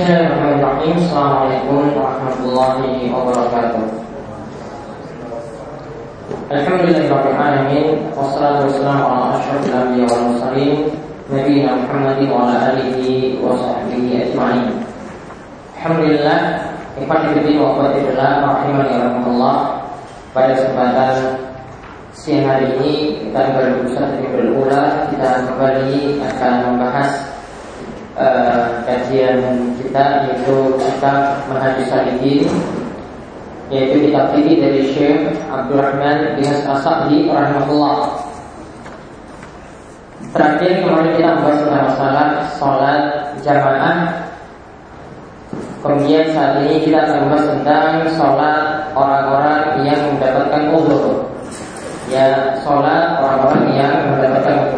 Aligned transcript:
Bismillahirrahmanirrahim. 0.00 0.96
Assalamualaikum 0.96 1.92
warahmatullahi 1.92 3.12
wabarakatuh. 3.12 3.84
Alhamdulillahirabbil 6.48 7.36
alamin 7.36 8.08
wassalatu 8.16 8.72
wassalamu 8.72 9.04
ala 9.12 9.36
asyrofil 9.36 9.76
anbiya 9.76 10.08
wal 10.08 10.24
mursalin 10.32 10.88
wa 12.32 12.48
ala 12.48 12.72
alihi 12.72 13.36
wa 13.44 13.52
sahbihi 13.60 14.24
ajma'in. 14.24 14.72
Alhamdulillah, 15.76 16.38
ikhwan 16.96 17.20
fillah 17.36 17.60
wa 17.60 17.66
akhwati 17.76 17.98
fillah 18.00 18.32
rahimani 18.56 18.92
wa 18.96 19.52
Pada 20.32 20.56
kesempatan 20.56 21.12
siang 22.16 22.48
hari 22.48 22.72
ini 22.80 23.20
kita 23.20 23.52
berusaha 23.52 24.16
berulang 24.16 25.12
kita 25.12 25.44
kembali 25.44 26.24
akan 26.24 26.52
membahas 26.72 27.29
uh, 28.18 28.82
kajian 28.88 29.74
kita 29.78 30.26
yaitu 30.26 30.56
kitab 30.78 31.44
Manhaj 31.50 31.78
Salihin 31.86 32.46
yaitu 33.70 34.10
kitab 34.10 34.34
ini 34.34 34.58
dari 34.58 34.82
Syekh 34.90 35.30
Abdurrahman 35.46 36.34
bin 36.34 36.50
As-Sa'di 36.66 37.30
rahimahullah. 37.30 38.18
Terakhir 40.30 40.86
kemarin 40.86 41.14
kita 41.18 41.30
membahas 41.38 41.58
tentang 41.62 41.84
masalah 41.90 42.28
sholat 42.58 43.02
jamaah. 43.42 43.98
Kemudian 45.80 46.28
saat 46.34 46.60
ini 46.66 46.82
kita 46.86 47.02
akan 47.02 47.16
membahas 47.24 47.46
tentang 47.50 47.90
sholat 48.14 48.64
orang-orang 48.94 49.62
yang 49.86 50.00
mendapatkan 50.12 50.62
uzur. 50.76 51.30
Ya, 52.10 52.58
sholat 52.66 53.22
orang-orang 53.22 53.74
yang 53.74 53.94
mendapatkan 54.06 54.69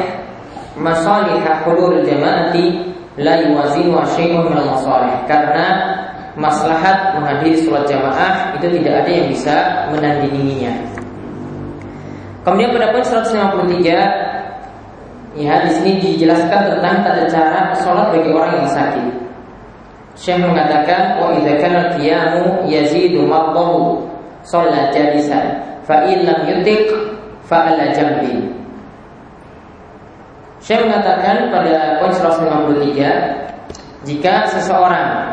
masalih 0.78 1.42
hudur 1.66 1.98
jamaati 2.06 2.94
la 3.18 3.42
yuwazinu 3.42 3.98
syai'un 4.14 4.54
min 4.54 4.70
masalih 4.70 5.18
karena 5.26 5.98
maslahat 6.36 7.16
menghadiri 7.16 7.64
sholat 7.64 7.88
jamaah 7.88 8.52
itu 8.60 8.68
tidak 8.78 8.94
ada 9.02 9.10
yang 9.10 9.26
bisa 9.32 9.88
menandinginya. 9.90 10.70
Kemudian 12.44 12.70
pada 12.76 12.92
poin 12.94 13.02
153 13.02 15.40
ya 15.40 15.64
di 15.66 15.70
sini 15.74 15.98
dijelaskan 15.98 16.76
tentang 16.76 17.02
tata 17.02 17.26
cara 17.26 17.74
sholat 17.82 18.14
bagi 18.14 18.30
orang 18.30 18.62
yang 18.62 18.70
sakit. 18.70 19.10
Syekh 20.16 20.40
mengatakan 20.44 21.20
wa 21.20 21.28
idza 21.36 21.60
kana 21.60 21.92
qiyamu 21.96 22.64
yazidu 22.68 23.26
mardahu 23.26 24.06
sholat 24.44 24.92
jalisan 24.92 25.56
fa 25.88 26.04
in 26.08 26.24
lam 26.24 26.40
fa 27.48 27.56
ala 27.72 27.92
jambi 27.96 28.56
saya 30.66 30.82
mengatakan 30.82 31.54
pada 31.54 32.02
poin 32.02 32.10
153 32.10 34.02
jika 34.02 34.34
seseorang 34.50 35.30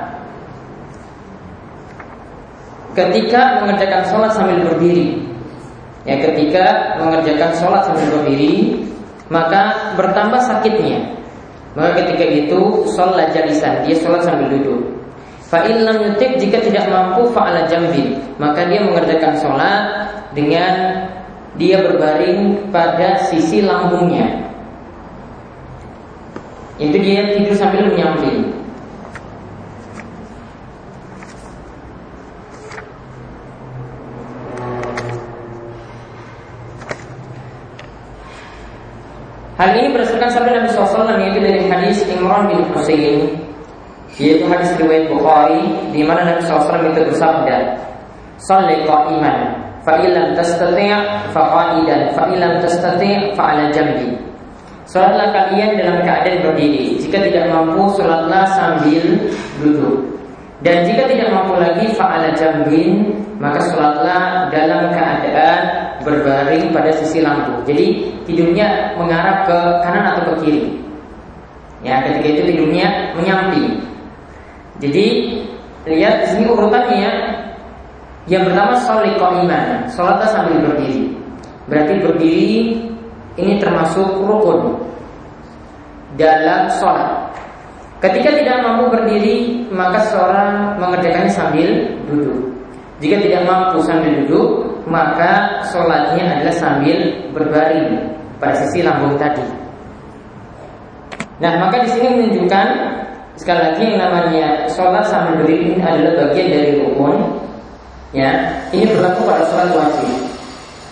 ketika 2.93 3.65
mengerjakan 3.65 4.05
sholat 4.13 4.29
sambil 4.37 4.61
berdiri 4.61 5.17
ya 6.05 6.21
ketika 6.21 6.95
mengerjakan 7.01 7.49
sholat 7.57 7.81
sambil 7.89 8.21
berdiri 8.21 8.85
maka 9.33 9.95
bertambah 9.97 10.37
sakitnya. 10.45 11.01
Maka 11.73 12.05
ketika 12.05 12.25
itu 12.29 12.85
sholat 12.93 13.33
jalisan 13.33 13.81
dia 13.81 13.97
sholat 13.97 14.21
sambil 14.21 14.53
duduk. 14.53 14.93
Fa'il 15.49 15.81
lam 15.81 15.97
yutik 16.05 16.37
jika 16.37 16.61
tidak 16.61 16.85
mampu 16.93 17.25
fa'ala 17.33 17.65
jambi 17.65 18.13
maka 18.37 18.69
dia 18.69 18.85
mengerjakan 18.85 19.33
sholat 19.41 19.81
dengan 20.37 21.09
dia 21.57 21.81
berbaring 21.81 22.69
pada 22.69 23.17
sisi 23.29 23.65
lambungnya 23.65 24.52
itu 26.81 26.97
dia 26.97 27.21
tidur 27.37 27.53
sambil 27.53 27.85
menyamping. 27.85 28.49
Hal 39.53 39.79
ini 39.79 39.93
berdasarkan 39.93 40.29
sabda 40.33 40.51
Nabi 40.59 40.69
SAW 40.73 41.13
yaitu 41.23 41.39
dari 41.39 41.61
hadis 41.69 42.01
Imran 42.09 42.49
bin 42.49 42.65
Husain 42.73 43.31
yaitu 44.17 44.43
hadis 44.49 44.73
riwayat 44.81 45.13
Bukhari 45.13 45.61
di 45.93 46.01
mana 46.01 46.25
Nabi 46.25 46.41
SAW 46.41 46.89
itu 46.89 47.01
bersabda 47.13 47.57
Salli 48.41 48.81
qa'iman 48.83 49.55
fa 49.85 50.03
illam 50.03 50.33
tastati' 50.33 51.31
fa 51.31 51.41
qa'idan 51.53 52.11
fa 52.17 52.27
tastati' 52.65 53.37
fa 53.37 53.55
jambi 53.71 54.32
Sholatlah 54.83 55.31
kalian 55.31 55.79
dalam 55.79 56.03
keadaan 56.03 56.43
berdiri. 56.43 56.99
Jika 56.99 57.23
tidak 57.23 57.47
mampu, 57.51 57.87
sholatlah 57.95 58.43
sambil 58.51 59.03
duduk. 59.63 60.03
Dan 60.63 60.83
jika 60.87 61.07
tidak 61.07 61.31
mampu 61.31 61.59
lagi, 61.59 61.91
fa'ala 61.91 62.31
jambin 62.39 63.11
Maka 63.43 63.59
sholatlah 63.67 64.47
dalam 64.55 64.87
keadaan 64.95 65.61
berbaring 66.07 66.71
pada 66.71 66.95
sisi 66.95 67.19
lampu. 67.19 67.51
Jadi 67.67 68.15
tidurnya 68.23 68.95
mengarah 68.95 69.43
ke 69.43 69.57
kanan 69.83 70.15
atau 70.15 70.31
ke 70.31 70.33
kiri. 70.47 70.63
Ya, 71.83 71.99
ketika 72.07 72.39
itu 72.39 72.41
tidurnya 72.55 73.11
menyamping 73.19 73.83
Jadi 74.79 75.35
lihat 75.83 76.23
di 76.23 76.27
sini 76.31 76.45
urutannya 76.47 76.95
ya. 77.03 77.13
Yang 78.31 78.43
pertama 78.47 78.73
sholat 78.87 79.19
iman, 79.19 79.65
sholatlah 79.91 80.29
sambil 80.31 80.63
berdiri. 80.63 81.11
Berarti 81.67 81.93
berdiri 81.99 82.55
ini 83.37 83.57
termasuk 83.57 84.21
rukun 84.21 84.77
dalam 86.19 86.69
sholat. 86.77 87.33
Ketika 88.03 88.35
tidak 88.35 88.61
mampu 88.61 88.91
berdiri, 88.91 89.63
maka 89.71 90.03
seorang 90.11 90.75
mengerjakannya 90.75 91.31
sambil 91.31 91.69
duduk. 92.05 92.51
Jika 92.99 93.19
tidak 93.23 93.41
mampu 93.47 93.79
sambil 93.81 94.11
duduk, 94.23 94.47
maka 94.85 95.63
sholatnya 95.71 96.39
adalah 96.39 96.55
sambil 96.55 96.97
berbaring 97.31 98.11
pada 98.37 98.59
sisi 98.59 98.83
lambung 98.83 99.15
tadi. 99.15 99.43
Nah, 101.39 101.57
maka 101.63 101.81
di 101.83 101.89
sini 101.95 102.07
menunjukkan 102.11 102.67
sekali 103.39 103.59
lagi 103.71 103.81
yang 103.87 103.97
namanya 103.97 104.67
sholat 104.69 105.07
sambil 105.07 105.41
berdiri 105.41 105.73
ini 105.73 105.81
adalah 105.81 106.27
bagian 106.27 106.47
dari 106.51 106.71
rukun 106.83 107.43
Ya, 108.13 108.29
ini 108.69 108.85
berlaku 108.93 109.25
pada 109.25 109.41
sholat 109.49 109.73
wajib. 109.73 110.13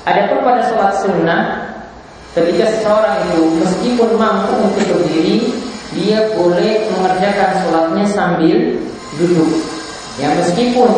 Adapun 0.10 0.42
pada 0.42 0.66
sholat 0.66 0.90
sunnah, 1.06 1.61
ketika 2.32 2.66
seseorang 2.78 3.28
itu 3.28 3.42
meskipun 3.60 4.10
mampu 4.16 4.54
untuk 4.60 4.84
berdiri, 4.88 5.52
dia 5.92 6.32
boleh 6.36 6.88
mengerjakan 6.96 7.52
sholatnya 7.64 8.06
sambil 8.08 8.58
duduk. 9.20 9.52
Ya 10.20 10.28
meskipun 10.36 10.92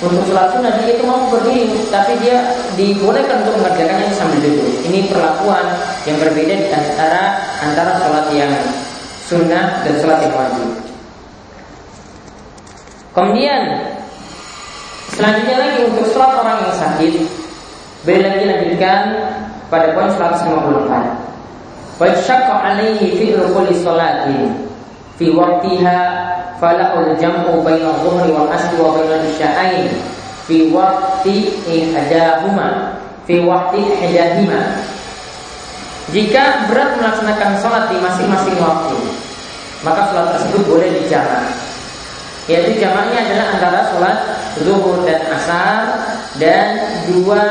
untuk 0.00 0.22
sholat 0.30 0.54
sunnah 0.54 0.78
dia 0.80 0.94
itu 0.94 1.04
mau 1.06 1.26
berdiri, 1.30 1.74
tapi 1.90 2.16
dia 2.22 2.54
dibolehkan 2.78 3.42
untuk 3.46 3.62
mengerjakannya 3.62 4.10
sambil 4.14 4.40
duduk. 4.42 4.70
Ini 4.86 5.10
perlakuan 5.10 5.66
yang 6.06 6.16
berbeda 6.18 6.54
di 6.54 6.68
antara 6.70 7.38
antara 7.60 7.98
sholat 8.02 8.26
yang 8.34 8.52
sunnah 9.26 9.82
dan 9.86 9.94
sholat 9.98 10.18
yang 10.26 10.34
wajib. 10.34 10.68
Kemudian 13.10 13.62
Selanjutnya 15.10 15.56
lagi 15.60 15.78
untuk 15.84 16.06
sholat 16.14 16.32
orang 16.38 16.64
yang 16.64 16.74
sakit 16.80 17.12
Beliau 18.08 18.24
lagi 18.32 18.44
lanjutkan 18.48 19.02
pada 19.70 19.94
poin 19.94 20.10
154 20.10 21.30
Wa 22.00 22.08
syakka 22.16 22.54
alaihi 22.64 23.12
fi 23.12 23.36
kulli 23.36 23.76
sholatin 23.76 24.56
fi 25.20 25.28
waqtiha 25.36 25.98
falahul 26.56 27.12
jam'u 27.20 27.60
baina 27.60 27.92
dhuhri 28.00 28.32
wal 28.32 28.48
asri 28.48 28.80
wa 28.80 28.96
baina 28.96 29.20
isya'ain 29.28 29.92
fi 30.48 30.72
waqti 30.72 31.60
ihdahuma. 31.68 32.96
Fi 33.28 33.44
waqti 33.44 33.84
ihdahima. 34.00 34.80
Jika 36.08 36.72
berat 36.72 36.96
melaksanakan 36.96 37.60
sholat 37.60 37.84
di 37.92 38.00
masing-masing 38.00 38.56
waktu 38.58 38.96
maka 39.84 40.08
sholat 40.08 40.40
tersebut 40.40 40.62
boleh 40.72 40.88
dijamak. 41.04 41.52
Yaitu 42.48 42.80
jamaknya 42.80 43.28
adalah 43.28 43.46
antara 43.54 43.80
sholat 43.92 44.16
zuhur 44.58 45.06
dan 45.06 45.20
asar 45.30 45.82
dan 46.42 46.82
dua 47.06 47.42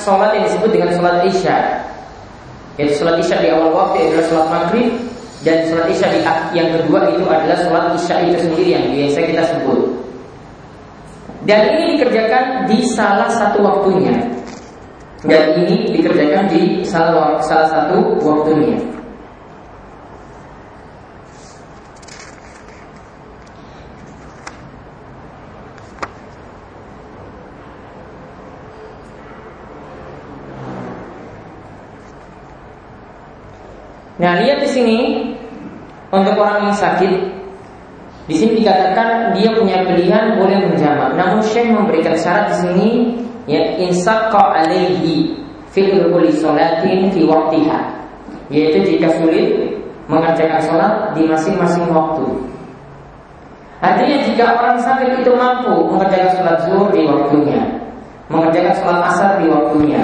sholat 0.00 0.40
yang 0.40 0.44
disebut 0.48 0.70
dengan 0.72 0.90
sholat 0.96 1.16
isya. 1.28 1.58
Yaitu 2.80 3.00
sholat 3.00 3.20
isya 3.20 3.36
di 3.44 3.48
awal 3.52 3.72
waktu 3.72 4.08
adalah 4.08 4.24
sholat 4.28 4.46
maghrib 4.48 4.88
dan 5.44 5.68
sholat 5.68 5.86
isya 5.92 6.06
di 6.12 6.20
yang 6.56 6.68
kedua 6.80 7.12
itu 7.12 7.24
adalah 7.28 7.58
sholat 7.60 7.84
isya 8.00 8.14
itu 8.24 8.36
sendiri 8.48 8.68
yang 8.72 8.84
biasa 8.88 9.18
kita 9.28 9.42
sebut. 9.52 9.80
Dan 11.46 11.60
ini 11.78 11.84
dikerjakan 11.94 12.66
di 12.66 12.78
salah 12.90 13.30
satu 13.30 13.62
waktunya. 13.62 14.16
Dan 15.26 15.58
ini 15.62 15.90
dikerjakan 15.94 16.50
di 16.50 16.82
salah, 16.86 17.38
salah 17.42 17.66
satu 17.70 18.18
waktunya 18.22 18.95
Nah, 34.16 34.40
lihat 34.40 34.64
di 34.64 34.68
sini 34.68 34.98
untuk 36.08 36.36
orang 36.40 36.72
yang 36.72 36.76
sakit 36.76 37.36
di 38.26 38.34
sini 38.34 38.64
dikatakan 38.64 39.38
dia 39.38 39.54
punya 39.54 39.86
pilihan 39.86 40.34
boleh 40.34 40.58
menjamak. 40.66 41.14
Namun 41.14 41.38
Syekh 41.46 41.70
memberikan 41.70 42.18
syarat 42.18 42.50
di 42.50 42.56
sini 42.58 42.88
ya 43.46 43.62
insaqqa 43.78 44.66
alaihi 44.66 45.30
fi 45.70 45.94
kulli 45.94 46.34
salatin 46.34 47.06
fi 47.14 47.20
waqtiha. 47.22 47.78
Yaitu 48.50 48.82
jika 48.94 49.14
sulit 49.22 49.78
mengerjakan 50.10 50.62
sholat 50.62 50.92
di 51.14 51.22
masing-masing 51.26 51.86
waktu. 51.90 52.26
Artinya 53.82 54.18
jika 54.26 54.44
orang 54.58 54.78
sakit 54.82 55.22
itu 55.22 55.30
mampu 55.34 55.86
mengerjakan 55.92 56.30
sholat 56.34 56.56
zuhur 56.66 56.88
di 56.90 57.06
waktunya, 57.06 57.62
mengerjakan 58.30 58.74
sholat 58.80 59.00
asar 59.12 59.30
di 59.42 59.46
waktunya, 59.50 60.02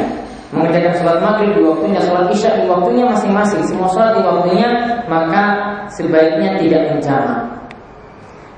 mengerjakan 0.53 0.95
sholat 1.01 1.19
maghrib 1.25 1.51
di 1.57 1.63
waktunya, 1.65 2.01
sholat 2.05 2.29
isya 2.29 2.51
di 2.61 2.65
waktunya 2.69 3.05
masing-masing, 3.09 3.63
semua 3.65 3.89
sholat 3.89 4.13
di 4.15 4.23
waktunya, 4.23 4.69
maka 5.09 5.45
sebaiknya 5.89 6.61
tidak 6.61 6.83
menjamak. 6.93 7.41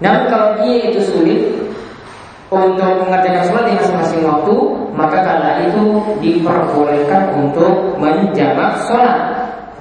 Namun 0.03 0.23
kalau 0.27 0.49
dia 0.59 0.91
itu 0.91 1.01
sulit 1.07 1.41
untuk 2.51 2.93
mengerjakan 3.07 3.47
sholat 3.47 3.65
di 3.71 3.75
masing-masing 3.79 4.21
waktu, 4.27 4.55
maka 4.95 5.19
karena 5.23 5.51
itu 5.71 5.83
diperbolehkan 6.19 7.23
untuk 7.39 7.95
menjamak 8.03 8.75
sholat 8.91 9.19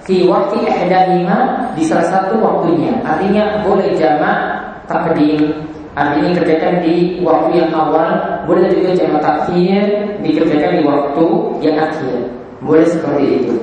di 0.05 0.29
waktu 0.29 0.69
ihdahima 0.69 1.69
di 1.73 1.81
salah 1.81 2.07
satu 2.13 2.37
waktunya. 2.37 2.93
Artinya 3.01 3.65
boleh 3.65 3.97
jamak 3.97 4.37
takdim 4.85 5.72
Artinya 5.93 6.41
kerjakan 6.41 6.81
di 6.81 7.21
waktu 7.21 7.61
yang 7.61 7.69
awal 7.69 8.09
Boleh 8.49 8.65
juga 8.73 8.97
jamak 8.97 9.21
takhir 9.21 9.81
Dikerjakan 10.25 10.81
di 10.81 10.83
waktu 10.89 11.25
yang 11.61 11.77
akhir. 11.77 12.17
Boleh 12.63 12.85
seperti 12.87 13.25
itu. 13.43 13.55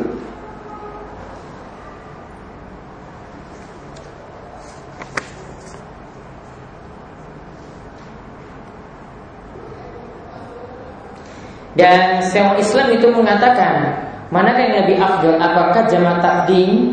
Dan 11.74 12.20
sewa 12.20 12.60
Islam 12.60 12.92
itu 12.92 13.08
mengatakan 13.08 14.04
mana 14.28 14.52
yang 14.54 14.84
lebih 14.84 15.00
afdal? 15.00 15.40
Apakah 15.40 15.88
jamak 15.88 16.20
takdim 16.20 16.92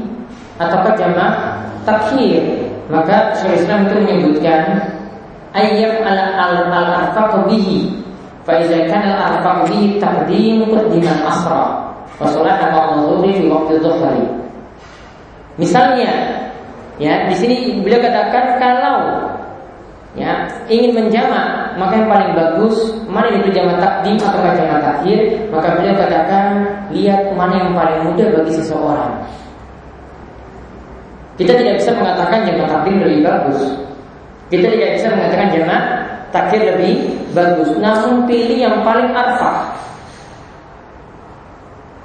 Ataukah 0.57 0.95
jamak 0.95 1.33
takhir 1.83 2.41
Maka 2.87 3.35
Syekh 3.35 3.67
Islam 3.67 3.85
itu 3.85 3.95
menyebutkan 3.99 4.96
ayyam 5.57 6.05
ala 6.05 6.25
al 6.37 6.53
al 6.69 6.87
arfaq 7.01 7.49
bihi. 7.49 7.89
Fa 8.45 8.61
idza 8.61 8.85
kana 8.85 9.17
al 9.17 9.21
arfaq 9.33 9.57
bihi 9.67 9.97
taqdim 9.97 10.69
qaddiman 10.69 11.17
asra. 11.25 11.65
Wa 12.17 12.25
salat 12.29 12.61
al-dhuhri 12.61 13.41
fi 13.41 13.43
waqti 13.49 13.81
dhuhri. 13.81 14.25
Misalnya 15.57 16.13
ya 17.01 17.25
di 17.29 17.35
sini 17.37 17.81
beliau 17.81 18.01
katakan 18.01 18.61
kalau 18.61 18.97
ya 20.17 20.49
ingin 20.65 20.97
menjamak 20.97 21.77
maka 21.77 21.93
yang 21.93 22.09
paling 22.09 22.31
bagus 22.33 22.77
mana 23.05 23.29
itu 23.37 23.53
jamak 23.53 23.77
takdim 23.77 24.17
atau 24.17 24.41
jamak 24.57 24.81
takhir 24.81 25.19
maka 25.53 25.77
beliau 25.77 25.93
katakan 25.93 26.45
lihat 26.89 27.21
mana 27.37 27.53
yang 27.53 27.73
paling 27.73 27.99
mudah 28.05 28.27
bagi 28.33 28.53
seseorang. 28.53 29.13
Kita 31.37 31.53
tidak 31.53 31.77
bisa 31.77 31.93
mengatakan 31.93 32.49
jamak 32.49 32.65
takdim 32.69 32.97
lebih 32.97 33.21
bagus 33.25 33.86
kita 34.47 34.67
tidak 34.71 34.89
bisa 34.95 35.07
mengatakan 35.11 35.47
jamak 35.51 35.81
takhir 36.31 36.59
lebih 36.75 36.93
bagus, 37.35 37.69
namun 37.79 38.23
pilih 38.27 38.57
yang 38.57 38.75
paling 38.83 39.11
arfa. 39.11 39.75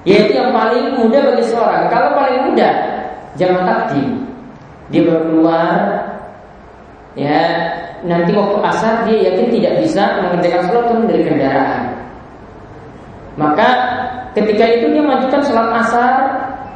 Yaitu 0.02 0.34
yang 0.34 0.50
paling 0.50 0.98
mudah 0.98 1.20
bagi 1.30 1.44
seorang. 1.46 1.86
Kalau 1.86 2.18
paling 2.18 2.50
mudah 2.50 2.72
jamak 3.38 3.62
takdim. 3.62 4.26
Dia 4.90 5.08
baru 5.08 5.22
keluar 5.24 5.78
ya 7.16 7.40
nanti 8.02 8.34
waktu 8.34 8.58
asar 8.66 8.94
dia 9.06 9.30
yakin 9.30 9.46
tidak 9.52 9.72
bisa 9.84 10.20
mengerjakan 10.20 10.62
sholat 10.68 10.84
turun 10.90 11.06
dari 11.06 11.22
kendaraan. 11.22 11.82
Maka 13.38 13.68
ketika 14.36 14.64
itu 14.68 14.86
dia 14.92 15.04
majukan 15.06 15.40
sholat 15.46 15.68
asar 15.80 16.12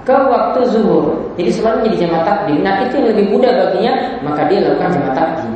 ke 0.07 0.15
waktu 0.15 0.61
zuhur. 0.71 1.35
Jadi 1.35 1.51
sholatnya 1.51 1.91
jadi 1.91 1.97
jamak 2.07 2.23
takdim. 2.25 2.59
Nah 2.63 2.75
itu 2.87 2.95
yang 2.95 3.09
lebih 3.11 3.27
mudah 3.35 3.53
baginya, 3.53 3.93
maka 4.23 4.47
dia 4.47 4.63
lakukan 4.65 4.95
jamak 4.95 5.13
takdim. 5.19 5.56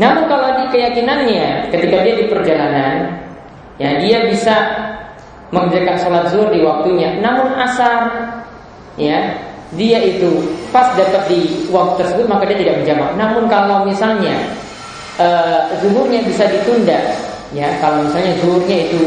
Namun 0.00 0.24
kalau 0.28 0.48
di 0.60 0.64
keyakinannya 0.72 1.68
ketika 1.68 1.96
dia 2.00 2.14
di 2.16 2.26
perjalanan, 2.28 2.94
ya 3.76 4.00
dia 4.00 4.28
bisa 4.28 4.56
mengerjakan 5.52 5.96
sholat 6.00 6.24
zuhur 6.32 6.48
di 6.48 6.64
waktunya. 6.64 7.20
Namun 7.20 7.52
asar, 7.60 8.08
ya 8.96 9.36
dia 9.76 9.98
itu 10.00 10.48
pas 10.72 10.92
dapat 10.96 11.28
di 11.28 11.68
waktu 11.68 12.04
tersebut 12.04 12.24
maka 12.28 12.48
dia 12.48 12.58
tidak 12.64 12.84
menjamak. 12.84 13.10
Namun 13.20 13.44
kalau 13.52 13.84
misalnya 13.84 14.32
uh, 15.20 15.68
zuhurnya 15.84 16.24
bisa 16.24 16.48
ditunda, 16.48 17.00
ya 17.52 17.68
kalau 17.84 18.04
misalnya 18.08 18.32
zuhurnya 18.40 18.88
itu 18.88 19.00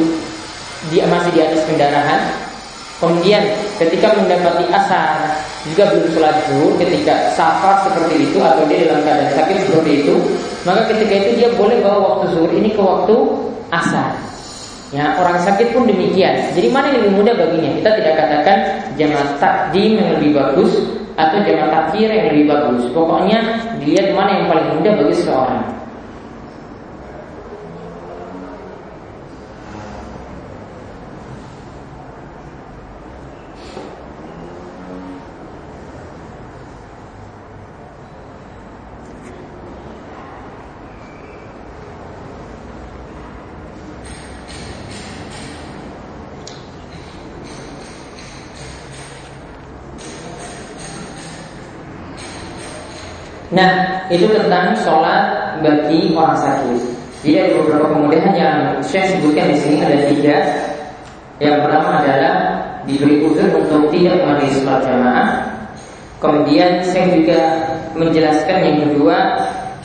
dia 0.94 1.10
masih 1.10 1.34
di 1.34 1.42
atas 1.42 1.66
kendaraan, 1.66 2.46
Kemudian 2.96 3.44
ketika 3.76 4.16
mendapati 4.16 4.66
asar 4.72 5.36
juga 5.68 5.84
belum 5.92 6.08
sholat 6.16 6.36
zuhur 6.48 6.72
ketika 6.80 7.34
safar 7.36 7.84
seperti 7.88 8.30
itu 8.30 8.38
atau 8.40 8.64
dia 8.70 8.88
dalam 8.88 9.02
keadaan 9.04 9.32
sakit 9.36 9.58
seperti 9.68 9.92
itu 10.06 10.16
maka 10.66 10.82
ketika 10.90 11.14
itu 11.14 11.32
dia 11.44 11.50
boleh 11.54 11.78
bawa 11.84 11.98
waktu 12.10 12.26
zuhur 12.34 12.52
ini 12.56 12.74
ke 12.74 12.82
waktu 12.82 13.16
asar. 13.70 14.18
Ya 14.94 15.18
orang 15.18 15.42
sakit 15.42 15.76
pun 15.76 15.90
demikian. 15.90 16.56
Jadi 16.56 16.72
mana 16.72 16.94
yang 16.94 17.04
lebih 17.04 17.14
mudah 17.20 17.34
baginya? 17.36 17.70
Kita 17.78 17.90
tidak 18.00 18.14
katakan 18.16 18.58
jamaah 18.96 19.30
takdim 19.42 19.98
yang 20.00 20.10
lebih 20.18 20.38
bagus 20.38 20.72
atau 21.20 21.38
jamaah 21.42 21.70
takhir 21.74 22.08
yang 22.10 22.26
lebih 22.32 22.46
bagus. 22.48 22.84
Pokoknya 22.94 23.40
dilihat 23.82 24.14
mana 24.14 24.30
yang 24.40 24.46
paling 24.48 24.68
mudah 24.80 24.94
bagi 25.04 25.14
seseorang 25.18 25.85
Nah, 53.56 53.72
itu 54.12 54.28
tentang 54.36 54.76
sholat 54.84 55.56
bagi 55.64 56.12
orang 56.12 56.36
sakit. 56.36 56.80
Jadi 57.24 57.34
ada 57.40 57.52
beberapa 57.58 57.86
kemudian 57.96 58.28
yang 58.36 58.58
saya 58.84 59.08
sebutkan 59.16 59.48
di 59.50 59.58
sini 59.64 59.80
ada 59.80 59.98
tiga. 60.12 60.38
Yang 61.40 61.64
pertama 61.64 62.04
adalah 62.04 62.36
diberi 62.84 63.24
uzur 63.24 63.48
untuk 63.56 63.88
tidak 63.96 64.20
menghadiri 64.20 64.60
sholat 64.60 64.80
jamaah. 64.84 65.30
Kemudian 66.20 66.84
saya 66.84 67.16
juga 67.16 67.40
menjelaskan 67.96 68.58
yang 68.60 68.78
kedua 68.92 69.18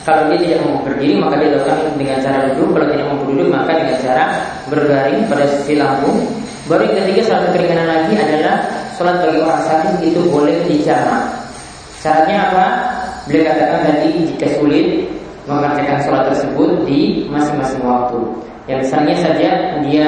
kalau 0.03 0.27
dia 0.33 0.39
tidak 0.43 0.59
mau 0.67 0.81
berdiri 0.83 1.15
maka 1.21 1.39
dia 1.39 1.55
lakukan 1.55 1.95
dengan 1.95 2.17
cara 2.19 2.37
duduk. 2.51 2.69
Kalau 2.75 2.87
tidak 2.91 3.07
mau 3.07 3.19
duduk 3.23 3.47
maka 3.47 3.71
dengan 3.79 3.97
cara 4.03 4.25
berbaring 4.67 5.19
pada 5.31 5.45
sisi 5.47 5.73
lambung. 5.79 6.19
Baru 6.67 6.83
yang 6.91 7.07
ketiga 7.07 7.21
salah 7.23 7.39
satu 7.47 7.55
keringanan 7.55 7.87
lagi 7.87 8.13
adalah 8.19 8.55
sholat 8.99 9.15
bagi 9.23 9.39
orang 9.39 9.63
sakit 9.63 9.93
itu 10.03 10.19
boleh 10.27 10.55
dijamak. 10.67 11.23
Syaratnya 12.03 12.37
apa? 12.49 12.65
Beliau 13.29 13.53
katakan 13.53 13.81
tadi 13.85 14.09
jika 14.33 14.47
sulit 14.57 15.05
mengerjakan 15.45 15.99
sholat 16.05 16.23
tersebut 16.33 16.69
di 16.85 17.25
masing-masing 17.29 17.81
waktu. 17.85 18.19
Ya 18.69 18.77
misalnya 18.77 19.15
saja 19.17 19.49
dia 19.81 20.07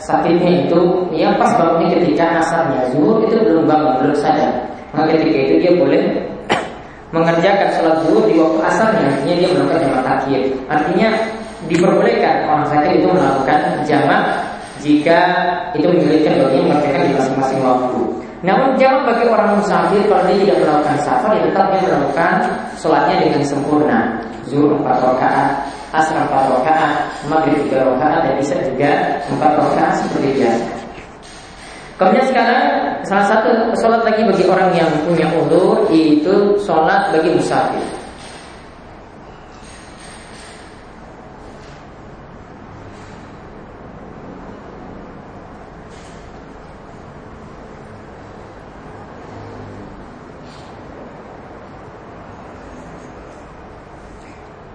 sakitnya 0.00 0.68
itu 0.68 0.80
yang 1.12 1.36
pas 1.40 1.52
bangunnya 1.56 1.96
ketika 2.00 2.40
asarnya 2.40 2.92
zuhur 2.92 3.24
itu 3.24 3.36
belum 3.40 3.64
bangun 3.64 3.92
belum 4.00 4.16
sadar. 4.16 4.52
Maka 4.92 5.16
ketika 5.16 5.38
itu 5.48 5.54
dia 5.60 5.72
boleh 5.76 6.02
mengerjakan 7.14 7.68
sholat 7.76 7.96
zuhur 8.04 8.24
di 8.28 8.36
waktu 8.40 8.58
asarnya 8.64 9.02
artinya 9.12 9.34
dia 9.40 9.48
melakukan 9.52 9.80
jamak 9.80 10.02
takhir. 10.04 10.40
Artinya 10.68 11.08
diperbolehkan 11.64 12.34
orang 12.48 12.66
sakit 12.68 12.92
itu 13.00 13.08
melakukan 13.08 13.60
jamak 13.88 14.22
jika 14.84 15.20
itu 15.72 15.88
menyulitkan 15.88 16.44
baginya 16.44 16.64
mengerjakan 16.76 17.02
di 17.08 17.12
masing-masing 17.16 17.60
waktu. 17.64 18.23
Namun 18.44 18.76
jangan 18.76 19.08
bagi 19.08 19.24
orang 19.24 19.56
musafir 19.56 20.04
kalau 20.04 20.28
dia 20.28 20.36
tidak 20.44 20.58
melakukan 20.68 20.98
safar, 21.00 21.32
dia 21.32 21.48
tetap 21.48 21.66
dia 21.72 21.80
melakukan 21.88 22.32
sholatnya 22.76 23.16
dengan 23.24 23.40
sempurna. 23.40 24.00
Zuhur 24.44 24.76
empat 24.76 25.00
rakaat, 25.00 25.50
asar 25.96 26.28
empat 26.28 26.52
rakaat, 26.52 27.08
maghrib 27.24 27.56
tiga 27.64 27.88
rakaat, 27.88 28.28
dan 28.28 28.34
bisa 28.36 28.54
juga 28.68 28.92
empat 29.32 29.50
rakaat 29.56 29.92
seperti 30.04 30.28
biasa. 30.36 30.66
Kemudian 31.96 32.26
sekarang 32.28 32.64
salah 33.08 33.26
satu 33.32 33.48
sholat 33.80 34.04
lagi 34.04 34.20
bagi 34.28 34.44
orang 34.44 34.70
yang 34.76 34.90
punya 35.08 35.24
udur 35.40 35.88
itu 35.88 36.60
sholat 36.60 37.16
bagi 37.16 37.32
musafir. 37.32 38.03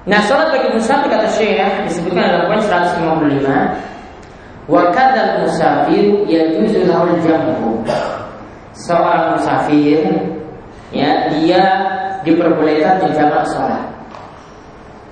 Nah, 0.10 0.26
sholat 0.26 0.50
bagi 0.50 0.74
musafir 0.74 1.06
kata 1.06 1.30
Syekh 1.38 1.86
disebutkan 1.86 2.26
dalam 2.26 2.50
poin 2.50 2.62
155 2.66 3.46
Wa 4.66 4.90
kadzal 4.90 5.46
musafir 5.46 6.26
yajuzu 6.26 6.90
lahul 6.90 7.14
jam'u. 7.22 7.78
Seorang 8.74 9.38
musafir 9.38 10.02
ya 10.90 11.30
dia 11.34 11.62
diperbolehkan 12.26 13.06
menjamak 13.06 13.46
sholat. 13.54 13.86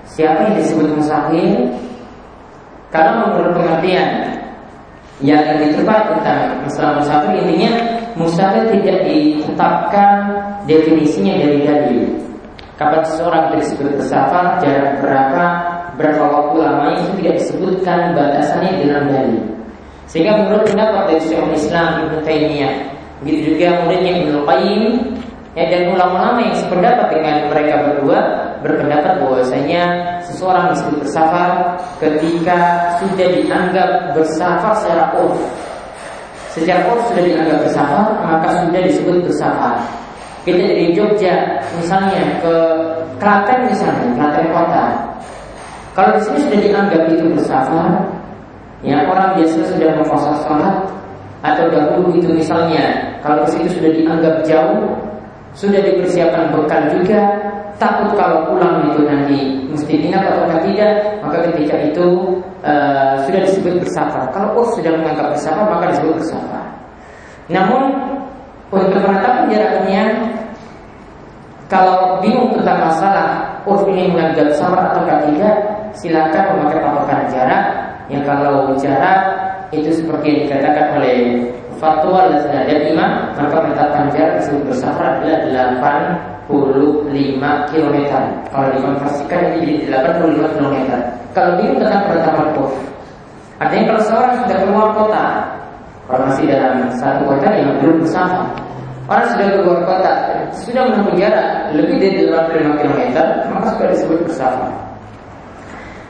Siapa 0.06 0.50
yang 0.50 0.56
disebut 0.62 0.90
musafir? 0.98 1.70
Kalau 2.90 3.22
menurut 3.22 3.54
pengertian 3.54 4.34
yang 5.22 5.46
lebih 5.58 5.78
tepat 5.78 6.10
tentang 6.10 6.42
masalah 6.66 6.94
musafir 7.02 7.34
intinya 7.42 7.72
musafir 8.18 8.66
tidak 8.78 9.06
ditetapkan 9.06 10.14
definisinya 10.66 11.34
dari 11.38 11.60
dalil. 11.66 12.27
Kapan 12.78 13.02
seseorang 13.10 13.58
disebut 13.58 13.98
bersafar, 13.98 14.62
jarak 14.62 15.02
berapa, 15.02 15.46
berapa 15.98 16.24
waktu 16.30 16.56
lamanya 16.62 17.02
itu 17.02 17.12
tidak 17.18 17.36
disebutkan 17.42 18.14
batasannya 18.14 18.86
dalam 18.86 19.06
dalil. 19.10 19.42
Sehingga 20.06 20.38
menurut 20.38 20.70
pendapat 20.70 21.10
dari 21.10 21.22
Syekhul 21.26 21.58
Islam 21.58 22.06
Ibnu 22.06 22.18
Taimiyah, 22.22 22.74
begitu 23.26 23.58
juga 23.58 23.82
kemudian 23.82 24.30
Ibnu 24.30 24.46
Qayyim 24.46 24.84
ya 25.58 25.66
dan 25.74 25.90
ulama-ulama 25.90 26.38
yang 26.38 26.54
sependapat 26.54 27.08
dengan 27.18 27.36
mereka 27.50 27.76
berdua 27.82 28.20
berpendapat 28.62 29.26
bahwasanya 29.26 29.84
seseorang 30.30 30.70
disebut 30.70 31.02
bersafar 31.02 31.82
ketika 31.98 32.58
sudah 33.02 33.28
dianggap 33.42 33.90
bersafar 34.14 34.78
secara 34.78 35.18
urf. 35.18 35.42
Secara 36.54 36.94
urf 36.94 37.10
sudah 37.10 37.24
dianggap 37.26 37.58
bersafar, 37.66 38.06
maka 38.22 38.48
sudah 38.70 38.82
disebut 38.86 39.26
bersafar 39.26 39.82
kita 40.48 40.64
dari 40.64 40.96
Jogja 40.96 41.60
misalnya 41.76 42.40
ke 42.40 42.56
Klaten 43.20 43.68
misalnya 43.68 44.08
Klaten 44.16 44.48
kota. 44.56 44.86
Kalau 45.92 46.16
di 46.16 46.22
sini 46.24 46.40
sudah 46.48 46.60
dianggap 46.64 47.02
itu 47.12 47.26
bersafar 47.36 47.92
ya 48.86 49.04
orang 49.10 49.36
biasa 49.36 49.60
sudah 49.74 49.90
memfosa 49.98 50.32
sholat 50.46 50.78
atau 51.42 51.66
dahulu 51.70 52.14
itu 52.14 52.30
misalnya 52.32 53.18
kalau 53.26 53.44
ke 53.46 53.58
situ 53.58 53.82
sudah 53.82 53.92
dianggap 53.94 54.36
jauh 54.46 54.94
sudah 55.58 55.82
dipersiapkan 55.82 56.54
bekal 56.54 56.86
juga 56.94 57.22
takut 57.82 58.14
kalau 58.14 58.46
pulang 58.54 58.94
itu 58.94 59.02
nanti 59.06 59.40
mesti 59.70 59.94
ingat 59.98 60.22
atau 60.26 60.46
tidak 60.66 60.94
maka 61.22 61.38
ketika 61.50 61.76
itu 61.90 62.06
uh, 62.62 63.18
sudah 63.26 63.42
disebut 63.46 63.74
bersafar 63.82 64.30
kalau 64.34 64.62
oh 64.62 64.68
sudah 64.78 64.94
menganggap 64.98 65.34
bersafar 65.34 65.66
maka 65.66 65.94
disebut 65.94 66.14
bersafar 66.22 66.66
namun 67.50 67.82
untuk 68.70 69.00
menetapkan 69.02 69.50
jaraknya 69.50 70.04
kalau 71.68 72.24
bingung 72.24 72.56
tentang 72.56 72.80
masalah 72.80 73.60
urf 73.68 73.84
ini 73.92 74.08
menganggap 74.08 74.56
sama 74.56 74.88
atau 74.88 75.04
tidak, 75.04 75.56
silakan 76.00 76.56
memakai 76.56 76.80
patokan 76.80 77.28
jarak. 77.28 77.64
Yang 78.08 78.24
kalau 78.24 78.72
jarak 78.80 79.20
itu 79.76 79.92
seperti 80.00 80.26
yang 80.32 80.40
dikatakan 80.48 80.96
oleh 80.96 81.16
fatwa 81.76 82.32
dan 82.32 82.82
imam, 82.88 83.36
maka 83.36 83.56
menetapkan 83.60 84.08
jarak 84.16 84.40
disebut 84.40 84.64
bersafar 84.72 85.20
adalah 85.20 86.08
85 86.48 87.12
km. 87.68 87.96
Kalau 88.48 88.68
dikonversikan 88.72 89.60
ini 89.60 89.84
jadi 89.84 90.08
85 90.24 90.56
km. 90.56 90.78
Kalau 91.36 91.52
bingung 91.60 91.84
tentang 91.84 92.04
penetapan 92.08 92.48
urf, 92.64 92.74
artinya 93.60 93.84
kalau 93.92 94.02
seorang 94.08 94.34
sudah 94.40 94.58
keluar 94.64 94.88
kota, 94.96 95.26
kalau 96.08 96.20
masih 96.32 96.48
dalam 96.48 96.88
satu 96.96 97.28
kota 97.28 97.52
yang 97.52 97.76
belum 97.84 98.08
bersama 98.08 98.56
Orang 99.08 99.28
sudah 99.32 99.48
keluar 99.56 99.80
kota, 99.88 100.14
sudah 100.52 100.84
menempuh 100.84 101.16
jarak 101.16 101.72
lebih 101.72 101.96
dari 101.96 102.28
85 102.28 102.76
km, 102.76 103.02
maka 103.56 103.68
sudah 103.80 103.90
disebut 103.96 104.20
bersafar. 104.28 104.72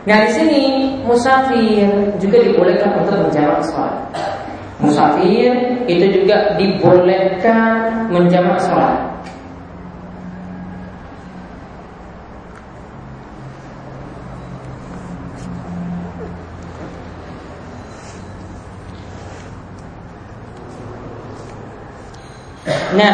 Nah 0.09 0.17
di 0.25 0.29
sini 0.33 0.61
musafir 1.05 1.85
juga 2.17 2.37
dibolehkan 2.41 2.97
untuk 2.97 3.21
menjamak 3.21 3.61
sholat. 3.69 3.95
Musafir 4.81 5.53
itu 5.85 6.05
juga 6.21 6.57
dibolehkan 6.57 8.09
menjamak 8.09 8.57
sholat. 8.65 8.97
Nah, 22.95 23.11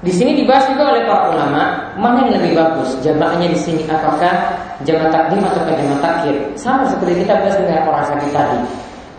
di 0.00 0.12
sini 0.14 0.38
dibahas 0.38 0.64
juga 0.72 0.94
oleh 0.94 1.02
para 1.04 1.34
ulama 1.34 1.62
mana 2.00 2.28
yang 2.28 2.40
lebih 2.40 2.56
bagus 2.56 2.96
jamaknya 3.02 3.50
di 3.50 3.58
sini 3.58 3.82
apakah 3.90 4.56
jamak 4.86 5.10
takdim 5.12 5.42
atau 5.44 5.60
jamak 5.66 6.00
takhir? 6.00 6.36
Sama 6.56 6.84
seperti 6.88 7.24
kita 7.24 7.42
bahas 7.42 7.56
dengan 7.60 7.84
orang 7.84 8.06
sakit 8.08 8.30
tadi. 8.32 8.60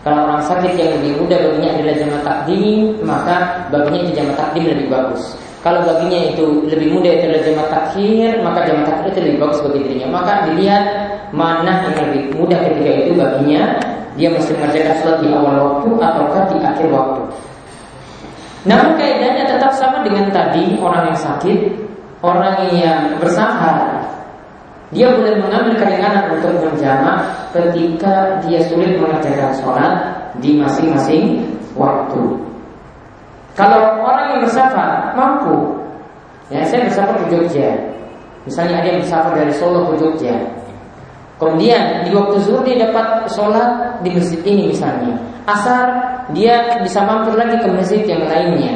Kalau 0.02 0.24
orang 0.24 0.42
sakit 0.46 0.72
yang 0.78 0.90
lebih 0.98 1.20
mudah 1.20 1.38
baginya 1.44 1.70
adalah 1.76 1.94
jamak 1.98 2.22
takdim 2.24 2.82
maka 3.04 3.36
baginya 3.70 4.00
itu 4.06 4.12
jamak 4.16 4.36
takdim 4.40 4.64
lebih 4.66 4.86
bagus. 4.90 5.22
Kalau 5.58 5.80
baginya 5.82 6.18
itu 6.30 6.46
lebih 6.70 6.88
mudah 6.94 7.10
itu 7.18 7.24
adalah 7.26 7.44
jamak 7.44 7.68
takhir 7.68 8.30
maka 8.40 8.58
jamak 8.66 8.84
takhir 8.86 9.06
itu 9.14 9.20
lebih 9.26 9.38
bagus 9.46 9.58
bagi 9.62 9.78
dirinya. 9.84 10.08
Maka 10.10 10.32
dilihat 10.50 10.84
mana 11.34 11.72
yang 11.84 11.94
lebih 12.08 12.22
mudah 12.34 12.58
ketika 12.64 12.90
itu 13.04 13.12
baginya 13.18 13.62
dia 14.18 14.34
mesti 14.34 14.50
mengerjakan 14.58 14.94
sholat 14.98 15.18
di 15.22 15.28
awal 15.30 15.54
waktu 15.58 15.88
ataukah 15.94 16.42
di 16.50 16.58
akhir 16.62 16.86
waktu 16.90 17.22
namun 18.66 18.98
kaidahnya 18.98 19.46
tetap 19.46 19.70
sama 19.76 20.02
dengan 20.02 20.30
tadi 20.34 20.78
orang 20.82 21.14
yang 21.14 21.18
sakit, 21.18 21.58
orang 22.24 22.56
yang 22.74 23.14
bersafar. 23.22 24.02
Dia 24.88 25.12
boleh 25.12 25.36
mengambil 25.36 25.76
keringanan 25.76 26.32
untuk 26.32 26.64
menjamak 26.64 27.28
ketika 27.52 28.40
dia 28.48 28.64
sulit 28.66 28.96
mengerjakan 28.96 29.52
sholat 29.60 29.92
di 30.40 30.56
masing-masing 30.56 31.44
waktu. 31.76 32.24
Kalau 33.52 34.00
orang 34.00 34.32
yang 34.32 34.40
bersafar 34.48 35.12
mampu, 35.12 35.76
ya 36.48 36.64
saya 36.64 36.88
bersafar 36.88 37.20
ke 37.20 37.26
Jogja, 37.36 37.74
misalnya 38.48 38.80
ada 38.80 38.88
yang 38.96 39.00
bersafar 39.04 39.32
dari 39.34 39.52
Solo 39.52 39.92
ke 39.92 39.94
Jogja, 40.00 40.34
Kemudian 41.38 42.02
di 42.02 42.10
waktu 42.10 42.42
zuhur 42.42 42.66
dia 42.66 42.82
dapat 42.82 43.30
sholat 43.30 44.02
di 44.02 44.10
masjid 44.10 44.42
ini 44.42 44.74
misalnya. 44.74 45.14
Asar 45.46 45.86
dia 46.34 46.82
bisa 46.82 47.06
mampir 47.06 47.38
lagi 47.38 47.56
ke 47.62 47.68
masjid 47.70 48.02
yang 48.04 48.26
lainnya. 48.26 48.74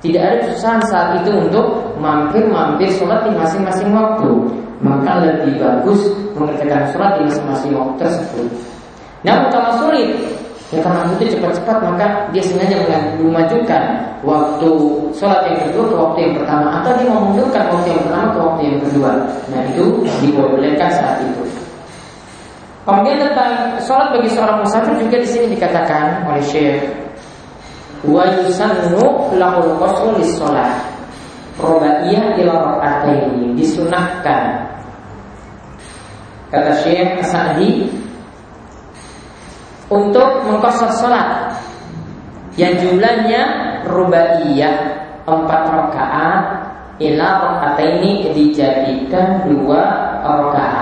Tidak 0.00 0.18
ada 0.18 0.36
kesusahan 0.42 0.82
saat 0.88 1.22
itu 1.22 1.30
untuk 1.30 1.94
mampir-mampir 2.00 2.90
sholat 2.96 3.28
di 3.28 3.36
masing-masing 3.36 3.92
waktu. 3.92 4.30
Maka 4.82 5.22
lebih 5.22 5.62
bagus 5.62 6.10
mengerjakan 6.34 6.90
sholat 6.90 7.12
di 7.20 7.22
masing-masing 7.28 7.70
waktu 7.76 7.94
tersebut. 8.02 8.48
Namun 9.22 9.46
kalau 9.54 9.70
sulit, 9.78 10.10
ya 10.74 10.82
karena 10.82 11.06
itu 11.14 11.38
cepat-cepat 11.38 11.76
maka 11.86 12.06
dia 12.34 12.42
sengaja 12.42 12.82
memajukan 13.20 13.82
waktu 14.26 14.70
sholat 15.14 15.46
yang 15.46 15.70
kedua 15.70 15.84
ke 15.86 15.94
waktu 15.94 16.18
yang 16.24 16.34
pertama 16.40 16.82
atau 16.82 16.90
dia 16.98 17.06
memundurkan 17.06 17.64
waktu 17.70 17.88
yang 17.94 18.02
pertama 18.08 18.26
ke 18.32 18.38
waktu 18.42 18.60
yang 18.64 18.78
kedua. 18.80 19.10
Nah 19.54 19.60
itu 19.70 19.84
dibolehkan 20.18 20.90
saat 20.90 21.22
itu. 21.22 21.61
Kemudian 22.82 23.22
tentang 23.22 23.78
sholat 23.78 24.10
bagi 24.10 24.26
seorang 24.34 24.58
musafir 24.66 24.98
juga 24.98 25.22
di 25.22 25.28
sini 25.30 25.46
dikatakan 25.54 26.26
oleh 26.26 26.42
Syekh 26.42 26.82
wa 28.02 28.26
yusannu 28.42 29.30
lahul 29.38 29.78
qasru 29.78 30.18
lis 30.18 30.34
shalah 30.34 30.82
rubaiyah 31.62 32.34
ila 32.42 32.82
ini 33.06 33.54
disunahkan. 33.54 34.66
Kata 36.50 36.72
Syekh 36.82 37.22
Sa'di 37.22 37.86
untuk 39.86 40.42
mengkosor 40.50 40.90
salat 40.98 41.54
yang 42.58 42.74
jumlahnya 42.82 43.42
rubaiyah 43.86 44.74
empat 45.22 45.62
rakaat 45.70 46.42
ila 46.98 47.30
ini 47.78 48.34
dijadikan 48.34 49.46
dua 49.46 49.82
rakaat 50.26 50.81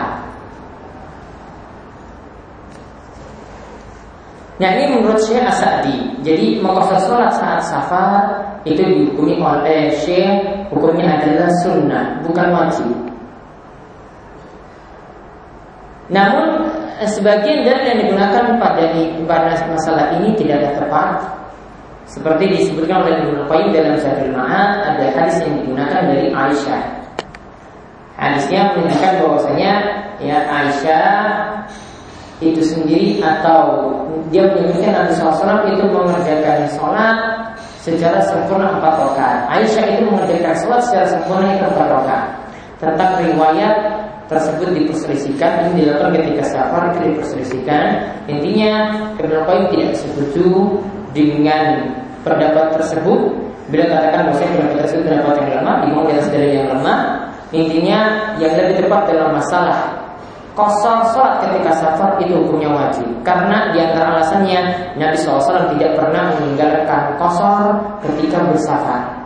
Nah 4.61 4.77
ini 4.77 4.93
menurut 4.93 5.17
Syekh 5.25 5.41
Asadi. 5.41 6.21
Jadi 6.21 6.61
mengkosor 6.61 7.01
sholat 7.09 7.33
saat 7.33 7.65
safar 7.65 8.45
itu 8.69 8.85
dihukumi 8.85 9.41
oleh 9.41 9.89
Syekh 10.05 10.69
hukumnya 10.69 11.17
adalah 11.17 11.49
sunnah, 11.65 12.21
bukan 12.21 12.49
wajib. 12.53 12.93
Namun 16.13 16.69
sebagian 17.09 17.65
dari 17.65 17.89
yang 17.89 17.99
digunakan 18.05 18.61
pada 18.61 18.85
pada 19.25 19.57
masalah 19.65 20.13
ini 20.21 20.37
tidak 20.37 20.61
ada 20.61 20.71
tepat. 20.77 21.11
Seperti 22.05 22.53
disebutkan 22.53 23.07
oleh 23.07 23.23
Ibnu 23.23 23.47
Qayyim 23.47 23.71
dalam 23.71 23.95
Zadul 23.97 24.35
Ma'ad 24.35 24.83
ada 24.83 25.05
hadis 25.15 25.41
yang 25.47 25.63
digunakan 25.63 26.03
dari 26.11 26.27
Aisyah. 26.35 26.83
Hadisnya 28.19 28.75
menunjukkan 28.77 29.13
bahwasanya 29.25 29.73
ya 30.19 30.43
Aisyah 30.51 31.09
itu 32.41 32.65
sendiri 32.65 33.21
atau 33.21 33.93
dia 34.33 34.49
menyebutkan 34.49 34.97
Nabi 34.97 35.13
SAW 35.13 35.69
itu 35.69 35.85
mengerjakan 35.93 36.59
sholat 36.73 37.17
secara 37.85 38.21
sempurna 38.25 38.81
empat 38.81 38.95
rakaat. 38.97 39.39
Aisyah 39.53 39.85
itu 39.97 40.03
mengerjakan 40.09 40.55
sholat 40.57 40.81
secara 40.89 41.07
sempurna 41.13 41.47
itu 41.53 41.65
empat 41.69 41.87
rakaat. 41.93 42.29
Tentang 42.81 43.13
riwayat 43.21 43.77
tersebut 44.33 44.73
diperselisihkan 44.73 45.69
ini 45.69 45.85
dilakukan 45.85 46.17
ketika 46.17 46.43
safar 46.49 46.97
diperselisihkan. 46.97 47.85
Intinya 48.25 48.73
Ibnu 49.21 49.37
Qayyim 49.45 49.65
tidak 49.77 49.93
setuju 50.01 50.81
dengan 51.13 51.93
pendapat 52.25 52.81
tersebut. 52.81 53.37
Bila 53.69 53.85
katakan 53.87 54.33
bahwa 54.33 54.43
pendapat 54.43 54.77
tersebut 54.83 55.03
pendapat 55.07 55.35
yang 55.45 55.53
lemah, 55.63 55.77
dimau 55.85 56.03
di 56.09 56.49
yang 56.57 56.67
lemah. 56.73 57.01
Intinya 57.51 58.01
yang 58.39 58.53
lebih 58.55 58.87
tepat 58.87 59.11
dalam 59.11 59.35
masalah 59.35 60.00
Kosor 60.61 61.01
sholat 61.17 61.41
ketika 61.41 61.73
safar 61.81 62.21
itu 62.21 62.37
hukumnya 62.37 62.69
wajib 62.69 63.09
Karena 63.25 63.73
di 63.73 63.81
antara 63.81 64.21
alasannya 64.21 64.93
Nabi 65.01 65.17
SAW 65.17 65.73
tidak 65.73 65.97
pernah 65.97 66.37
meninggalkan 66.37 67.17
kosor 67.17 67.81
ketika 68.05 68.45
bersafar 68.45 69.21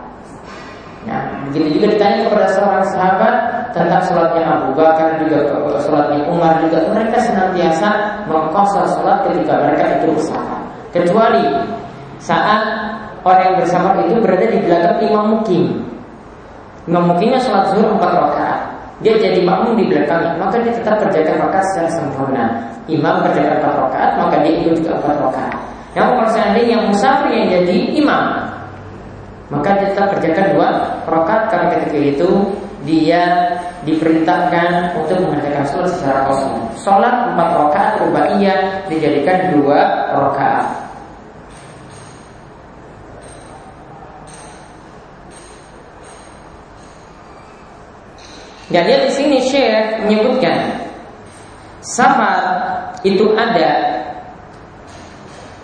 Nah, 1.05 1.21
begitu 1.45 1.77
juga 1.77 1.87
ditanya 1.93 2.25
kepada 2.25 2.47
seorang 2.49 2.85
sahabat 2.89 3.35
tentang 3.77 4.01
sholatnya 4.09 4.41
Abu 4.41 4.73
Bakar 4.73 5.21
juga 5.21 5.45
sholatnya 5.85 6.25
Umar 6.25 6.57
juga 6.65 6.81
mereka 6.89 7.21
senantiasa 7.21 7.89
mengkosor 8.25 8.89
sholat 8.89 9.21
ketika 9.29 9.53
mereka 9.61 10.01
itu 10.01 10.17
bersafar. 10.17 10.61
Kecuali 10.89 11.45
saat 12.17 12.61
orang 13.21 13.53
yang 13.53 13.55
bersafar 13.61 13.93
itu 14.01 14.17
berada 14.17 14.45
di 14.49 14.59
belakang 14.65 14.97
imam 15.05 15.25
mukim. 15.37 15.63
Imam 16.89 17.13
mukimnya 17.13 17.37
sholat 17.37 17.69
zuhur 17.69 17.93
empat 18.01 18.11
rakaat 18.17 18.54
dia 19.03 19.19
jadi 19.19 19.43
makmum 19.43 19.75
di 19.75 19.91
belakangnya, 19.91 20.39
maka 20.39 20.55
dia 20.63 20.71
tetap 20.71 21.03
kerjakan 21.03 21.35
rakaat 21.47 21.65
secara 21.73 21.89
sempurna. 21.91 22.45
Imam 22.87 23.19
kerjakan 23.27 23.59
empat 23.59 23.73
rakaat, 23.75 24.11
maka 24.15 24.35
dia 24.45 24.53
ikut 24.63 24.73
juga 24.79 24.91
empat 25.03 25.15
rakaat. 25.19 25.55
Yang 25.95 26.07
kalau 26.11 26.59
yang 26.59 26.83
musafir 26.91 27.31
yang 27.31 27.47
jadi 27.51 27.77
imam, 27.99 28.23
maka 29.51 29.69
dia 29.79 29.87
tetap 29.91 30.07
kerjakan 30.15 30.45
dua 30.55 30.67
rakaat 31.07 31.43
karena 31.51 31.67
ketika 31.75 31.97
itu 31.99 32.29
dia 32.85 33.23
diperintahkan 33.83 34.93
untuk 35.01 35.17
mengerjakan 35.25 35.65
sholat 35.65 35.91
secara 35.97 36.19
kosong. 36.29 36.55
Sholat 36.77 37.33
empat 37.33 37.49
rakaat 37.57 37.91
rubaiyah 38.05 38.59
dijadikan 38.87 39.55
dua 39.57 40.11
rakaat. 40.13 40.84
Dan 48.73 48.81
dia 48.89 48.97
di 49.05 49.11
sini 49.13 49.37
Syekh 49.45 50.05
menyebutkan 50.05 50.89
safar 51.85 52.41
itu 53.05 53.37
ada 53.37 53.73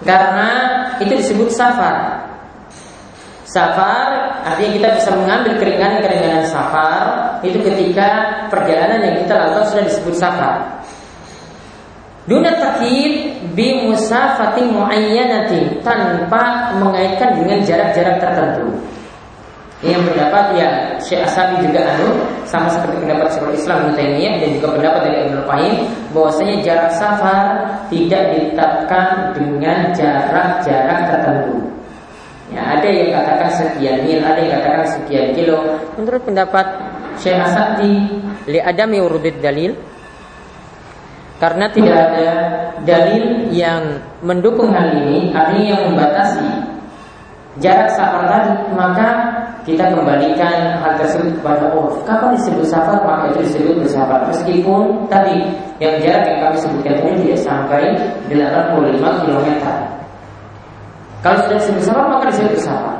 karena 0.05 0.49
itu 1.01 1.13
disebut 1.17 1.49
safar. 1.49 2.29
Safar 3.45 4.37
artinya 4.45 4.71
kita 4.77 4.89
bisa 5.01 5.09
mengambil 5.17 5.53
keringanan-keringanan 5.57 6.45
safar 6.45 7.03
itu 7.41 7.57
ketika 7.61 8.07
perjalanan 8.53 9.01
yang 9.01 9.15
kita 9.25 9.33
lakukan 9.33 9.65
sudah 9.73 9.85
disebut 9.89 10.15
safar. 10.15 10.55
Duna 12.29 12.53
takid 12.53 13.33
bi 13.57 13.81
musafatin 13.81 14.77
muayyanatin 14.77 15.81
tanpa 15.81 16.69
mengaitkan 16.77 17.33
dengan 17.41 17.65
jarak-jarak 17.65 18.21
tertentu. 18.21 18.77
Yang 19.81 20.13
pendapat 20.13 20.45
ya 20.61 20.69
Syekh 21.01 21.25
Asabi 21.25 21.65
juga 21.65 21.81
anu 21.81 22.13
sama 22.45 22.69
seperti 22.69 23.01
pendapat 23.01 23.33
Syekhul 23.33 23.57
Islam 23.57 23.77
Ibnu 23.89 23.97
dan 24.21 24.49
juga 24.53 24.67
pendapat 24.77 25.01
dari 25.09 25.17
Ibnu 25.25 25.41
Qayyim 25.49 25.75
bahwasanya 26.13 26.55
jarak 26.61 26.91
safar 27.01 27.45
tidak 27.89 28.23
ditetapkan 28.29 29.33
dengan 29.33 29.89
jarak-jarak 29.97 30.99
tertentu. 31.09 31.57
Ya, 32.53 32.61
ada 32.77 32.87
yang 32.93 33.09
katakan 33.09 33.49
sekian 33.57 33.97
mil, 34.05 34.19
ada 34.21 34.37
yang 34.37 34.53
katakan 34.61 34.85
sekian 34.85 35.27
kilo. 35.33 35.57
Menurut 35.97 36.21
pendapat 36.29 36.65
Syekh 37.17 37.41
Asadi, 37.41 38.21
li 38.53 38.59
adami 38.61 39.01
urudid 39.01 39.41
dalil 39.41 39.73
karena 41.41 41.65
tidak 41.73 41.97
ada 41.97 42.29
dalil 42.85 43.49
yang 43.49 43.97
mendukung 44.21 44.69
hal 44.69 44.93
ini, 44.93 45.33
artinya 45.33 45.65
yang 45.73 45.83
membatasi 45.89 46.49
jarak 47.59 47.91
safar 47.91 48.23
tadi, 48.31 48.53
maka 48.71 49.07
kita 49.67 49.91
kembalikan 49.91 50.79
hal 50.79 50.95
tersebut 50.95 51.35
kepada 51.41 51.67
Allah. 51.75 51.91
Kapan 52.07 52.31
disebut 52.39 52.65
safar 52.71 52.97
maka 53.03 53.35
itu 53.35 53.39
disebut 53.51 53.83
bersafar. 53.83 54.23
Meskipun 54.31 55.05
tadi 55.11 55.43
yang 55.83 55.99
jarak 55.99 56.23
yang 56.31 56.39
kami 56.47 56.57
sebutkan 56.63 56.95
ini 57.03 57.27
tidak 57.27 57.39
sampai 57.43 57.83
85 58.31 59.21
km. 59.27 59.47
Kalau 61.21 61.37
sudah 61.45 61.57
disebut 61.59 61.83
safar 61.83 62.05
maka 62.07 62.25
disebut 62.31 62.51
bersafar. 62.55 62.97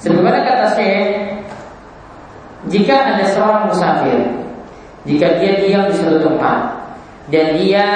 Sebagaimana 0.00 0.38
kata 0.46 0.66
Syekh, 0.78 1.08
jika 2.70 2.94
ada 2.94 3.24
seorang 3.26 3.64
musafir, 3.70 4.18
jika 5.06 5.38
dia 5.38 5.52
diam 5.62 5.86
di 5.90 5.94
suatu 5.98 6.18
tempat 6.22 6.58
dan 7.30 7.58
dia 7.58 7.86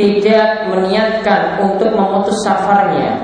tidak 0.00 0.72
meniatkan 0.72 1.60
untuk 1.60 1.92
memutus 1.92 2.40
safarnya. 2.40 3.20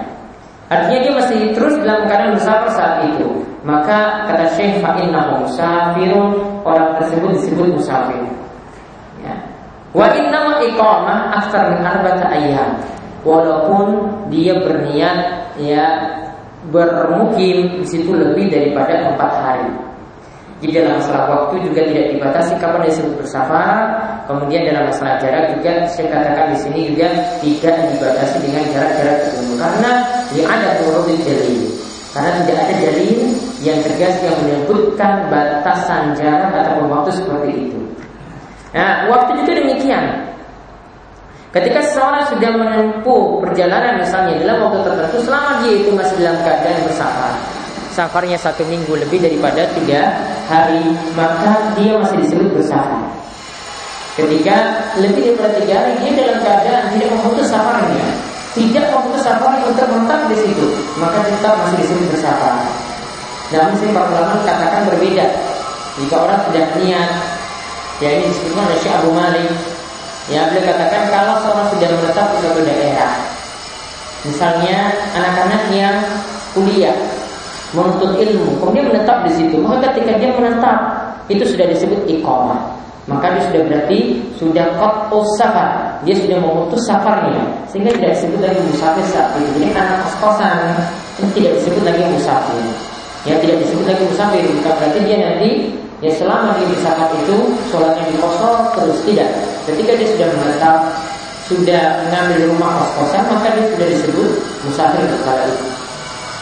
Artinya 0.68 1.00
dia 1.00 1.12
masih 1.16 1.38
terus 1.56 1.80
dalam 1.80 2.04
keadaan 2.04 2.36
bersafar 2.36 2.70
saat 2.76 2.96
itu. 3.08 3.40
Maka 3.64 4.28
kata 4.28 4.46
Syekh 4.54 4.78
fa'innahu 4.78 5.42
musafirun 5.42 6.30
Orang 6.62 6.98
tersebut 6.98 7.30
disebut 7.38 7.68
musafir. 7.78 8.20
Ya. 9.22 9.34
Wa 9.94 10.10
innama 10.18 10.60
iqamah 10.66 11.40
aktar 11.40 11.72
min 11.72 11.80
arba'ata 11.80 12.26
ayyam. 12.34 12.70
Walaupun 13.22 14.10
dia 14.30 14.58
berniat 14.58 15.18
ya 15.62 15.86
bermukim 16.74 17.80
di 17.82 17.86
situ 17.86 18.10
lebih 18.10 18.50
daripada 18.50 19.14
empat 19.14 19.32
hari 19.42 19.70
jadi 20.56 20.72
dalam 20.80 20.96
masalah 20.96 21.24
waktu 21.28 21.68
juga 21.68 21.84
tidak 21.84 22.06
dibatasi 22.16 22.52
kapan 22.56 22.88
disebut 22.88 23.14
bersafar. 23.20 23.76
Kemudian 24.24 24.64
dalam 24.64 24.88
masalah 24.88 25.20
jarak 25.20 25.52
juga 25.52 25.84
saya 25.84 26.08
katakan 26.08 26.56
di 26.56 26.58
sini 26.64 26.80
juga 26.90 27.08
tidak 27.44 27.76
dibatasi 27.92 28.36
dengan 28.40 28.64
jarak-jarak 28.72 29.16
tertentu 29.20 29.54
karena 29.60 29.90
dia 30.32 30.44
ada 30.48 30.68
turun 30.80 31.12
dalil. 31.20 31.62
Karena 32.16 32.30
tidak 32.40 32.56
ada 32.64 32.74
dalil 32.80 33.18
yang 33.60 33.78
tegas 33.84 34.14
yang 34.24 34.36
menyebutkan 34.40 35.12
batasan 35.28 36.16
jarak 36.16 36.48
atau 36.48 36.88
waktu 36.88 37.12
seperti 37.12 37.50
itu. 37.68 37.80
Nah, 38.72 39.12
waktu 39.12 39.44
juga 39.44 39.52
demikian. 39.60 40.04
Ketika 41.52 41.80
seseorang 41.84 42.24
sudah 42.32 42.52
menempuh 42.52 43.40
perjalanan 43.44 44.00
misalnya 44.00 44.40
dalam 44.40 44.68
waktu 44.68 44.88
tertentu 44.88 45.16
selama 45.24 45.64
dia 45.64 45.72
itu 45.84 45.90
masih 45.92 46.16
dalam 46.20 46.36
keadaan 46.44 46.80
bersafar, 46.84 47.32
safarnya 47.96 48.36
satu 48.36 48.60
minggu 48.68 48.92
lebih 48.92 49.24
daripada 49.24 49.64
tiga 49.72 50.20
hari, 50.44 50.84
maka 51.16 51.72
dia 51.80 51.96
masih 51.96 52.20
disebut 52.20 52.52
bersafar. 52.52 53.08
Ketika 54.20 54.56
lebih 55.00 55.32
daripada 55.32 55.56
tiga 55.56 55.74
hari 55.80 55.92
dia 56.04 56.12
dalam 56.20 56.38
keadaan 56.44 56.84
tidak 56.92 57.08
memutus 57.16 57.48
safarnya, 57.48 58.06
tidak 58.52 58.84
memutus 58.92 59.24
safarnya 59.24 59.64
untuk 59.64 59.86
menetap 59.88 60.20
di 60.28 60.36
situ, 60.36 60.66
maka 61.00 61.24
tetap 61.24 61.56
masih 61.64 61.76
disebut 61.80 62.06
bersafar. 62.12 62.68
Namun 63.56 63.72
sih 63.80 63.88
para 63.96 64.12
ulama 64.12 64.44
katakan 64.44 64.92
berbeda. 64.92 65.26
Jika 65.96 66.16
orang 66.20 66.40
sudah 66.44 66.64
niat, 66.76 67.10
ya 68.04 68.08
ini 68.20 68.28
disebutkan 68.28 68.68
oleh 68.68 68.78
Syekh 68.84 68.92
Abu 69.00 69.16
Malik 69.16 69.48
Ya, 70.26 70.50
beliau 70.50 70.74
katakan 70.74 71.06
kalau 71.06 71.38
seorang 71.38 71.70
sudah 71.70 71.86
menetap 71.86 72.26
di 72.34 72.38
suatu 72.42 72.58
daerah, 72.66 73.14
misalnya 74.26 74.90
anak-anak 75.14 75.62
yang 75.70 76.02
kuliah 76.50 76.98
menuntut 77.76 78.16
ilmu, 78.16 78.56
kemudian 78.64 78.88
menetap 78.88 79.28
di 79.28 79.32
situ, 79.36 79.60
maka 79.60 79.92
ketika 79.92 80.16
dia 80.16 80.32
menetap 80.32 80.80
itu 81.28 81.44
sudah 81.44 81.68
disebut 81.68 82.00
iqamah. 82.08 82.60
Maka 83.06 83.38
dia 83.38 83.42
sudah 83.46 83.62
berarti 83.70 83.98
sudah 84.34 84.66
qat'us 84.82 85.30
safar. 85.38 85.94
Dia 86.02 86.18
sudah 86.18 86.42
memutus 86.42 86.82
safarnya 86.90 87.38
sehingga 87.70 87.94
tidak 87.94 88.18
disebut 88.18 88.40
lagi 88.42 88.58
musafir 88.66 89.06
saat 89.14 89.30
itu. 89.38 89.62
Jadi 89.62 89.68
anak 89.78 90.02
kos-kosan 90.02 90.58
itu 91.22 91.28
tidak 91.38 91.52
disebut 91.62 91.82
lagi 91.86 92.02
musafir. 92.10 92.58
Ya 93.22 93.34
tidak 93.38 93.62
disebut 93.62 93.84
lagi 93.86 94.02
musafir, 94.10 94.42
bukan 94.42 94.74
berarti 94.74 94.98
dia 95.06 95.16
nanti 95.22 95.50
Ya 96.04 96.12
selama 96.12 96.60
dia 96.60 96.68
di 96.68 96.78
saat 96.84 97.08
itu 97.08 97.56
sholatnya 97.72 98.04
di 98.12 98.20
kosong 98.20 98.68
terus 98.76 99.00
tidak. 99.08 99.32
Ketika 99.64 99.96
dia 99.96 100.08
sudah 100.12 100.28
menetap, 100.28 100.76
sudah 101.48 101.82
mengambil 102.04 102.52
rumah 102.52 102.84
kos-kosan 102.84 103.24
maka 103.32 103.56
dia 103.56 103.64
sudah 103.72 103.86
disebut 103.88 104.30
musafir 104.68 105.08
kala 105.24 105.48
itu. 105.48 105.75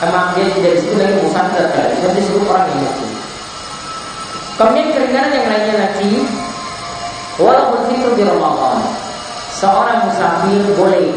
Emang 0.05 0.37
dia 0.37 0.47
tidak 0.53 0.73
disebut 0.77 0.97
lagi 1.01 1.17
musafir 1.25 1.65
itu, 1.65 1.97
dia 1.97 2.11
disebut 2.13 2.45
orang 2.45 2.69
yang 2.69 2.81
mati. 2.85 3.07
Kemudian 4.55 4.89
keringanan 4.93 5.33
yang 5.33 5.47
lainnya 5.49 5.75
lagi, 5.81 6.13
walaupun 7.41 7.81
fitur 7.89 8.13
di 8.13 8.23
Ramadan, 8.23 8.85
seorang 9.57 10.05
musafir 10.05 10.61
boleh, 10.77 11.09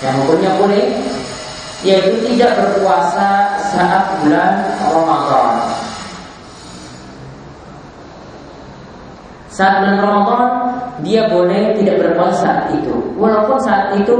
yang 0.00 0.14
hukumnya 0.24 0.50
boleh, 0.56 0.84
yaitu 1.84 2.24
tidak 2.32 2.56
berpuasa 2.56 3.60
saat 3.68 4.16
bulan 4.24 4.64
Ramadan. 4.80 5.54
Saat 9.52 9.84
bulan 9.84 9.98
Ramadan 10.00 10.44
dia 11.04 11.28
boleh 11.28 11.76
tidak 11.76 12.00
berpuasa 12.00 12.72
itu, 12.72 12.96
walaupun 13.20 13.60
saat 13.60 13.92
itu 14.00 14.16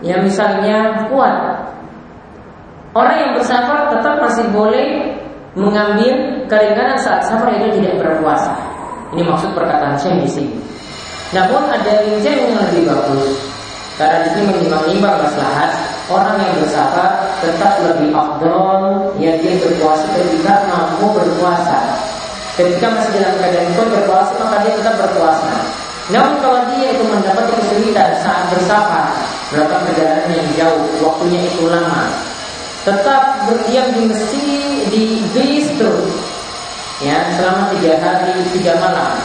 ya 0.00 0.22
misalnya 0.22 1.08
kuat. 1.10 1.63
Orang 2.94 3.16
yang 3.18 3.30
bersafar 3.34 3.90
tetap 3.90 4.22
masih 4.22 4.46
boleh 4.54 5.18
mengambil 5.58 6.14
keringanan 6.46 6.94
saat 7.02 7.26
safar 7.26 7.50
itu 7.58 7.82
tidak 7.82 7.98
berpuasa. 7.98 8.54
Ini 9.10 9.22
maksud 9.26 9.50
perkataan 9.50 9.98
saya 9.98 10.18
di 10.22 10.30
sini. 10.30 10.54
Namun 11.34 11.66
ada 11.66 12.06
rincian 12.06 12.38
yang 12.38 12.54
lebih 12.54 12.86
bagus. 12.86 13.34
Karena 13.98 14.26
di 14.26 14.28
sini 14.34 14.46
menimbang-nimbang 14.50 15.26
maslahat 15.26 15.70
orang 16.10 16.38
yang 16.38 16.54
bersafar 16.58 17.30
tetap 17.38 17.78
lebih 17.82 18.10
afdol 18.10 19.10
ya 19.22 19.38
dia 19.38 19.54
berpuasa 19.62 20.06
ketika 20.18 20.66
mampu 20.66 21.14
berpuasa 21.14 21.78
Ketika 22.54 22.86
masih 22.86 23.18
dalam 23.18 23.34
keadaan 23.42 23.70
pun 23.74 23.86
berpuasa 23.90 24.30
maka 24.38 24.62
dia 24.62 24.78
tetap 24.78 24.94
berpuasa. 24.94 25.50
Namun 26.14 26.38
kalau 26.38 26.62
dia 26.70 26.94
itu 26.94 27.02
mendapat 27.02 27.50
kesulitan 27.50 28.14
saat 28.22 28.46
bersafar, 28.54 29.10
berapa 29.50 29.74
perjalanan 29.82 30.30
yang 30.30 30.48
jauh, 30.54 30.86
waktunya 31.02 31.50
itu 31.50 31.66
lama, 31.66 32.06
tetap 32.84 33.48
berdiam 33.48 33.88
di 33.96 34.02
Mesir 34.12 34.64
di 34.92 35.04
bis 35.32 35.66
terus, 35.80 36.14
ya 37.00 37.32
selama 37.34 37.72
tiga 37.76 37.96
hari 37.98 38.36
tiga 38.52 38.76
malam. 38.76 39.16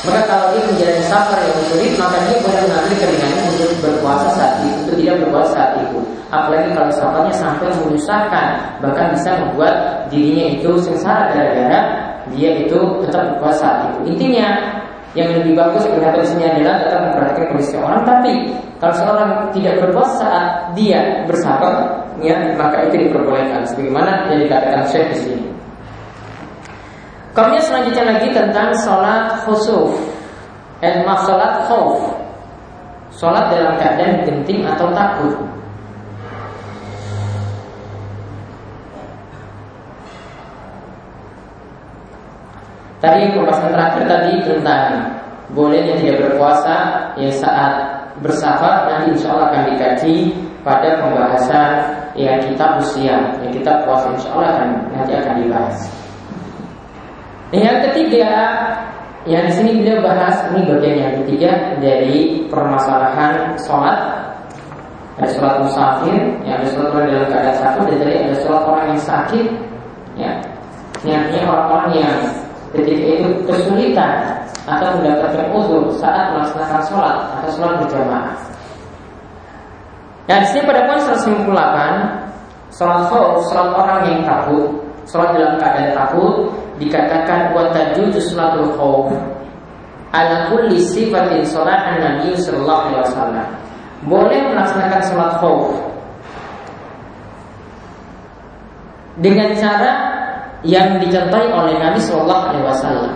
Maka 0.00 0.24
kalau 0.24 0.56
dia 0.56 0.64
menjalani 0.64 1.04
safar 1.04 1.44
yang 1.44 1.60
sulit, 1.68 1.92
maka 2.00 2.16
dia 2.24 2.40
boleh 2.40 2.64
mengambil 2.64 2.96
keringanan 3.04 3.44
untuk 3.52 3.70
berpuasa 3.84 4.32
saat 4.32 4.52
itu, 4.64 4.72
untuk 4.80 4.96
tidak 4.96 5.16
berpuasa 5.20 5.50
saat 5.52 5.72
itu. 5.84 6.00
Apalagi 6.32 6.72
kalau 6.72 6.88
safarnya 6.94 7.34
sampai 7.36 7.68
menyusahkan, 7.84 8.48
bahkan 8.80 9.12
bisa 9.12 9.30
membuat 9.44 10.06
dirinya 10.08 10.56
itu 10.56 10.70
sengsara 10.80 11.36
gara-gara 11.36 11.80
dia 12.32 12.64
itu 12.64 12.78
tetap 13.04 13.36
berpuasa 13.36 13.92
itu. 13.92 14.16
Intinya 14.16 14.48
yang 15.18 15.28
lebih 15.42 15.58
bagus 15.58 15.82
di 15.90 16.26
sini 16.26 16.44
adalah 16.46 16.86
tetap 16.86 17.00
memperhatikan 17.10 17.46
kondisi 17.50 17.74
orang. 17.74 18.02
Tapi 18.06 18.32
kalau 18.78 18.94
seorang 18.94 19.30
tidak 19.50 19.74
berpuasa 19.82 20.14
saat 20.22 20.46
dia 20.78 21.26
bersabar 21.26 22.06
ya 22.22 22.54
maka 22.54 22.86
itu 22.86 23.10
diperbolehkan. 23.10 23.66
Sebagaimana 23.66 24.30
yang 24.30 24.46
dikatakan 24.46 24.82
Syekh 24.86 25.06
di 25.10 25.16
sini. 25.18 25.46
Kemudian 27.34 27.62
selanjutnya 27.62 28.04
lagi 28.16 28.28
tentang 28.30 28.68
sholat 28.82 29.22
khusuf. 29.46 29.90
Dan 30.80 31.04
eh, 31.04 31.18
sholat 31.28 31.68
khuf 31.68 31.98
Sholat 33.10 33.52
dalam 33.52 33.76
keadaan 33.76 34.24
genting 34.24 34.64
atau 34.64 34.88
takut 34.96 35.34
Tadi 43.00 43.32
pembahasan 43.32 43.72
terakhir 43.72 44.04
tadi 44.04 44.32
tentang 44.44 45.08
bolehnya 45.56 45.96
tidak 45.96 46.28
berpuasa 46.28 46.76
ya 47.16 47.32
saat 47.32 47.72
bersafar 48.20 48.92
nanti 48.92 49.16
insya 49.16 49.32
Allah 49.32 49.48
akan 49.50 49.62
dikaji 49.72 50.36
pada 50.60 51.00
pembahasan 51.00 51.72
ya 52.12 52.36
kitab 52.44 52.76
usia 52.76 53.32
ya 53.40 53.48
kitab 53.48 53.88
puasa 53.88 54.12
insya 54.12 54.28
Allah 54.36 54.48
akan 54.52 54.68
nanti 54.92 55.12
akan 55.16 55.34
dibahas. 55.40 55.76
Yang 57.50 57.78
ketiga 57.88 58.30
yang 59.24 59.48
di 59.48 59.52
sini 59.52 59.70
beliau 59.80 60.04
bahas 60.04 60.36
ini 60.52 60.68
bagian 60.68 60.96
yang 61.00 61.14
ketiga 61.24 61.50
dari 61.80 62.44
permasalahan 62.52 63.56
sholat 63.64 64.20
ada 65.20 65.28
sholat 65.36 65.60
musafir, 65.60 66.16
ya, 66.48 66.56
ada 66.56 66.64
sholat 66.72 66.96
orang 66.96 67.12
dalam 67.12 67.28
keadaan 67.28 67.56
sakit, 67.60 67.82
dan 67.92 67.96
tadi 68.00 68.12
ada 68.24 68.36
sholat 68.40 68.62
orang 68.64 68.84
yang 68.88 69.02
sakit, 69.04 69.46
ya, 70.16 70.32
niatnya 71.04 71.40
orang-orang 71.44 71.90
yang 72.00 72.16
ketika 72.70 73.04
itu 73.18 73.28
kesulitan 73.50 74.38
atau 74.66 74.98
mendapatkan 74.98 75.46
uzur 75.50 75.90
saat 75.98 76.30
melaksanakan 76.34 76.82
sholat 76.86 77.16
atau 77.38 77.50
sholat 77.50 77.74
berjamaah. 77.82 78.36
Dan 80.30 80.46
di 80.46 80.48
sini 80.54 80.62
pada 80.62 80.86
poin 80.86 81.00
198 81.02 81.50
sholat 82.70 83.00
khawf, 83.10 83.42
sholat 83.50 83.68
orang 83.74 84.00
yang 84.06 84.20
takut, 84.22 84.66
sholat 85.10 85.34
dalam 85.34 85.58
keadaan 85.58 85.90
takut 85.96 86.34
dikatakan 86.78 87.50
buat 87.50 87.74
tajuzu 87.74 88.20
sholatul 88.30 88.70
khawf 88.78 89.10
ala 90.14 90.50
kulli 90.54 90.78
sifatin 90.78 91.42
sholat 91.42 91.98
Nabi 91.98 92.38
sallallahu 92.38 92.82
alaihi 92.94 93.02
wasallam. 93.10 93.48
Boleh 94.06 94.40
melaksanakan 94.54 95.02
sholat 95.02 95.32
khawf 95.42 95.66
dengan 99.18 99.50
cara 99.58 100.09
yang 100.66 101.00
dicontohi 101.00 101.48
oleh 101.48 101.76
Nabi 101.80 102.00
Shallallahu 102.00 102.42
Alaihi 102.52 102.66
Wasallam. 102.68 103.14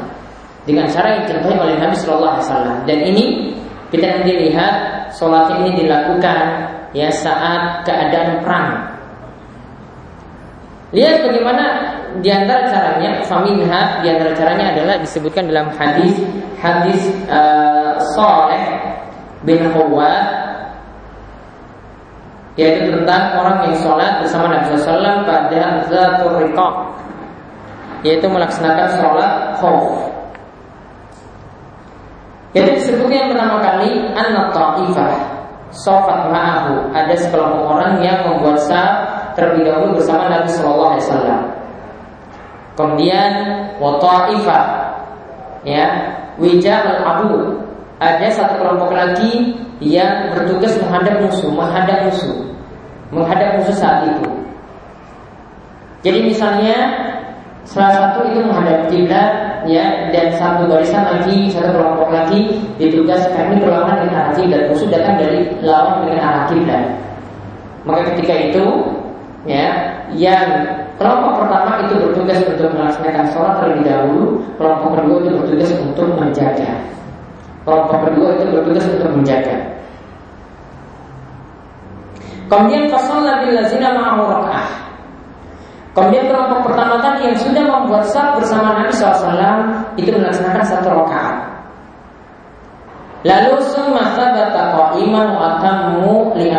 Dengan 0.64 0.88
cara 0.88 1.18
yang 1.18 1.22
dicontohi 1.28 1.56
oleh 1.60 1.76
Nabi 1.76 1.96
Shallallahu 1.96 2.34
Alaihi 2.38 2.46
Wasallam. 2.48 2.76
Dan 2.88 2.98
ini 3.04 3.24
kita 3.92 4.06
nanti 4.10 4.32
lihat 4.48 4.74
sholat 5.14 5.54
ini 5.62 5.86
dilakukan 5.86 6.38
ya 6.90 7.08
saat 7.14 7.86
keadaan 7.86 8.42
perang. 8.42 8.70
Lihat 10.94 11.26
bagaimana 11.26 11.64
di 12.22 12.30
antara 12.30 12.70
caranya, 12.70 13.18
faminha 13.26 13.98
di 14.02 14.06
antara 14.10 14.30
caranya 14.38 14.70
adalah 14.70 14.94
disebutkan 15.02 15.50
dalam 15.50 15.66
hadis 15.74 16.14
hadis 16.62 17.02
uh, 17.26 17.98
Saleh 18.14 18.62
bin 19.42 19.58
Hawad 19.74 20.44
yaitu 22.54 22.86
tentang 22.86 23.34
orang 23.34 23.66
yang 23.66 23.74
sholat 23.82 24.22
bersama 24.22 24.46
Nabi 24.54 24.78
SAW 24.78 25.26
pada 25.26 25.82
Zatul 25.90 26.54
yaitu 28.04 28.28
melaksanakan 28.28 28.88
sholat 29.00 29.32
khauf. 29.58 30.14
Disebutnya 32.54 33.26
yang 33.26 33.30
pertama 33.34 33.56
kali 33.64 33.90
anak 34.14 34.54
ta'ifah 34.54 35.12
Sofat 35.74 36.30
ma'ahu. 36.30 36.94
Ada 36.94 37.16
sekelompok 37.18 37.66
orang 37.66 37.98
yang 37.98 38.22
membuat 38.28 38.62
sah 38.62 39.10
Terlebih 39.34 39.66
dahulu 39.66 39.98
bersama 39.98 40.30
Nabi 40.30 40.46
Shallallahu 40.46 40.90
Alaihi 40.94 41.04
Wasallam. 41.10 41.40
Kemudian 42.78 43.32
Wata'ifah 43.82 44.64
Ya 45.66 45.86
Wijah 46.38 46.78
al-abu 46.94 47.58
Ada 47.98 48.30
satu 48.30 48.62
kelompok 48.62 48.94
lagi 48.94 49.58
Yang 49.82 50.36
bertugas 50.38 50.78
menghadap 50.78 51.26
musuh 51.26 51.50
Menghadap 51.50 51.98
musuh 52.06 52.36
Menghadap 53.10 53.48
musuh 53.58 53.76
saat 53.78 54.10
itu. 54.10 54.26
Jadi 56.04 56.20
misalnya 56.28 56.76
Salah 57.64 57.92
satu 57.96 58.28
itu 58.28 58.44
menghadap 58.44 58.92
kiblat 58.92 59.30
ya 59.64 60.12
dan 60.12 60.36
satu 60.36 60.68
barisan 60.68 61.00
lagi 61.00 61.48
satu 61.48 61.72
kelompok 61.72 62.12
lagi 62.12 62.60
ditugaskan 62.76 63.56
ini 63.56 63.64
berlawanan 63.64 64.04
dengan 64.04 64.16
arah 64.20 64.32
kiblat. 64.36 64.62
Musuh 64.68 64.88
datang 64.92 65.16
dari 65.16 65.48
lawan 65.64 66.04
dengan 66.04 66.20
arah 66.20 66.44
kiblat. 66.52 66.84
Maka 67.88 68.00
ketika 68.12 68.34
itu 68.52 68.64
ya 69.48 69.96
yang 70.12 70.44
kelompok 71.00 71.44
pertama 71.44 71.88
itu 71.88 71.94
bertugas 72.04 72.38
untuk 72.44 72.68
melaksanakan 72.76 73.26
sholat 73.32 73.54
terlebih 73.60 73.84
dahulu 73.88 74.24
kelompok 74.60 74.90
kedua 75.00 75.16
itu 75.24 75.30
bertugas 75.32 75.70
untuk 75.80 76.06
menjaga. 76.20 76.72
Kelompok 77.64 77.98
kedua 78.12 78.28
itu 78.36 78.44
bertugas 78.52 78.84
untuk 78.92 79.08
menjaga. 79.08 79.56
Kemudian 82.44 82.92
fasal 82.92 83.24
bil 83.24 83.56
lazina 83.56 83.96
ma'ahu 83.96 84.28
Kemudian 85.94 86.26
kelompok 86.26 86.66
pertama 86.66 86.98
tadi 86.98 87.30
yang 87.30 87.38
sudah 87.38 87.64
membuat 87.70 88.02
saf 88.10 88.34
bersama 88.34 88.82
Nabi 88.82 88.90
SAW 88.90 89.30
itu 89.94 90.10
melaksanakan 90.10 90.66
satu 90.66 90.90
rakaat. 90.90 91.54
Lalu 93.24 93.62
summa 93.72 94.12
sabata 94.18 94.74
qa'iman 94.74 95.38
wa 95.38 95.56
atammu 95.56 96.34
li 96.34 96.50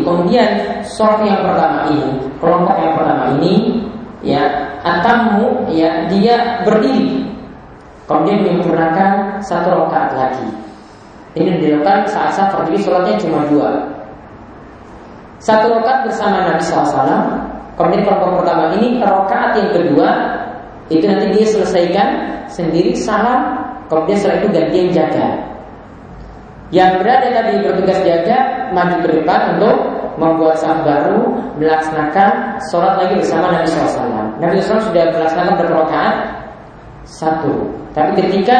Kemudian 0.00 0.50
saf 0.88 1.20
yang 1.20 1.44
pertama 1.44 1.92
ini, 1.92 2.16
kelompok 2.40 2.74
yang 2.80 2.94
pertama 2.96 3.24
ini 3.36 3.84
ya 4.24 4.42
atammu 4.80 5.68
ya 5.68 6.08
dia 6.08 6.64
berdiri. 6.64 7.28
Kemudian 8.08 8.40
menyempurnakan 8.40 9.36
satu 9.44 9.68
rakaat 9.84 10.16
lagi. 10.16 10.48
Ini 11.36 11.60
dilakukan 11.60 12.08
saat 12.08 12.40
saat 12.40 12.56
berdiri 12.56 12.80
sholatnya 12.80 13.20
cuma 13.20 13.44
dua. 13.52 13.84
Satu 15.44 15.76
rakaat 15.76 16.08
bersama 16.08 16.40
Nabi 16.48 16.64
SAW 16.64 17.51
Kemudian 17.76 18.04
kelompok 18.04 18.44
pertama 18.44 18.76
ini 18.76 19.00
rokaat 19.00 19.56
yang 19.56 19.70
kedua 19.72 20.08
itu 20.92 21.04
nanti 21.08 21.26
dia 21.32 21.46
selesaikan 21.48 22.08
sendiri 22.52 22.92
salam, 22.92 23.64
kemudian 23.88 24.18
setelah 24.20 24.36
itu 24.44 24.48
gantian 24.52 24.88
jaga. 24.92 25.26
Yang 26.72 27.04
berada 27.04 27.28
tadi 27.32 27.52
bertugas 27.64 27.98
jaga 28.04 28.38
maju 28.72 28.96
ke 29.04 29.08
depan 29.12 29.40
untuk 29.56 29.76
membuat 30.16 30.56
saf 30.60 30.84
baru, 30.84 31.32
melaksanakan 31.56 32.60
sholat 32.68 33.00
lagi 33.00 33.20
bersama 33.20 33.52
Nabi 33.56 33.68
SAW. 33.68 34.40
Nabi 34.40 34.60
SAW 34.60 34.84
sudah 34.88 35.04
melaksanakan 35.12 35.54
berapa 35.60 35.76
rakaat? 35.88 36.16
Satu. 37.08 37.72
Tapi 37.92 38.10
ketika 38.24 38.58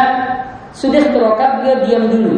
sudah 0.73 1.01
satu 1.05 1.19
rakaat 1.21 1.65
dia 1.65 1.75
diam 1.89 2.09
dulu. 2.09 2.37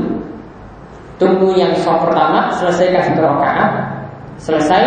Tunggu 1.18 1.54
yang 1.54 1.70
sholat 1.78 2.02
pertama 2.10 2.50
selesaikan 2.58 3.02
satu 3.10 3.20
rakaat, 3.22 3.70
selesai 4.42 4.82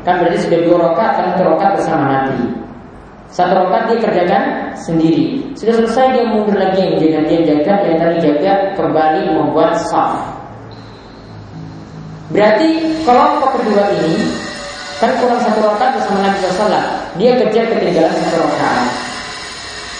Kan 0.00 0.24
berarti 0.24 0.38
sudah 0.48 0.58
dua 0.64 0.76
rokat 0.80 1.10
kan 1.16 1.24
satu 1.36 1.42
rokat 1.44 1.70
bersama 1.76 2.04
Nabi. 2.08 2.40
Satu 3.30 3.52
rokat 3.52 3.82
dia 3.86 3.98
kerjakan 4.02 4.42
sendiri. 4.74 5.24
Sudah 5.54 5.74
selesai 5.76 6.18
dia 6.18 6.24
mundur 6.26 6.56
lagi 6.56 6.82
yang 6.82 6.94
jaga 6.98 7.20
dia 7.28 7.40
jaga 7.46 7.74
yang 7.86 7.98
tadi 8.00 8.16
jaga 8.18 8.52
kembali 8.74 9.22
membuat 9.30 9.78
saf. 9.86 10.18
Berarti 12.30 12.68
kelompok 13.02 13.58
kedua 13.58 13.90
ini 13.90 14.30
kan 15.02 15.10
kurang 15.18 15.40
satu 15.42 15.64
rokat 15.64 15.96
bersama 15.96 16.20
Nabi 16.22 16.38
Sallallahu 16.44 17.16
Dia 17.16 17.32
kerja 17.40 17.60
ketinggalan 17.72 18.12
satu 18.12 18.36
rokat. 18.38 18.76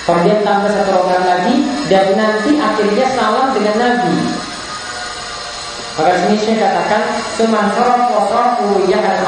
Kemudian 0.09 0.39
tambah 0.43 0.71
satu 0.73 0.91
rokat 0.97 1.23
lagi 1.23 1.55
dan 1.93 2.07
nanti 2.17 2.57
akhirnya 2.57 3.07
salam 3.15 3.53
dengan 3.53 3.77
Nabi. 3.79 4.17
Maka 6.01 6.13
sini 6.25 6.37
saya 6.41 6.57
katakan 6.65 7.03
semanfaat 7.37 8.09
wasafu 8.15 8.89
ya 8.89 8.99
al 9.05 9.21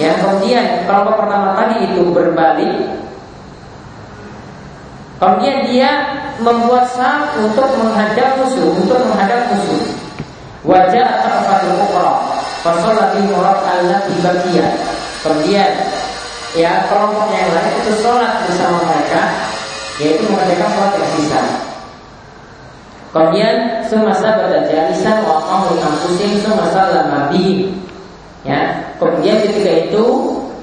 Ya, 0.00 0.16
kemudian 0.16 0.88
kelompok 0.88 1.24
pertama 1.24 1.52
tadi 1.52 1.84
itu 1.84 2.00
berbalik. 2.08 2.76
Kemudian 5.20 5.68
dia 5.68 5.90
membuat 6.40 6.88
saf 6.90 7.36
untuk 7.38 7.68
menghadap 7.78 8.40
musuh, 8.40 8.72
untuk 8.72 8.98
menghadap 9.06 9.52
musuh. 9.52 9.82
Wajah 10.66 11.06
atau 11.26 11.40
fatul 11.46 11.76
ukhra. 11.78 12.12
Fasolat 12.62 13.18
murad 13.26 13.58
allati 13.66 14.14
baqiyah. 14.22 14.70
Kemudian 15.22 15.70
ya 16.58 16.86
kelompok 16.90 17.30
yang 17.30 17.50
lain 17.54 17.74
itu 17.82 17.92
sholat 18.02 18.44
bersama 18.46 18.82
mereka 18.86 19.22
yaitu 20.00 20.24
mengerjakan 20.26 20.70
sholat 20.74 20.92
yang 20.98 21.10
sisa. 21.18 21.42
Kemudian 23.12 23.56
semasa 23.86 24.40
berada 24.40 24.64
jalisan 24.66 25.20
wa 25.22 25.36
qamul 25.44 25.76
anfusihim 25.78 26.40
semasa 26.40 26.88
lama 26.90 27.28
bihim. 27.28 27.76
Ya, 28.42 28.90
kemudian 28.98 29.38
ketika 29.46 29.72
itu 29.86 30.04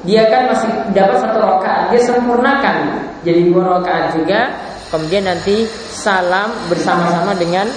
dia 0.03 0.27
kan 0.27 0.51
masih 0.51 0.71
dapat 0.91 1.17
satu 1.19 1.39
rakaat, 1.39 1.91
dia 1.91 2.01
sempurnakan 2.03 2.75
jadi 3.23 3.51
dua 3.51 3.79
rakaat 3.79 4.15
juga. 4.15 4.51
Kemudian 4.89 5.29
nanti 5.29 5.69
salam 5.93 6.49
bersama-sama 6.65 7.37
dengan 7.37 7.69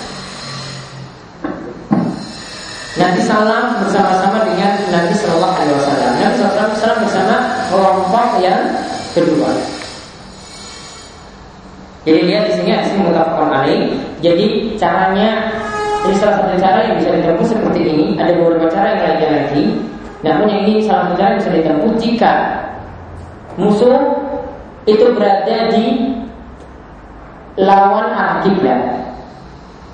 Nanti 2.93 3.25
salam 3.25 3.81
bersama-sama 3.81 4.45
dengan 4.45 4.77
Nabi 4.93 5.17
Shallallahu 5.17 5.57
Alaihi 5.57 5.77
Wasallam. 5.81 6.13
Nabi 6.13 6.35
Shallallahu 6.37 6.73
Wasallam 6.77 7.01
bersama 7.09 7.37
kelompok 7.73 8.29
yang 8.45 8.61
kedua. 9.17 9.51
Jadi 12.05 12.21
lihat 12.29 12.45
di 12.51 12.53
sini 12.61 12.71
asli 12.77 13.01
mengungkapkan 13.01 13.49
alaih. 13.49 13.97
Jadi 14.21 14.77
caranya 14.77 15.49
ini 16.03 16.15
salah 16.19 16.35
satu 16.43 16.59
cara 16.59 16.79
yang 16.91 16.97
bisa 16.99 17.11
ditempuh 17.15 17.47
seperti 17.47 17.81
ini. 17.87 18.07
Ada 18.19 18.33
beberapa 18.35 18.67
cara 18.71 18.87
yang 18.95 19.03
lainnya 19.07 19.29
lagi. 19.31 19.65
Namun 20.23 20.47
yang 20.51 20.63
ini 20.67 20.83
salah 20.83 21.03
satu 21.11 21.15
cara 21.19 21.29
yang 21.35 21.41
bisa 21.43 21.53
ditempuh 21.55 21.93
jika 21.99 22.33
musuh 23.55 23.99
itu 24.89 25.05
berada 25.15 25.57
di 25.71 25.87
lawan 27.61 28.11
arah 28.11 28.43
kiblat. 28.43 28.81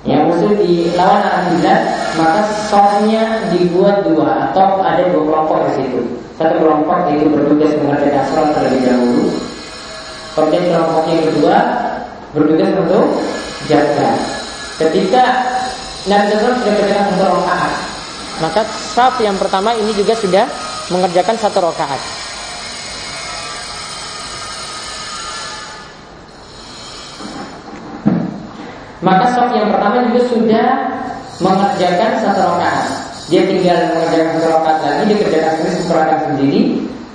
Ya 0.07 0.23
musuh 0.25 0.55
di 0.57 0.89
lawan 0.97 1.21
arah 1.21 1.43
kiblat, 1.51 1.81
maka 2.17 2.41
softnya 2.71 3.45
dibuat 3.53 4.07
dua 4.07 4.49
atau 4.49 4.81
ada 4.81 5.05
dua 5.13 5.21
kelompok 5.27 5.57
di 5.69 5.71
situ. 5.83 6.01
Satu 6.39 6.55
kelompok 6.57 7.11
itu 7.11 7.27
bertugas 7.29 7.75
mengerjakan 7.83 8.23
sholat 8.31 8.49
terlebih 8.55 8.81
dahulu. 8.87 9.27
Kemudian 10.33 10.63
kelompok 10.71 11.03
yang 11.11 11.23
kedua 11.27 11.55
bertugas 12.31 12.69
untuk 12.79 13.05
jaga. 13.67 14.09
Ketika 14.79 15.23
Nabi 16.09 16.33
SAW 16.33 16.57
sudah 16.57 16.73
kerjakan 16.73 17.05
satu 17.13 17.25
rakaat, 17.37 17.71
maka 18.41 18.61
saf 18.65 19.13
yang 19.21 19.37
pertama 19.37 19.77
ini 19.77 19.93
juga 19.93 20.17
sudah 20.17 20.49
mengerjakan 20.89 21.37
satu 21.37 21.61
rakaat. 21.61 22.01
Maka 29.05 29.25
saf 29.37 29.53
yang 29.53 29.69
pertama 29.69 30.01
juga 30.09 30.21
sudah 30.33 30.67
mengerjakan 31.45 32.11
satu 32.25 32.41
rakaat. 32.57 32.85
Dia 33.29 33.45
tinggal 33.45 33.93
mengerjakan 33.93 34.29
satu 34.41 34.47
rakaat 34.49 34.79
lagi, 34.81 35.01
dia 35.13 35.17
kerjakan 35.21 35.51
sendiri 35.61 35.77
satu 35.77 35.93
rakaat 35.93 36.21
sendiri, 36.25 36.61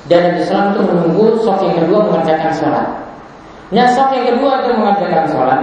dan 0.07 0.21
Nabi 0.31 0.39
SAW 0.47 0.71
untuk 0.71 0.85
menunggu 0.87 1.25
saf 1.43 1.59
yang 1.67 1.83
kedua 1.83 1.99
mengerjakan 2.07 2.53
sholat. 2.55 2.87
Nah, 3.75 3.91
saf 3.91 4.15
yang 4.15 4.27
kedua 4.31 4.63
itu 4.63 4.71
mengerjakan 4.79 5.25
sholat, 5.35 5.61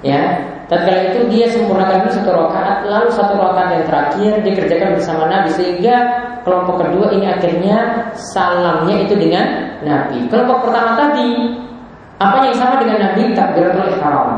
ya 0.00 0.53
Tatkala 0.64 1.12
itu 1.12 1.20
dia 1.28 1.46
sempurnakan 1.52 2.04
dulu 2.04 2.12
satu 2.16 2.30
rakaat, 2.32 2.78
lalu 2.88 3.08
satu 3.12 3.36
rakaat 3.36 3.68
yang 3.76 3.84
terakhir 3.84 4.32
dikerjakan 4.40 4.96
bersama 4.96 5.28
Nabi 5.28 5.52
sehingga 5.52 5.96
kelompok 6.40 6.80
kedua 6.80 7.12
ini 7.12 7.28
akhirnya 7.28 8.08
salamnya 8.16 9.04
itu 9.04 9.12
dengan 9.12 9.76
Nabi. 9.84 10.24
Kelompok 10.32 10.68
pertama 10.68 10.96
tadi 10.96 11.52
apa 12.16 12.48
yang 12.48 12.56
sama 12.56 12.80
dengan 12.80 12.98
Nabi 13.10 13.36
takbiratul 13.36 13.92
ihram. 13.92 14.28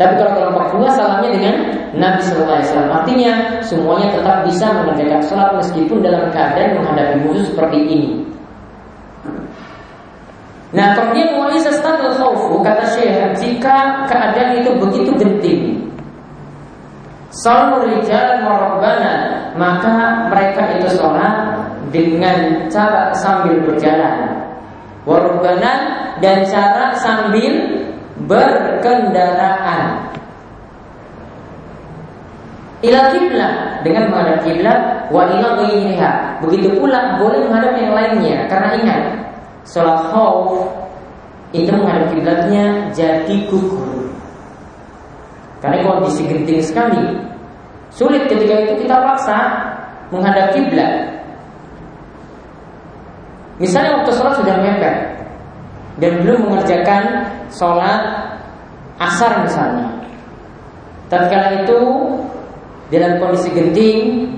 Tapi 0.00 0.16
kalau 0.16 0.32
kelompok 0.32 0.64
kedua 0.72 0.88
salamnya 0.96 1.30
dengan 1.30 1.54
Nabi 1.92 2.20
Sallallahu 2.24 2.62
Wasallam. 2.64 2.90
Artinya 3.04 3.32
semuanya 3.60 4.08
tetap 4.14 4.36
bisa 4.48 4.66
mengerjakan 4.72 5.20
sholat 5.28 5.50
meskipun 5.60 5.98
dalam 6.00 6.32
keadaan 6.32 6.80
menghadapi 6.80 7.14
musuh 7.22 7.46
seperti 7.52 7.78
ini. 7.84 8.19
Nah 10.70 10.94
kemudian 10.94 11.34
wa'izastadul 11.34 12.14
khawfu 12.14 12.62
kata 12.62 12.86
Syekh 12.94 13.34
jika 13.42 14.06
keadaan 14.06 14.62
itu 14.62 14.70
begitu 14.78 15.10
genting 15.18 15.90
Salur 17.30 17.86
rijal 17.86 18.42
maka 19.54 20.26
mereka 20.26 20.78
itu 20.78 20.98
sholat 20.98 21.62
dengan 21.94 22.66
cara 22.66 23.14
sambil 23.14 23.54
berjalan. 23.62 24.50
Warubana 25.06 25.72
dan 26.18 26.42
cara 26.50 26.90
sambil 26.98 27.86
berkendaraan. 28.26 30.10
Ila 32.82 33.14
kiblat 33.14 33.86
dengan 33.86 34.10
menghadap 34.10 34.42
kiblat 34.42 34.80
wa 35.14 35.30
ila 35.30 35.54
Begitu 36.42 36.68
pula 36.82 37.14
boleh 37.22 37.46
menghadap 37.46 37.78
yang 37.78 37.94
lainnya 37.94 38.50
karena 38.50 38.68
ingat 38.74 39.02
sholat 39.66 40.10
khauf 40.12 40.70
itu 41.50 41.70
menghadap 41.74 42.14
kiblatnya 42.14 42.88
jadi 42.94 43.36
gugur. 43.50 44.10
Karena 45.60 45.84
kondisi 45.84 46.24
genting 46.24 46.62
sekali. 46.64 47.04
Sulit 47.90 48.30
ketika 48.30 48.54
itu 48.64 48.86
kita 48.86 48.96
paksa 49.02 49.38
menghadap 50.14 50.54
kiblat. 50.54 51.20
Misalnya 53.60 54.00
waktu 54.00 54.10
sholat 54.16 54.34
sudah 54.40 54.56
mepet 54.56 54.96
dan 56.00 56.12
belum 56.24 56.48
mengerjakan 56.48 57.28
sholat 57.52 58.00
asar 58.96 59.44
misalnya. 59.44 59.88
Tatkala 61.10 61.66
itu 61.66 61.78
dalam 62.88 63.18
kondisi 63.18 63.50
genting, 63.50 64.30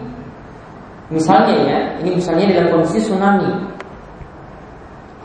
misalnya 1.13 1.55
ya, 1.69 1.79
ini 2.01 2.17
misalnya 2.17 2.57
dalam 2.57 2.69
kondisi 2.73 2.99
tsunami, 3.05 3.53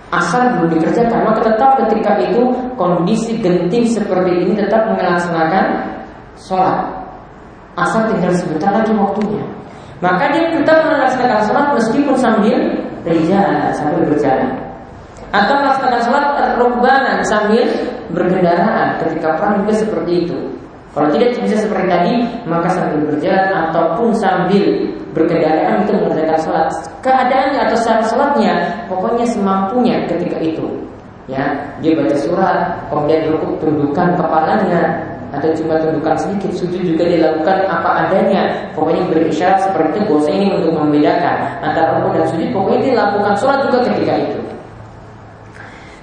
asal 0.08 0.56
belum 0.56 0.80
dikerjakan, 0.80 1.28
maka 1.28 1.42
tetap 1.52 1.76
ketika 1.84 2.16
itu 2.24 2.48
kondisi 2.80 3.36
genting 3.44 3.84
seperti 3.84 4.32
ini 4.48 4.54
tetap 4.56 4.88
melaksanakan 4.96 5.66
sholat. 6.40 6.88
Asal 7.78 8.10
tinggal 8.10 8.34
sebentar 8.34 8.74
lagi 8.74 8.96
waktunya. 8.96 9.46
Maka 10.00 10.30
dia 10.34 10.50
tetap 10.54 10.88
melaksanakan 10.88 11.42
sholat 11.46 11.68
meskipun 11.76 12.16
sambil 12.16 12.58
berjalan, 13.04 13.70
sambil 13.76 14.02
berjalan. 14.08 14.50
Atau 15.36 15.54
melaksanakan 15.60 16.02
sholat 16.08 16.26
rukbanan 16.56 17.20
sambil 17.28 17.68
berkendaraan 18.16 19.04
ketika 19.04 19.36
perang 19.36 19.62
juga 19.66 19.74
seperti 19.76 20.12
itu. 20.24 20.38
Kalau 20.98 21.14
tidak 21.14 21.38
bisa 21.38 21.62
seperti 21.62 21.86
tadi, 21.86 22.14
maka 22.50 22.74
sambil 22.74 23.06
berjalan 23.06 23.70
ataupun 23.70 24.10
sambil 24.18 24.66
berkendaraan 25.14 25.86
itu 25.86 25.94
mengerjakan 25.94 26.40
sholat. 26.42 26.70
Keadaannya 27.06 27.60
atau 27.70 27.78
syarat 27.86 28.06
sholatnya, 28.10 28.54
pokoknya 28.90 29.26
semampunya 29.30 30.10
ketika 30.10 30.42
itu. 30.42 30.66
Ya, 31.30 31.54
dia 31.86 31.94
baca 31.94 32.18
surat, 32.18 32.82
kemudian 32.90 33.30
rukuk 33.30 33.62
tundukkan 33.62 34.18
kepalanya, 34.18 35.06
atau 35.38 35.54
cuma 35.60 35.78
tundukan 35.78 36.18
sedikit 36.18 36.52
sujud 36.56 36.82
juga 36.82 37.04
dilakukan 37.04 37.68
apa 37.68 38.08
adanya 38.08 38.48
pokoknya 38.72 39.12
berisyarat 39.12 39.60
seperti 39.60 40.00
itu 40.00 40.08
bahwa 40.08 40.32
ini 40.32 40.48
untuk 40.56 40.72
membedakan 40.72 41.38
antara 41.60 42.00
rukuk 42.00 42.16
dan 42.16 42.26
sujud 42.32 42.50
pokoknya 42.56 42.96
dilakukan 42.96 43.34
sholat 43.36 43.60
juga 43.68 43.80
ketika 43.92 44.14
itu 44.24 44.40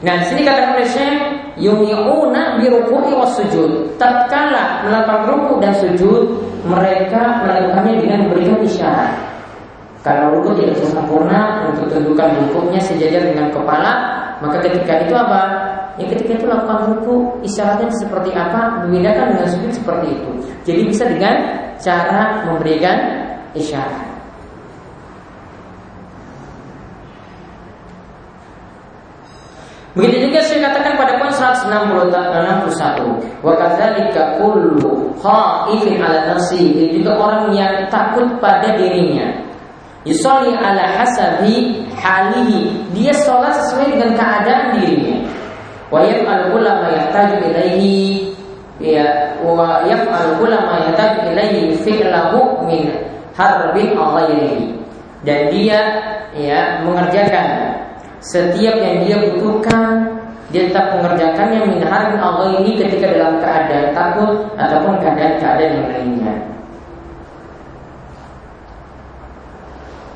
nah 0.04 0.14
di 0.20 0.24
sini 0.28 0.44
kata 0.44 0.76
Syekh 0.84 1.33
yumi'una 1.56 2.60
bi 2.60 2.70
ruku'i 2.70 3.12
was 3.14 3.34
sujud. 3.38 3.98
Tatkala 4.00 4.86
melakukan 4.86 5.20
rukuk 5.30 5.58
dan 5.62 5.74
sujud 5.78 6.36
mereka 6.64 7.44
melakukannya 7.44 7.92
dengan 8.00 8.18
memberikan 8.28 8.58
isyarat. 8.62 9.12
Kalau 10.04 10.36
rukuk 10.36 10.60
tidak 10.60 10.76
bisa 10.76 10.92
sempurna 10.92 11.64
untuk 11.72 11.88
tundukan 11.88 12.28
rukuknya 12.44 12.80
sejajar 12.82 13.24
dengan 13.24 13.48
kepala 13.48 13.92
maka 14.44 14.60
ketika 14.60 15.08
itu 15.08 15.14
apa? 15.16 15.42
Yang 15.96 16.08
ketika 16.18 16.32
itu 16.42 16.46
lakukan 16.50 16.78
ruku 16.90 17.14
isyaratnya 17.46 17.88
seperti 17.96 18.30
apa? 18.36 18.84
Membedakan 18.84 19.38
dengan 19.38 19.48
sujud 19.48 19.72
seperti 19.72 20.06
itu. 20.12 20.30
Jadi 20.68 20.80
bisa 20.84 21.04
dengan 21.08 21.34
cara 21.80 22.44
memberikan 22.44 22.96
isyarat 23.56 24.03
Begitu 29.94 30.26
juga 30.26 30.42
saya 30.42 30.66
katakan 30.70 30.98
pada 30.98 31.22
poin 31.22 31.30
161 31.30 33.46
Wa 33.46 33.54
kadzalika 33.54 34.42
kullu 34.42 35.14
khaifin 35.22 36.02
ala 36.02 36.34
nafsi. 36.34 36.74
Itu 36.74 36.98
juga 36.98 37.14
orang 37.14 37.54
yang 37.54 37.86
takut 37.86 38.26
pada 38.42 38.74
dirinya. 38.74 39.30
Yusolli 40.02 40.50
ala 40.58 40.82
hasabi 40.98 41.86
halihi. 41.94 42.90
Dia 42.90 43.14
sholat 43.22 43.54
sesuai 43.54 43.94
dengan 43.94 44.18
keadaan 44.18 44.82
dirinya. 44.82 45.30
Wa 45.94 46.02
yaf'al 46.02 46.50
kulla 46.50 46.82
ma 46.82 46.88
yahtaju 46.90 47.54
ilaihi. 47.54 48.34
Ya 48.82 49.38
wa 49.46 49.86
yaf'al 49.86 50.42
kulla 50.42 50.58
ma 50.58 50.90
yahtaju 50.90 51.30
ilaihi 51.30 51.78
fi'lahu 51.86 52.66
min 52.66 52.90
harbin 53.38 53.94
ghairihi. 53.94 54.74
Dan 55.22 55.54
dia 55.54 55.78
ya 56.34 56.82
mengerjakan 56.82 57.78
setiap 58.24 58.76
yang 58.80 59.04
dia 59.04 59.16
butuhkan 59.20 60.16
dia 60.48 60.70
tetap 60.70 60.96
mengerjakannya 60.96 61.60
min 61.66 61.82
harbin 61.84 62.20
ini 62.62 62.78
ketika 62.78 63.10
dalam 63.10 63.36
keadaan 63.42 63.90
takut 63.92 64.32
ataupun 64.56 64.94
keadaan-keadaan 65.02 65.72
yang 65.76 65.88
lainnya 65.92 66.34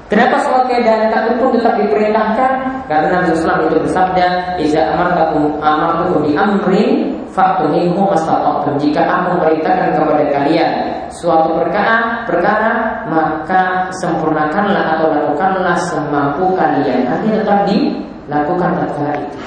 Kenapa 0.09 0.41
soal 0.41 0.65
keadaan 0.65 1.13
takut 1.13 1.37
pun 1.37 1.53
tetap 1.53 1.77
diperintahkan? 1.77 2.53
Karena 2.89 3.21
Nabi 3.21 3.29
Sallam 3.37 3.69
itu 3.69 3.77
bersabda, 3.77 4.57
"Iza 4.57 4.81
amartakum 4.97 5.61
amartukum 5.61 6.25
di 6.25 6.33
amrin 6.33 7.18
faktuminhu 7.39 8.03
mastata'tum." 8.11 8.75
Jika 8.83 9.07
aku 9.07 9.39
memerintahkan 9.39 9.95
kepada 9.95 10.25
kalian 10.35 10.71
suatu 11.15 11.55
perkara, 11.55 12.27
perkara 12.27 13.07
maka 13.07 13.87
sempurnakanlah 14.03 14.99
atau 14.99 15.15
lakukanlah 15.15 15.79
semampu 15.87 16.51
kalian. 16.59 17.07
Artinya 17.07 17.47
tetap 17.47 17.61
dilakukan 17.71 18.71
perkara 18.83 19.13
itu. 19.23 19.39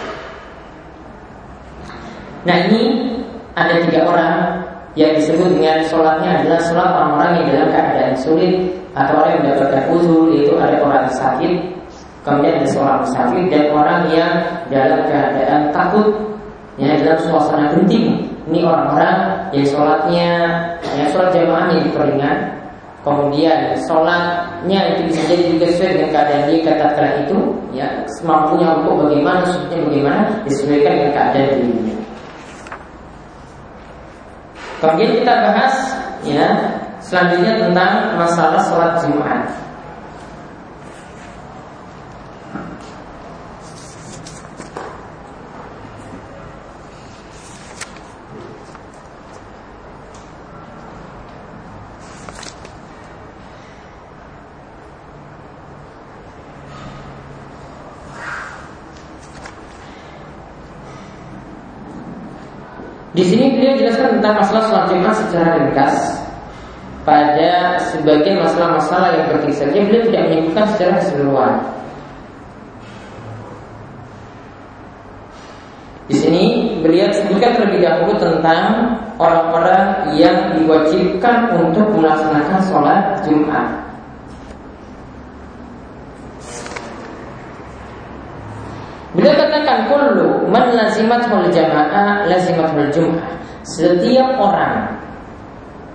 Nah 2.48 2.58
ini 2.72 2.82
ada 3.54 3.76
tiga 3.86 4.02
orang 4.08 4.36
yang 4.96 5.16
disebut 5.16 5.48
dengan 5.56 5.84
sholatnya 5.88 6.42
adalah 6.42 6.60
sholat 6.68 6.90
orang-orang 6.90 7.32
yang 7.40 7.48
dalam 7.54 7.70
keadaan 7.72 8.16
sulit 8.18 8.54
atau 8.92 9.24
orang 9.24 9.30
yang 9.32 9.42
mendapatkan 9.48 9.84
uzur 9.96 10.24
itu 10.36 10.54
ada 10.60 10.78
orang 10.84 11.08
sakit 11.08 11.54
kemudian 12.28 12.60
ada 12.60 12.68
seorang 12.68 12.98
musafir 13.08 13.44
dan 13.48 13.66
orang 13.72 14.02
yang 14.12 14.34
dalam 14.68 15.00
keadaan 15.08 15.72
takut 15.72 16.12
ya 16.78 16.96
dalam 17.02 17.20
suasana 17.24 17.74
genting. 17.76 18.28
Ini 18.52 18.68
orang-orang 18.68 19.48
yang 19.56 19.66
sholatnya 19.68 20.30
yang 20.96 21.08
sholat 21.12 21.32
jamaahnya 21.32 21.84
diperingat. 21.88 22.40
Kemudian 23.02 23.74
sholatnya 23.90 24.80
itu 24.94 25.02
bisa 25.10 25.22
jadi 25.26 25.44
juga 25.58 25.66
sesuai 25.74 25.92
dengan 25.98 26.10
keadaan 26.14 26.44
dia 26.46 26.74
kata 26.78 27.06
itu 27.26 27.38
ya 27.74 27.88
semampunya 28.22 28.68
untuk 28.78 29.08
bagaimana 29.08 29.42
sujudnya 29.50 29.80
bagaimana 29.90 30.22
disesuaikan 30.46 30.94
dengan 30.94 31.12
keadaan 31.18 31.50
dirinya. 31.58 31.96
Kemudian 34.82 35.12
kita 35.22 35.34
bahas 35.46 35.76
ya 36.22 36.48
Selanjutnya 37.02 37.58
tentang 37.58 38.14
masalah 38.14 38.62
sholat 38.70 39.02
Jumat. 39.02 39.50
Di 63.12 63.28
sini 63.28 63.60
beliau 63.60 63.76
masalah 64.38 64.64
sholat 64.70 64.86
Jumat 64.92 65.14
secara 65.16 65.50
ringkas 65.60 65.96
pada 67.02 67.82
sebagian 67.92 68.38
masalah-masalah 68.46 69.10
yang 69.18 69.26
penting 69.34 69.54
saja 69.58 69.78
beliau 69.82 70.06
tidak 70.06 70.24
menyebutkan 70.30 70.66
secara 70.76 70.92
keseluruhan. 71.02 71.56
Di 76.12 76.16
sini 76.20 76.44
beliau 76.84 77.08
sebutkan 77.16 77.56
terlebih 77.56 77.88
dahulu 77.88 78.14
tentang 78.20 79.00
orang-orang 79.16 80.12
yang 80.20 80.60
diwajibkan 80.60 81.56
untuk 81.56 81.88
melaksanakan 81.96 82.60
sholat 82.68 83.04
Jumat. 83.24 83.68
Beliau 89.12 89.36
katakan 89.36 89.92
kullu 89.92 90.48
man 90.48 90.72
lazimatul 90.72 91.48
jamaah 91.52 92.28
lazimatul 92.32 92.88
jum'ah. 92.96 93.41
Setiap 93.62 94.42
orang 94.42 94.98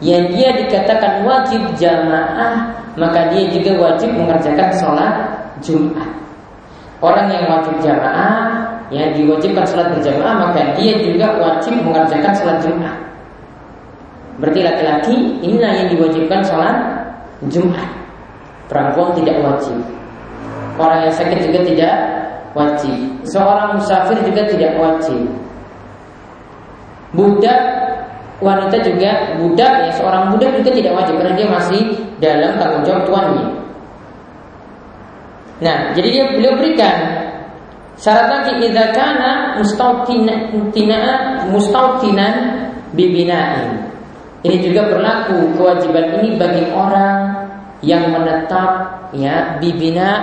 yang 0.05 0.29
dia 0.31 0.55
dikatakan 0.55 1.25
wajib 1.25 1.63
jamaah 1.81 2.71
maka 3.01 3.33
dia 3.33 3.49
juga 3.49 3.73
wajib 3.81 4.13
mengerjakan 4.13 4.71
sholat 4.77 5.15
Jumat. 5.65 6.09
Orang 7.01 7.29
yang 7.29 7.45
wajib 7.49 7.77
jamaah 7.85 8.65
yang 8.89 9.13
diwajibkan 9.13 9.67
sholat 9.67 9.93
berjamaah 9.93 10.49
maka 10.49 10.73
dia 10.79 10.95
juga 11.01 11.37
wajib 11.37 11.75
mengerjakan 11.83 12.33
sholat 12.37 12.59
Jumat. 12.63 12.97
Berarti 14.37 14.61
laki-laki 14.61 15.17
inilah 15.41 15.73
yang 15.73 15.89
diwajibkan 15.97 16.41
sholat 16.45 16.77
Jumat. 17.49 17.89
Perempuan 18.69 19.17
tidak 19.17 19.37
wajib. 19.41 19.79
Orang 20.77 21.09
yang 21.09 21.15
sakit 21.15 21.41
juga 21.49 21.61
tidak 21.65 21.95
wajib. 22.53 22.97
Seorang 23.25 23.81
musafir 23.81 24.19
juga 24.25 24.45
tidak 24.45 24.77
wajib. 24.77 25.25
Budak 27.17 27.61
wanita 28.45 28.77
juga 28.85 29.33
budak 29.41 29.89
ya 29.89 29.93
seorang 29.97 30.37
budak 30.37 30.61
juga 30.61 30.71
tidak 30.77 30.93
wajib 30.93 31.15
karena 31.17 31.33
dia 31.33 31.49
masih 31.49 31.83
dalam 32.21 32.53
tanggung 32.61 32.85
jawab 32.85 33.03
tuannya. 33.09 33.47
Nah, 35.57 35.79
jadi 35.97 36.09
dia 36.13 36.25
beliau 36.37 36.53
berikan 36.61 36.97
syarat 37.97 38.29
lagi 38.29 38.53
idza 38.61 38.93
kana 38.93 39.57
mustautina 39.57 40.53
mustautinan 41.49 42.35
bibinain. 42.93 43.89
Ini 44.45 44.63
juga 44.63 44.93
berlaku 44.93 45.57
kewajiban 45.57 46.21
ini 46.21 46.37
bagi 46.37 46.69
orang 46.71 47.49
yang 47.81 48.13
menetap 48.13 49.01
ya 49.17 49.57
bibina 49.59 50.23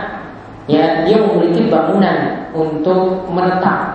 ya 0.70 1.04
dia 1.04 1.18
memiliki 1.20 1.68
bangunan 1.68 2.48
untuk 2.56 3.28
menetap 3.30 3.93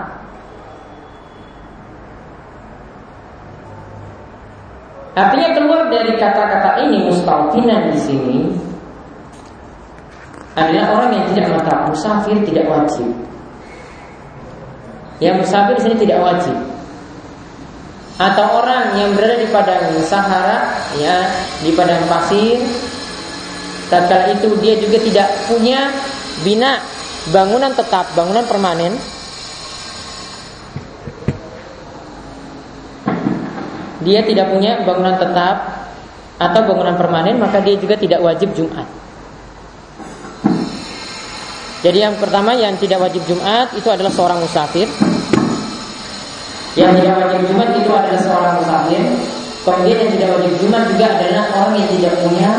Artinya 5.18 5.50
keluar 5.50 5.90
dari 5.90 6.14
kata-kata 6.14 6.78
ini 6.86 7.10
mustaufinan 7.10 7.90
di 7.90 7.98
sini 7.98 8.38
adalah 10.54 10.94
orang 10.94 11.10
yang 11.10 11.24
tidak 11.34 11.44
menetap 11.50 11.78
musafir 11.90 12.38
tidak 12.46 12.70
wajib. 12.70 13.10
Yang 15.18 15.34
musafir 15.42 15.74
di 15.74 15.82
sini 15.82 15.96
tidak 16.06 16.18
wajib. 16.22 16.54
Atau 18.18 18.46
orang 18.62 18.94
yang 18.94 19.10
berada 19.18 19.42
di 19.42 19.50
padang 19.50 19.90
sahara, 20.06 20.86
ya, 20.98 21.26
di 21.66 21.74
padang 21.74 22.02
pasir, 22.06 22.62
tatkala 23.90 24.38
itu 24.38 24.54
dia 24.62 24.78
juga 24.78 24.98
tidak 25.02 25.28
punya 25.50 25.90
bina 26.46 26.78
bangunan 27.34 27.74
tetap, 27.74 28.06
bangunan 28.14 28.46
permanen. 28.46 28.94
Dia 34.08 34.24
tidak 34.24 34.48
punya 34.48 34.80
bangunan 34.88 35.20
tetap 35.20 35.84
atau 36.40 36.60
bangunan 36.64 36.96
permanen, 36.96 37.36
maka 37.36 37.60
dia 37.60 37.76
juga 37.76 37.92
tidak 38.00 38.24
wajib 38.24 38.56
Jumat. 38.56 38.88
Jadi 41.84 41.98
yang 42.00 42.16
pertama 42.16 42.56
yang 42.56 42.72
tidak 42.80 43.04
wajib 43.04 43.20
Jumat 43.28 43.68
itu 43.76 43.84
adalah 43.92 44.08
seorang 44.08 44.40
musafir. 44.40 44.88
Yang 46.72 47.04
tidak 47.04 47.14
wajib 47.20 47.42
Jumat 47.52 47.68
itu 47.76 47.90
adalah 47.92 48.20
seorang 48.24 48.52
musafir. 48.64 49.02
Kemudian 49.68 49.98
yang 50.00 50.12
tidak 50.16 50.28
wajib 50.40 50.52
Jumat 50.56 50.82
juga 50.88 51.06
adalah 51.12 51.44
orang 51.52 51.74
yang 51.76 51.88
tidak 51.92 52.12
punya 52.24 52.50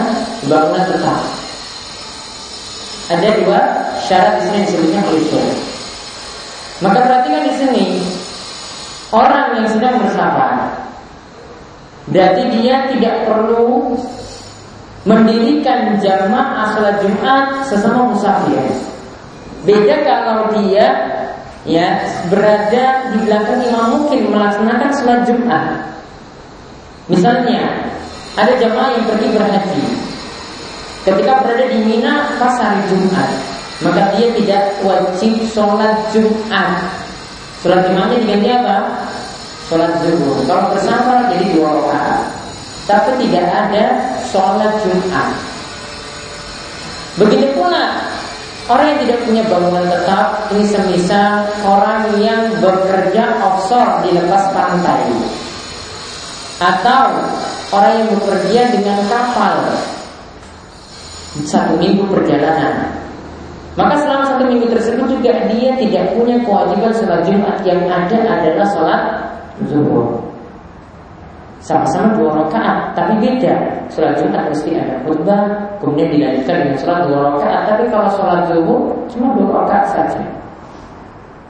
bangunan 0.45 0.85
tetap. 0.85 1.19
Ada 3.09 3.29
dua 3.41 3.59
syarat 4.05 4.33
di 4.37 4.41
sini 4.45 4.59
disebutnya 4.69 5.01
klise. 5.01 5.43
Maka 6.85 6.99
perhatikan 7.09 7.41
di 7.41 7.53
sini 7.57 7.85
orang 9.09 9.57
yang 9.57 9.65
sedang 9.65 9.97
bersafar 9.97 10.68
berarti 12.09 12.43
dia 12.57 12.89
tidak 12.93 13.15
perlu 13.29 13.95
mendirikan 15.07 15.97
jamaah 16.01 16.75
salat 16.75 16.97
Jumat 17.01 17.63
sesama 17.65 18.11
musafir. 18.11 18.61
Beda 19.63 19.95
kalau 20.03 20.55
dia 20.59 20.87
ya 21.67 21.99
berada 22.31 23.11
di 23.11 23.17
belakang 23.27 23.59
imam 23.67 23.85
mungkin 23.99 24.31
melaksanakan 24.31 24.89
sholat 24.95 25.21
Jumat. 25.27 25.65
Misalnya 27.09 27.89
ada 28.37 28.53
jamaah 28.55 28.95
yang 28.95 29.05
pergi 29.09 29.27
berhaji. 29.33 29.83
Ketika 31.03 31.41
berada 31.41 31.65
di 31.67 31.79
Mina 31.83 32.37
pas 32.37 32.55
hari 32.59 32.85
Jumat, 32.91 33.29
maka 33.81 34.13
dia 34.15 34.29
tidak 34.35 34.63
wajib 34.85 35.33
sholat 35.49 35.95
Jumat. 36.13 36.85
Sholat 37.59 37.87
Jumatnya 37.89 38.17
diganti 38.23 38.49
apa? 38.55 38.77
Sholat 39.69 40.01
zuhur. 40.01 40.41
Kalau 40.49 40.73
bersama 40.73 41.29
jadi 41.29 41.45
dua 41.53 41.69
rakaat. 41.77 42.25
Tapi 42.89 43.21
tidak 43.21 43.45
ada 43.53 43.85
sholat 44.25 44.73
Jumat. 44.81 45.29
Begitu 47.21 47.53
pula 47.53 48.09
Orang 48.69 48.85
yang 48.85 49.01
tidak 49.01 49.25
punya 49.25 49.41
bangunan 49.49 49.81
tetap 49.89 50.45
ini 50.53 50.61
semisal 50.61 51.41
orang 51.65 52.05
yang 52.21 52.53
bekerja 52.61 53.41
offshore 53.41 54.05
di 54.05 54.13
lepas 54.13 54.53
pantai 54.53 55.09
atau 56.61 57.17
orang 57.73 57.93
yang 57.97 58.09
bekerja 58.13 58.61
dengan 58.69 59.01
kapal 59.09 59.73
satu 61.49 61.81
minggu 61.81 62.05
perjalanan. 62.13 62.93
Maka 63.73 64.05
selama 64.05 64.37
satu 64.37 64.45
minggu 64.45 64.69
tersebut 64.69 65.17
juga 65.17 65.49
dia 65.49 65.73
tidak 65.81 66.13
punya 66.13 66.37
kewajiban 66.45 66.93
sholat 66.93 67.25
Jumat 67.25 67.57
yang 67.65 67.81
ada 67.89 68.17
adalah 68.37 68.67
sholat 68.69 69.01
zuhur. 69.67 70.29
Sama-sama 71.59 72.15
dua 72.15 72.39
rakaat, 72.39 72.95
tapi 72.95 73.19
beda. 73.19 73.83
Sholat 73.91 74.15
Jumat 74.15 74.47
mesti 74.47 74.79
ada 74.79 74.95
khutbah, 75.03 75.43
kemudian 75.83 76.07
dilanjutkan 76.15 76.55
dengan 76.63 76.77
sholat 76.79 77.01
dua 77.11 77.19
rakaat. 77.35 77.61
Tapi 77.67 77.83
kalau 77.91 78.07
sholat 78.15 78.41
zuhur 78.47 78.81
cuma 79.11 79.27
dua 79.35 79.49
rakaat 79.63 79.85
saja. 79.91 80.23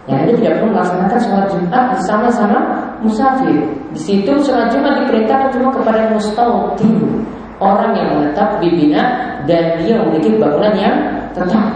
Yang 0.10 0.20
ini 0.26 0.34
tidak 0.42 0.54
perlu 0.58 0.70
melaksanakan 0.74 1.20
sholat 1.22 1.48
Jumat 1.54 1.84
bersama-sama 1.94 2.60
musafir. 3.06 3.62
Di 3.94 4.00
situ 4.02 4.32
sholat 4.42 4.74
Jumat 4.74 5.06
diperintahkan 5.06 5.50
cuma 5.54 5.70
kepada 5.78 6.10
mustautin, 6.10 7.22
orang 7.62 7.94
yang 7.94 8.10
menetap 8.18 8.58
di 8.58 8.70
bina 8.74 9.04
dan 9.46 9.78
dia 9.78 10.02
memiliki 10.02 10.42
bangunan 10.42 10.74
yang 10.74 10.98
tetap. 11.38 11.70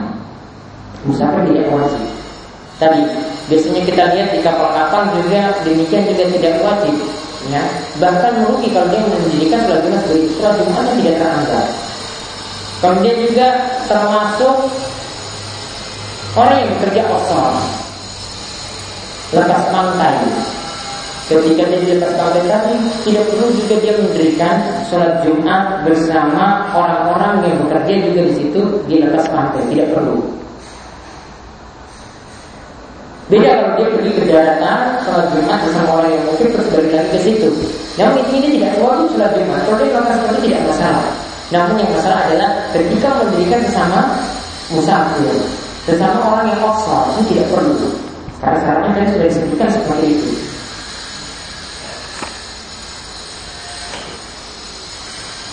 Musafir 1.05 1.45
tidak 1.53 1.69
wajib. 1.69 2.01
Tadi 2.81 3.32
biasanya 3.51 3.81
kita 3.83 4.03
lihat 4.15 4.29
di 4.31 4.39
kapal-kapal 4.39 5.11
juga 5.19 5.51
demikian 5.67 6.07
juga 6.07 6.23
tidak 6.31 6.53
wajib 6.63 6.95
ya 7.51 7.63
bahkan 7.99 8.39
merugi 8.39 8.71
kalau 8.71 8.87
dia 8.87 9.03
mendirikan 9.03 9.59
sholat 9.67 9.81
Jumat 9.83 10.01
sebagai 10.07 10.29
sholat 10.39 10.55
Jumat 10.63 10.83
yang 10.87 10.97
tidak 11.03 11.15
terangkat. 11.19 11.67
Kemudian 12.83 13.17
juga 13.23 13.47
termasuk 13.87 14.55
orang 16.35 16.57
yang 16.59 16.69
bekerja 16.75 17.01
offshore 17.07 17.59
lepas 19.33 19.61
pantai. 19.71 20.15
Ketika 21.23 21.63
dia 21.71 21.79
di 21.79 21.87
lepas 21.95 22.13
pantai 22.19 22.43
tadi 22.51 22.75
tidak 23.07 23.23
perlu 23.31 23.47
juga 23.55 23.75
dia 23.79 23.93
mendirikan 23.95 24.55
sholat 24.91 25.23
Jumat 25.23 25.87
bersama 25.87 26.67
orang-orang 26.75 27.47
yang 27.47 27.55
bekerja 27.63 27.93
juga 28.11 28.21
di 28.27 28.33
situ 28.35 28.61
di 28.91 28.95
lepas 28.99 29.31
pantai, 29.31 29.63
tidak 29.71 29.95
perlu. 29.95 30.42
Beda 33.33 33.49
kalau 33.49 33.73
dia 33.81 33.89
pergi 33.89 34.11
ke 34.13 34.23
sholat 34.29 35.25
Jumat 35.33 35.57
bersama 35.65 35.89
orang 35.97 36.13
yang 36.13 36.21
mungkin 36.29 36.53
terus 36.53 36.69
balik 36.69 36.93
lagi 36.93 37.09
ke 37.17 37.19
situ. 37.25 37.49
Namun 37.97 38.21
itu 38.21 38.31
ini 38.37 38.47
tidak 38.61 38.77
wajib 38.77 39.09
sholat 39.09 39.33
Jumat. 39.33 39.59
Kalau 39.65 39.77
dia 39.81 39.89
melakukan 39.89 40.13
seperti 40.21 40.37
itu 40.37 40.45
tidak 40.53 40.61
masalah. 40.69 41.07
Namun 41.49 41.75
yang 41.81 41.91
masalah 41.97 42.19
adalah 42.29 42.49
ketika 42.77 43.09
mendirikan 43.17 43.59
sesama 43.65 44.01
musafir, 44.69 45.33
sesama 45.89 46.17
orang 46.29 46.45
yang 46.53 46.61
offshore 46.61 47.09
ini 47.17 47.21
tidak 47.33 47.47
perlu. 47.49 47.89
Karena 48.37 48.57
sekarang 48.61 48.81
kan 48.93 49.05
sudah 49.09 49.25
disebutkan 49.25 49.69
seperti 49.73 50.05
itu. 50.13 50.29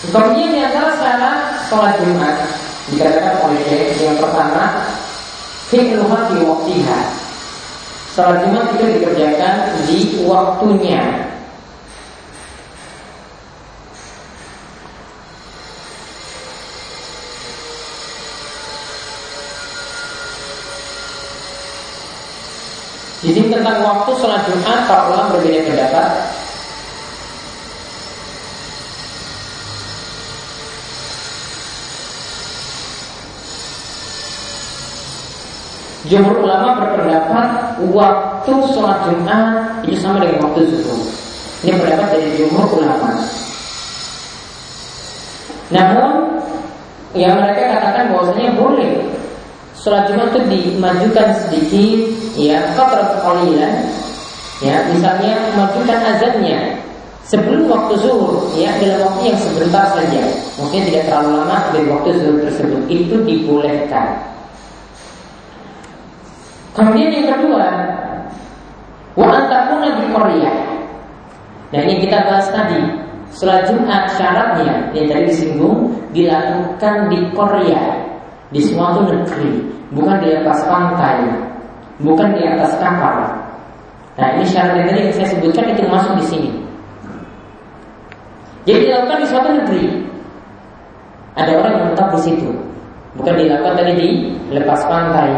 Kemudian 0.05 0.49
di 0.53 0.59
antara 0.61 0.93
syarat 1.01 1.37
sholat 1.65 1.97
Jumat 1.97 2.45
dikatakan 2.93 3.41
oleh 3.41 3.89
yang 3.97 4.21
pertama 4.21 4.85
fi'luha 5.73 6.17
fi 6.29 6.35
waqtiha 6.45 7.20
Salat 8.11 8.43
Jumat 8.43 8.75
itu 8.75 8.99
dikerjakan 8.99 9.55
di 9.87 10.19
waktunya. 10.27 11.31
Di 23.21 23.31
sini 23.31 23.47
tentang 23.47 23.79
waktu 23.85 24.11
sholat 24.19 24.43
Jumat 24.49 24.91
para 24.91 25.07
ulama 25.07 25.39
berbeda 25.39 25.71
pendapat. 25.71 26.40
Jumhur 36.11 36.43
ulama 36.43 36.75
berpendapat 36.75 37.79
waktu 37.95 38.51
sholat 38.75 39.07
Jumat 39.07 39.79
itu 39.87 39.95
sama 39.95 40.19
dengan 40.19 40.43
waktu 40.43 40.67
zuhur. 40.67 41.07
Ini 41.63 41.71
pendapat 41.79 42.19
dari 42.19 42.35
jumhur 42.35 42.67
ulama. 42.67 43.15
Namun 45.71 46.11
yang 47.15 47.39
mereka 47.39 47.79
katakan 47.79 48.11
bahwasanya 48.11 48.59
boleh 48.59 49.07
sholat 49.71 50.11
Jumat 50.11 50.35
itu 50.35 50.41
dimajukan 50.51 51.27
sedikit, 51.47 51.99
ya, 52.35 52.59
qadar 52.75 53.23
qalilan, 53.23 53.87
ya, 54.59 54.83
misalnya 54.91 55.47
memajukan 55.55 55.99
azannya 56.11 56.75
sebelum 57.23 57.71
waktu 57.71 58.03
zuhur, 58.03 58.51
ya, 58.59 58.75
dalam 58.83 59.07
waktu 59.07 59.31
yang 59.31 59.39
sebentar 59.39 59.95
saja, 59.95 60.27
mungkin 60.59 60.91
tidak 60.91 61.07
terlalu 61.07 61.39
lama 61.39 61.71
dari 61.71 61.87
waktu 61.87 62.19
zuhur 62.19 62.43
tersebut, 62.43 62.83
itu 62.91 63.15
dibolehkan. 63.23 64.30
Kemudian 66.71 67.11
yang 67.11 67.27
kedua, 67.35 67.67
wa 69.19 69.27
antakuna 69.27 69.91
Korea. 70.11 70.53
Nah 71.71 71.79
ini 71.87 72.03
kita 72.03 72.27
bahas 72.27 72.47
tadi. 72.51 72.79
Sholat 73.31 73.63
Jumat 73.63 74.11
syaratnya 74.19 74.91
yang 74.91 75.07
tadi 75.07 75.31
disinggung 75.31 75.95
dilakukan 76.11 77.07
di 77.07 77.31
Korea, 77.31 77.95
di 78.51 78.59
suatu 78.59 79.07
negeri, 79.07 79.71
bukan 79.95 80.19
di 80.19 80.35
atas 80.35 80.67
pantai, 80.67 81.31
bukan 82.03 82.35
di 82.35 82.43
atas 82.43 82.75
kapal. 82.75 83.31
Nah 84.19 84.27
ini 84.35 84.43
syarat 84.43 84.83
yang 84.83 84.87
tadi 84.91 84.99
yang 85.07 85.15
saya 85.15 85.27
sebutkan 85.31 85.71
itu 85.71 85.87
masuk 85.87 86.13
di 86.19 86.25
sini. 86.27 86.51
Jadi 88.67 88.91
dilakukan 88.91 89.23
di 89.23 89.27
suatu 89.31 89.49
negeri. 89.55 89.85
Ada 91.39 91.51
orang 91.55 91.73
yang 91.79 91.87
tetap 91.95 92.07
di 92.11 92.19
situ, 92.27 92.51
bukan 93.15 93.33
dilakukan 93.39 93.79
tadi 93.79 93.93
di 93.95 94.09
lepas 94.51 94.83
pantai, 94.91 95.31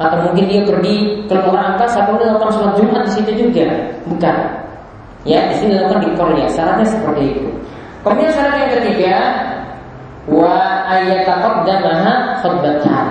atau 0.00 0.16
mungkin 0.24 0.48
dia 0.48 0.64
pergi 0.64 1.28
ke 1.28 1.34
luar 1.44 1.76
angkasa 1.76 2.08
kemudian 2.08 2.32
melakukan 2.32 2.52
sholat 2.56 2.72
Jumat 2.80 3.02
di 3.04 3.12
situ 3.12 3.32
juga 3.36 3.68
bukan 4.08 4.36
ya 5.28 5.44
di 5.52 5.54
sini 5.60 5.76
dilakukan 5.76 6.00
di 6.08 6.10
Korea 6.16 6.46
syaratnya 6.48 6.88
seperti 6.88 7.22
itu 7.36 7.50
Kemudian 8.00 8.32
syarat 8.32 8.54
yang 8.56 8.72
ketiga 8.80 9.16
wa 10.24 10.56
ayataqaddamaha 10.88 12.40
khutbatan. 12.40 13.06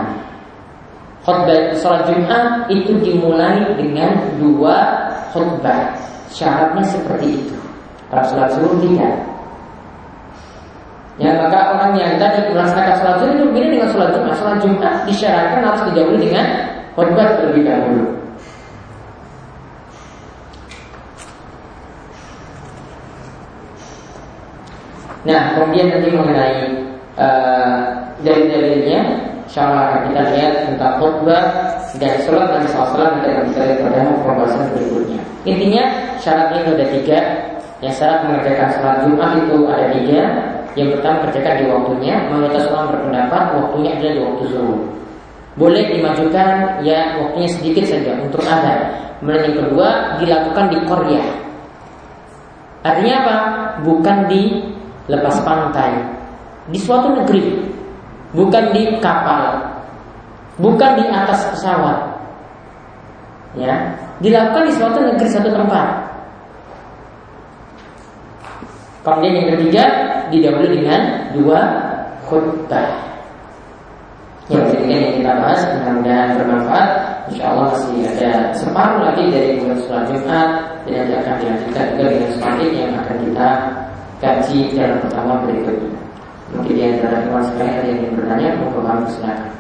Khutbah 1.22 1.78
salat 1.78 2.10
Jumat 2.10 2.66
itu 2.74 2.98
dimulai 3.06 3.78
dengan 3.78 4.18
dua 4.42 5.06
khutbah. 5.30 5.94
Syaratnya 6.34 6.82
seperti 6.90 7.38
itu. 7.38 7.58
Kalau 8.10 8.26
salat 8.26 8.50
subuh 8.58 8.82
tidak. 8.82 9.14
Ya 11.22 11.36
maka 11.36 11.76
orang 11.76 12.00
yang 12.00 12.16
tadi 12.16 12.48
melaksanakan 12.50 12.96
sholat 12.96 13.16
zuhur 13.20 13.34
itu 13.36 13.44
berbeda 13.52 13.68
dengan 13.70 13.90
sholat 13.94 14.10
Jumat. 14.16 14.34
Sholat 14.40 14.58
Jumat 14.64 14.94
disyaratkan 15.06 15.62
harus 15.62 15.82
dijawab 15.92 16.18
dengan 16.18 16.46
khutbah 17.00 17.40
terlebih 17.40 17.64
dahulu. 17.64 18.06
Nah, 25.24 25.56
kemudian 25.56 25.88
nanti 25.96 26.12
mengenai 26.12 26.60
uh, 27.16 27.78
dalil-dalilnya, 28.20 29.00
insyaallah 29.48 30.12
kita 30.12 30.22
lihat 30.36 30.54
tentang 30.68 31.00
khutbah 31.00 31.44
dan 31.96 32.14
sholat 32.28 32.52
Nabi 32.52 32.68
SAW 32.68 32.92
kita 32.92 33.28
akan 33.32 33.44
kita 33.48 33.62
lihat 33.64 33.80
pada 33.80 34.00
pembahasan 34.20 34.68
berikutnya. 34.76 35.20
Intinya 35.48 35.84
syaratnya 36.20 36.60
itu 36.68 36.72
ada 36.76 36.88
tiga. 36.92 37.20
Yang 37.80 37.94
syarat 37.96 38.20
mengerjakan 38.28 38.70
sholat 38.76 38.98
Jumat 39.08 39.32
itu 39.40 39.58
ada 39.72 39.86
tiga. 39.96 40.22
Yang 40.76 40.90
pertama 41.00 41.16
kerjakan 41.28 41.56
di 41.56 41.66
waktunya. 41.72 42.16
Mayoritas 42.28 42.64
ulama 42.68 42.88
berpendapat 42.92 43.44
waktunya 43.56 43.90
adalah 43.96 44.12
di 44.12 44.22
waktu 44.28 44.44
zuhur. 44.52 44.80
Boleh 45.60 45.92
dimajukan 45.92 46.80
ya 46.88 47.20
waktunya 47.20 47.50
sedikit 47.52 47.84
saja 47.84 48.16
untuk 48.24 48.40
ada. 48.48 48.96
Kemudian 49.20 49.52
yang 49.52 49.58
kedua 49.68 50.16
dilakukan 50.24 50.66
di 50.72 50.78
Korea. 50.88 51.26
Artinya 52.88 53.16
apa? 53.20 53.38
Bukan 53.84 54.32
di 54.32 54.64
lepas 55.12 55.44
pantai 55.44 56.20
di 56.70 56.80
suatu 56.80 57.12
negeri, 57.12 57.60
bukan 58.32 58.72
di 58.72 59.02
kapal, 59.02 59.58
bukan 60.62 60.92
di 61.02 61.04
atas 61.10 61.50
pesawat. 61.52 61.98
Ya, 63.58 63.98
dilakukan 64.22 64.70
di 64.70 64.74
suatu 64.78 65.02
negeri 65.02 65.28
satu 65.28 65.50
tempat. 65.50 65.88
Kemudian 69.02 69.34
yang 69.42 69.50
ketiga 69.58 69.84
didahului 70.30 70.70
dengan 70.70 71.02
dua 71.34 71.60
khutbah. 72.30 73.09
Yang 74.50 74.66
ketiga 74.74 74.96
yang 74.98 75.14
kita 75.22 75.32
bahas 75.38 75.62
mudah-mudahan 75.78 76.30
bermanfaat. 76.42 76.90
Insya 77.30 77.44
Allah 77.54 77.66
masih 77.70 78.02
ada 78.10 78.32
separuh 78.58 79.00
lagi 79.06 79.24
dari 79.30 79.62
bulan 79.62 79.78
sholat 79.86 80.04
Jumat 80.10 80.50
dan 80.90 80.94
nanti 81.06 81.14
akan 81.22 81.36
dilanjutkan 81.38 81.86
juga 81.94 82.06
dengan 82.10 82.30
semakin 82.34 82.70
yang 82.74 82.92
akan 82.98 83.18
kita 83.22 83.50
kaji 84.18 84.60
dalam 84.74 84.98
pertama 85.06 85.34
berikutnya. 85.46 85.94
Mungkin 86.50 86.74
di 86.74 86.82
antara 86.82 87.22
teman 87.22 87.46
sekalian 87.46 87.78
ada 87.78 87.86
yang 87.86 88.00
ingin 88.02 88.14
bertanya, 88.18 88.50
mau 88.58 88.82
kami 88.82 89.06
silakan. 89.14 89.52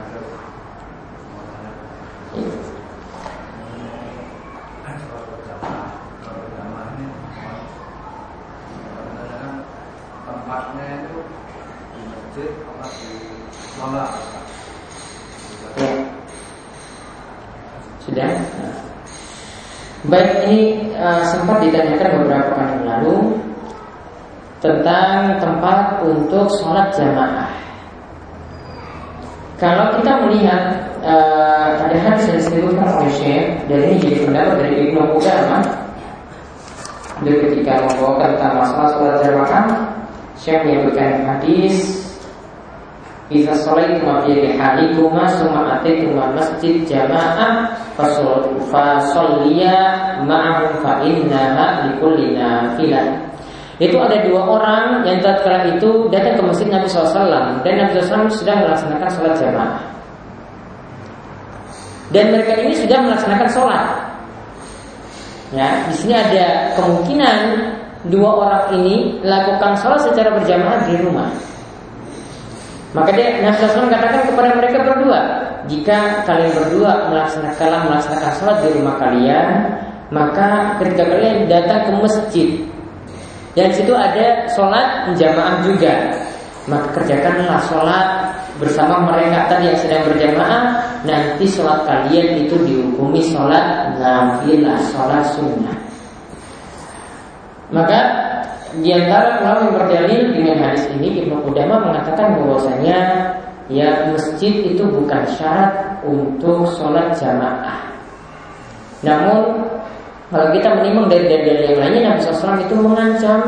Ya. 2.33 2.49
tempatnya 10.49 10.85
itu 11.05 11.17
di 11.93 12.01
masjid 12.09 12.49
apa 12.65 12.85
di 12.89 13.09
sholat 13.77 14.09
Sudah. 18.10 18.34
Baik 20.10 20.49
ini 20.49 20.89
uh, 20.97 21.22
sempat 21.30 21.62
ditanyakan 21.62 22.26
beberapa 22.26 22.49
kali 22.57 22.78
lalu 22.89 23.18
tentang 24.66 25.38
tempat 25.38 26.01
untuk 26.01 26.49
sholat 26.57 26.89
jamaah. 26.97 27.53
Kalau 29.62 29.93
kita 30.01 30.26
melihat 30.26 30.89
uh, 31.05 31.86
ada 31.86 31.97
hadis 32.01 32.34
yang 32.34 32.38
disebutkan 32.41 32.89
oleh 32.97 33.14
Syekh 33.14 33.45
dan 33.70 33.78
ini 33.86 33.95
jadi 34.01 34.18
pendapat 34.26 34.53
dari 34.57 34.74
Ibnu 34.89 35.01
Qudamah 35.14 35.64
dia 37.20 37.36
ketika 37.45 37.84
membawakan 37.86 38.30
tentang 38.39 38.55
masalah 38.57 38.89
sholat 38.97 39.16
jamaah 39.22 39.66
Syekh 40.34 40.66
menyebutkan 40.66 41.30
hadis 41.30 41.98
Iza 43.30 43.53
sholaitum 43.61 44.25
fi 44.25 44.34
rihalikuma 44.34 45.30
summa 45.38 45.77
atituma 45.77 46.34
masjid 46.34 46.82
jamaah 46.82 47.77
fasolliya 48.73 49.77
ma'ahum 50.25 50.82
fa 50.82 51.05
innaha 51.05 51.86
likulli 51.86 52.34
nafilah 52.34 53.30
itu 53.80 53.95
ada 53.95 54.19
dua 54.27 54.43
orang 54.43 55.07
yang 55.07 55.23
tatkala 55.23 55.71
itu 55.71 56.11
datang 56.11 56.36
ke 56.36 56.43
masjid 56.43 56.67
Nabi 56.67 56.91
SAW 56.91 57.63
dan 57.63 57.73
Nabi 57.80 57.95
SAW 57.95 58.27
sudah 58.27 58.55
melaksanakan 58.59 59.07
sholat 59.07 59.34
jamaah. 59.39 59.80
Dan 62.11 62.36
mereka 62.36 62.59
ini 62.59 62.75
sudah 62.75 62.99
melaksanakan 62.99 63.47
sholat. 63.47 63.86
Ya, 65.55 65.88
di 65.88 65.95
sini 65.95 66.11
ada 66.11 66.75
kemungkinan 66.75 67.38
dua 68.11 68.30
orang 68.43 68.63
ini 68.84 69.23
lakukan 69.23 69.80
sholat 69.80 70.03
secara 70.03 70.36
berjamaah 70.36 70.84
di 70.84 70.99
rumah. 70.99 71.32
Maka 72.89 73.13
dia 73.13 73.37
Nabi 73.45 73.61
SAW 73.61 73.85
katakan 73.85 74.21
kepada 74.33 74.49
mereka 74.57 74.81
berdua, 74.81 75.19
jika 75.69 76.25
kalian 76.25 76.53
berdua 76.57 77.13
melaksanakan 77.13 77.85
melaksanakan 77.85 78.31
sholat 78.33 78.57
di 78.65 78.69
rumah 78.81 78.95
kalian, 78.97 79.47
maka 80.09 80.73
ketika 80.81 81.05
kalian 81.05 81.45
datang 81.45 81.85
ke 81.85 81.91
masjid 82.01 82.49
dan 83.57 83.69
situ 83.73 83.93
ada 83.93 84.45
sholat 84.53 85.09
jamaah 85.17 85.65
juga. 85.65 85.93
Maka 86.69 87.01
kerjakanlah 87.01 87.61
sholat 87.65 88.07
bersama 88.61 89.09
mereka 89.09 89.49
tadi 89.49 89.73
yang 89.73 89.79
sedang 89.79 90.05
berjamaah. 90.05 90.85
Nanti 91.01 91.49
sholat 91.49 91.81
kalian 91.83 92.45
itu 92.45 92.55
dihukumi 92.61 93.25
sholat 93.25 93.97
nafilah, 93.97 94.77
sholat 94.93 95.25
sunnah. 95.33 95.77
Maka 97.73 98.28
di 98.78 98.93
antara 98.93 99.41
ulama 99.41 99.59
yang 99.65 99.76
berdalil 99.82 100.22
dengan 100.30 100.57
hadis 100.61 100.86
ini 100.93 101.26
Ibnu 101.26 101.41
Qudamah 101.41 101.89
mengatakan 101.89 102.38
bahwasanya 102.38 102.97
ya 103.65 104.13
masjid 104.13 104.53
itu 104.61 104.86
bukan 104.86 105.26
syarat 105.34 105.97
untuk 106.05 106.70
sholat 106.78 107.17
jamaah. 107.17 107.89
Namun 109.01 109.65
kalau 110.30 110.47
kita 110.53 110.70
menimbang 110.78 111.09
dari 111.09 111.26
dalil 111.26 111.57
yang 111.65 111.78
lainnya 111.82 112.01
Nabi 112.13 112.20
SAW 112.22 112.61
itu 112.61 112.76
mengancam 112.78 113.41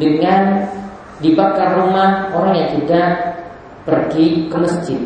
dengan 0.00 0.64
dibakar 1.20 1.76
rumah 1.76 2.32
orang 2.32 2.54
yang 2.56 2.70
tidak 2.80 3.08
pergi 3.84 4.48
ke 4.48 4.56
masjid. 4.56 5.00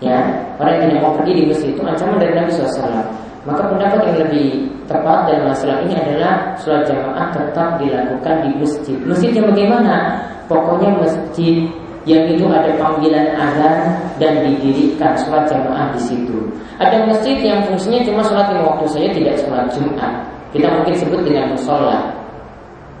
Ya, 0.00 0.20
orang 0.60 0.80
yang 0.80 0.84
tidak 0.92 1.02
mau 1.04 1.14
pergi 1.16 1.32
di 1.32 1.44
masjid 1.48 1.68
itu 1.72 1.80
ancaman 1.80 2.20
dari 2.20 2.32
Nabi 2.36 2.50
SAW. 2.52 3.04
Maka 3.48 3.72
pendapat 3.72 4.00
yang 4.04 4.18
lebih 4.28 4.68
tepat 4.84 5.24
dalam 5.24 5.48
masalah 5.48 5.80
ini 5.88 5.96
adalah 5.96 6.52
sholat 6.60 6.84
jamaah 6.84 7.32
tetap 7.32 7.80
dilakukan 7.80 8.36
di 8.44 8.50
masjid. 8.60 8.98
Masjid 9.08 9.30
yang 9.32 9.48
bagaimana? 9.48 10.20
Pokoknya 10.44 10.92
masjid 11.00 11.64
yang 12.04 12.28
itu 12.28 12.44
ada 12.48 12.68
panggilan 12.76 13.32
azan 13.36 13.96
dan 14.20 14.44
didirikan 14.44 15.16
sholat 15.24 15.48
jamaah 15.48 15.88
di 15.96 16.00
situ. 16.04 16.36
Ada 16.76 17.08
masjid 17.08 17.36
yang 17.40 17.64
fungsinya 17.64 18.04
cuma 18.04 18.20
sholat 18.24 18.52
lima 18.52 18.76
waktu 18.76 18.86
saja 18.92 19.08
tidak 19.12 19.34
sholat 19.40 19.64
Jumat. 19.72 20.12
Kita 20.52 20.68
mungkin 20.76 20.94
sebut 20.96 21.20
dengan 21.24 21.56
musola. 21.56 22.12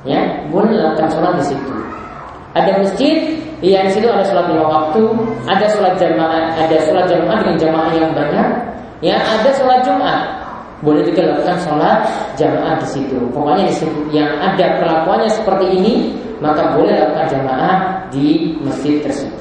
Ya, 0.08 0.24
boleh 0.48 0.72
lakukan 0.80 1.08
sholat 1.12 1.36
di 1.36 1.44
situ. 1.52 1.72
Ada 2.56 2.80
masjid 2.80 3.16
yang 3.60 3.84
di 3.88 3.92
situ 3.92 4.08
ada 4.08 4.24
sholat 4.24 4.48
lima 4.48 4.64
waktu, 4.64 5.04
ada 5.44 5.68
sholat 5.68 6.00
jamaah, 6.00 6.56
ada 6.56 6.76
sholat 6.88 7.04
jamaah 7.12 7.44
dengan 7.44 7.56
jamaah 7.60 7.92
yang 7.92 8.08
banyak. 8.16 8.48
Ya, 9.00 9.16
ada 9.16 9.48
sholat 9.56 9.80
Jumat. 9.80 10.28
Boleh 10.84 11.04
juga 11.04 11.32
lakukan 11.32 11.56
sholat 11.60 12.04
jamaah 12.36 12.76
di 12.80 12.88
situ. 12.88 13.16
Pokoknya 13.32 13.68
di 13.68 13.74
yang 14.16 14.32
ada 14.40 14.80
perlakuannya 14.80 15.28
seperti 15.28 15.66
ini, 15.76 15.94
maka 16.40 16.72
boleh 16.76 16.96
lakukan 16.96 17.28
jamaah 17.32 17.76
di 18.12 18.56
masjid 18.64 19.00
tersebut. 19.04 19.40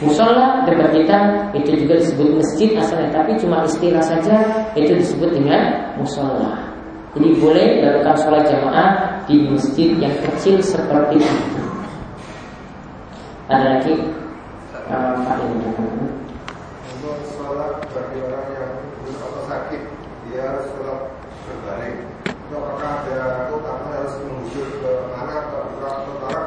Musola 0.00 0.64
dekat 0.64 0.96
kita 0.96 1.18
itu 1.52 1.84
juga 1.84 1.94
disebut 2.00 2.28
masjid 2.40 2.70
asalnya, 2.78 3.10
tapi 3.12 3.36
cuma 3.36 3.62
istilah 3.68 4.00
saja 4.00 4.36
itu 4.72 4.96
disebut 4.96 5.28
dengan 5.34 5.92
musola. 6.00 6.56
Jadi 7.14 7.28
boleh 7.42 7.82
lakukan 7.84 8.16
sholat 8.22 8.46
jamaah 8.46 8.90
di 9.26 9.50
masjid 9.50 9.92
yang 9.98 10.14
kecil 10.24 10.62
seperti 10.62 11.20
itu. 11.20 11.62
Ada 13.50 13.66
lagi 13.76 13.94
uh, 14.88 15.14
Pak 15.26 15.36
sholat 17.50 17.82
bagi 17.90 18.18
orang 18.22 18.46
yang 18.54 18.72
atau 19.10 19.42
sakit, 19.50 19.82
dia 20.30 20.38
harus 20.46 20.70
sholat 20.70 21.00
berbaring. 21.50 21.98
Itu 22.30 22.54
apakah 22.54 22.90
ada 23.02 23.50
utama 23.50 23.86
harus 23.90 24.14
mengusul 24.22 24.66
ke 24.78 24.90
mana 25.10 25.50
atau 25.50 25.62
ke 25.66 25.90
utara 26.14 26.42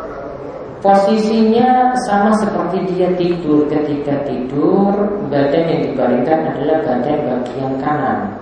Posisinya 0.84 1.96
sama 2.08 2.36
seperti 2.44 2.84
dia 2.92 3.08
tidur 3.16 3.64
Ketika 3.72 4.20
tidur 4.28 4.92
Badan 5.32 5.64
yang 5.64 5.82
dibaringkan 5.88 6.44
adalah 6.44 6.84
badan 6.84 7.20
bagian 7.24 7.72
kanan 7.80 8.36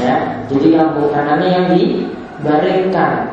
Ya, 0.00 0.40
Jadi 0.48 0.72
lambung 0.72 1.12
kanannya 1.12 1.48
yang 1.52 1.66
dibaringkan 1.76 3.28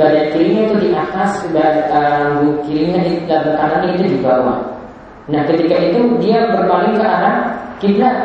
badan 0.00 0.32
kirinya 0.32 0.62
itu 0.64 0.76
di 0.80 0.90
atas, 0.96 1.44
badan 1.52 2.40
uh, 2.40 2.56
kirinya 2.64 3.04
di 3.04 3.20
badan 3.28 3.54
kanannya 3.58 3.90
itu 4.00 4.04
di 4.16 4.18
bawah. 4.24 4.79
Nah, 5.30 5.46
ketika 5.46 5.76
itu 5.78 6.18
dia 6.18 6.50
berpaling 6.50 6.98
ke 6.98 7.04
arah 7.06 7.36
kiblat, 7.78 8.16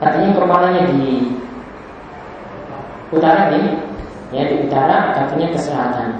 artinya 0.00 0.32
kepalanya 0.32 0.82
di 0.88 1.28
utara 3.12 3.52
nih, 3.52 3.76
ya 4.32 4.42
di 4.48 4.64
utara, 4.64 5.12
kakinya 5.12 5.52
ke 5.52 5.60
selatan. 5.60 6.16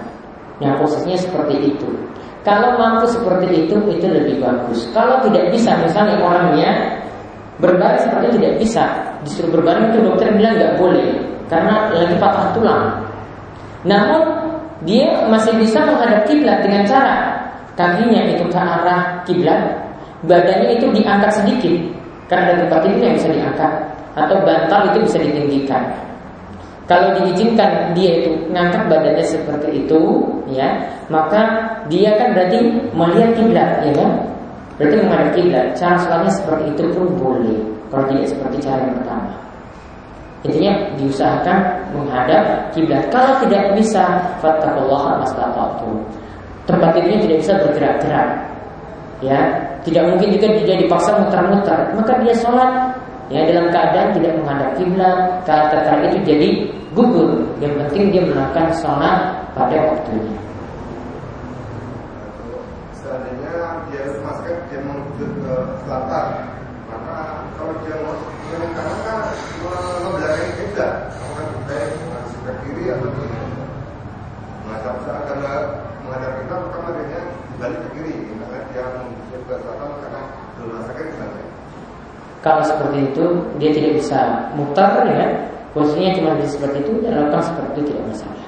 Nah, 0.61 0.76
posisinya 0.76 1.16
seperti 1.16 1.72
itu. 1.72 1.89
Kalau 2.45 2.78
mampu 2.78 3.11
seperti 3.11 3.66
itu, 3.66 3.74
itu 3.91 4.07
lebih 4.07 4.39
bagus. 4.45 4.87
Kalau 4.95 5.18
tidak 5.24 5.51
bisa, 5.51 5.74
misalnya 5.82 6.20
orangnya 6.22 7.03
berbaring 7.59 8.05
seperti 8.05 8.37
tidak 8.37 8.55
bisa, 8.61 8.84
disuruh 9.24 9.51
berbaring 9.57 9.91
itu 9.91 9.99
dokter 10.05 10.28
bilang 10.37 10.55
nggak 10.61 10.76
boleh 10.76 11.09
karena 11.49 11.89
lagi 11.91 12.16
patah 12.20 12.47
tulang. 12.53 12.84
Namun 13.87 14.22
dia 14.84 15.24
masih 15.32 15.57
bisa 15.57 15.82
menghadap 15.82 16.28
kiblat 16.28 16.61
dengan 16.61 16.84
cara 16.84 17.16
kakinya 17.78 18.28
itu 18.28 18.45
ke 18.47 18.59
arah 18.61 19.24
kiblat, 19.24 19.86
badannya 20.27 20.79
itu 20.79 20.87
diangkat 20.91 21.31
sedikit 21.33 21.74
karena 22.27 22.53
ada 22.53 22.55
tempat 22.66 22.79
tidur 22.85 23.03
yang 23.03 23.16
bisa 23.16 23.29
diangkat 23.31 23.72
atau 24.16 24.37
bantal 24.43 24.81
itu 24.93 24.99
bisa 25.07 25.18
ditinggikan. 25.22 25.83
Kalau 26.87 27.18
diizinkan 27.18 27.99
dia 27.99 28.22
itu 28.22 28.31
ngangkat 28.55 28.87
badannya 28.87 29.24
seperti 29.27 29.83
itu, 29.83 30.22
ya, 30.47 30.70
maka 31.11 31.66
dia 31.91 32.14
kan 32.14 32.31
berarti 32.31 32.62
melihat 32.95 33.31
kiblat, 33.35 33.70
ya 33.83 33.93
kan? 33.99 34.11
Berarti 34.79 34.95
menghadap 35.03 35.31
kiblat. 35.35 35.66
Cara 35.74 35.99
sholatnya 35.99 36.31
seperti 36.31 36.64
itu 36.79 36.83
pun 36.95 37.11
boleh. 37.18 37.59
Kalau 37.91 38.07
tidak 38.07 38.31
seperti 38.31 38.57
cara 38.62 38.87
yang 38.87 38.95
pertama. 39.03 39.35
Intinya 40.47 40.72
diusahakan 40.95 41.59
menghadap 41.91 42.70
kiblat. 42.70 43.03
Kalau 43.11 43.35
tidak 43.43 43.74
bisa, 43.74 44.05
fattakullah 44.39 45.27
mastata'tum. 45.27 46.07
Tempat 46.70 46.95
tidurnya 46.95 47.18
tidak 47.18 47.39
bisa 47.43 47.53
bergerak-gerak. 47.66 48.46
Ya, 49.25 49.41
tidak 49.81 50.12
mungkin 50.12 50.29
juga 50.37 50.47
dia 50.61 50.77
dipaksa 50.77 51.17
muter-muter. 51.17 51.79
Maka 51.97 52.12
dia 52.21 52.35
sholat. 52.37 52.93
Ya 53.27 53.43
dalam 53.43 53.75
keadaan 53.75 54.14
tidak 54.14 54.39
menghadap 54.39 54.71
kiblat 54.79 55.19
kata 55.43 55.99
itu 56.07 56.19
jadi 56.23 56.49
gugur. 56.95 57.43
Yang 57.59 57.75
penting 57.83 58.05
dia 58.14 58.23
melakukan 58.23 58.71
sholat 58.79 59.35
pada 59.51 59.77
waktunya. 59.83 60.37
Seandainya 62.95 63.83
dia 63.91 64.05
masuk 64.23 64.55
dia 64.71 64.79
menuju 64.79 65.27
ke 65.43 65.55
selatan 65.83 66.27
maka 66.87 67.43
kalau 67.59 67.75
dia 67.83 67.99
mau 67.99 68.14
ke 68.47 68.57
kanan 68.79 68.99
kan 69.03 69.21
membelakangi 70.07 70.51
kiblat. 70.62 70.93
Kan 71.11 71.49
baik 71.67 71.91
masuk 72.07 72.41
ke 72.47 72.53
kiri 72.62 72.85
atau 72.95 73.11
menghadap 74.71 74.97
akan 75.03 75.39
menghadap 76.07 76.33
kita 76.47 76.55
maka 76.62 76.79
makanya 76.79 77.21
balik 77.59 77.79
ke 77.83 77.89
kiri 77.99 78.14
karena 78.23 78.47
dia 78.47 78.47
menuju 78.47 78.47
ke 78.47 78.47
selatan 78.47 78.47
karena 78.47 78.47
belum 78.47 78.55
masukkan 78.55 78.62
ke 78.62 78.66
kalau 82.47 82.62
seperti 82.62 83.11
itu 83.11 83.24
dia 83.59 83.70
tidak 83.74 83.93
bisa 83.99 84.20
mutar 84.55 85.03
ya, 85.11 85.51
posisinya 85.74 86.14
cuma 86.14 86.31
di 86.39 86.47
seperti 86.47 86.79
itu 86.87 86.93
dan 87.03 87.27
lakukan 87.27 87.43
seperti 87.43 87.68
itu 87.74 87.83
tidak 87.91 88.05
masalah. 88.07 88.47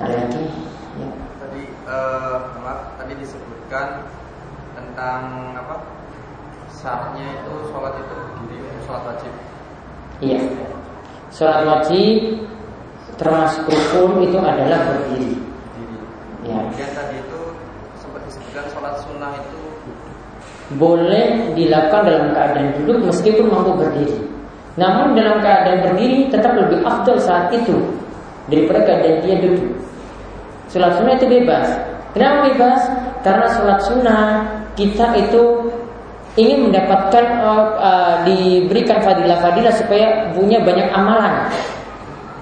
Ada 0.00 0.14
lagi? 0.16 0.44
Ya. 0.96 1.08
Tadi 1.44 1.62
uh, 1.84 2.36
maaf, 2.64 2.96
tadi 2.96 3.12
disebutkan 3.20 4.08
tentang 4.72 5.52
apa? 5.60 5.76
Sahnya 6.72 7.36
itu 7.44 7.52
sholat 7.68 8.00
itu 8.00 8.16
berdiri 8.16 8.80
sholat 8.88 9.02
wajib. 9.12 9.32
Iya. 10.24 10.40
Sholat 11.36 11.60
wajib 11.68 12.18
termasuk 13.20 13.68
rukun 13.68 14.24
itu 14.24 14.40
adalah 14.40 14.80
berdiri. 14.88 15.36
Berdiri. 15.36 15.98
Ya. 16.48 16.58
Kemudian 16.64 16.90
tadi 16.96 17.14
itu 17.20 17.31
disebutkan 18.52 18.68
sholat 18.76 18.94
sunnah 19.00 19.32
itu 19.40 19.60
boleh 20.76 21.56
dilakukan 21.56 22.04
dalam 22.04 22.28
keadaan 22.36 22.68
duduk 22.76 22.98
meskipun 23.08 23.48
mampu 23.48 23.72
berdiri. 23.80 24.18
Namun 24.76 25.16
dalam 25.16 25.40
keadaan 25.40 25.80
berdiri 25.88 26.28
tetap 26.28 26.52
lebih 26.56 26.84
afdal 26.84 27.16
saat 27.16 27.48
itu 27.48 27.80
daripada 28.52 28.84
keadaan 28.84 29.24
dia 29.24 29.36
duduk. 29.40 29.72
Sholat 30.68 31.00
sunnah 31.00 31.16
itu 31.16 31.26
bebas. 31.32 31.68
Kenapa 32.12 32.52
bebas? 32.52 32.80
Karena 33.24 33.46
sholat 33.56 33.78
sunnah 33.88 34.24
kita 34.76 35.16
itu 35.16 35.72
ingin 36.36 36.68
mendapatkan 36.68 37.24
uh, 37.40 37.66
uh, 37.80 38.14
diberikan 38.28 39.00
fadilah-fadilah 39.00 39.72
supaya 39.80 40.28
punya 40.36 40.60
banyak 40.60 40.92
amalan. 40.92 41.48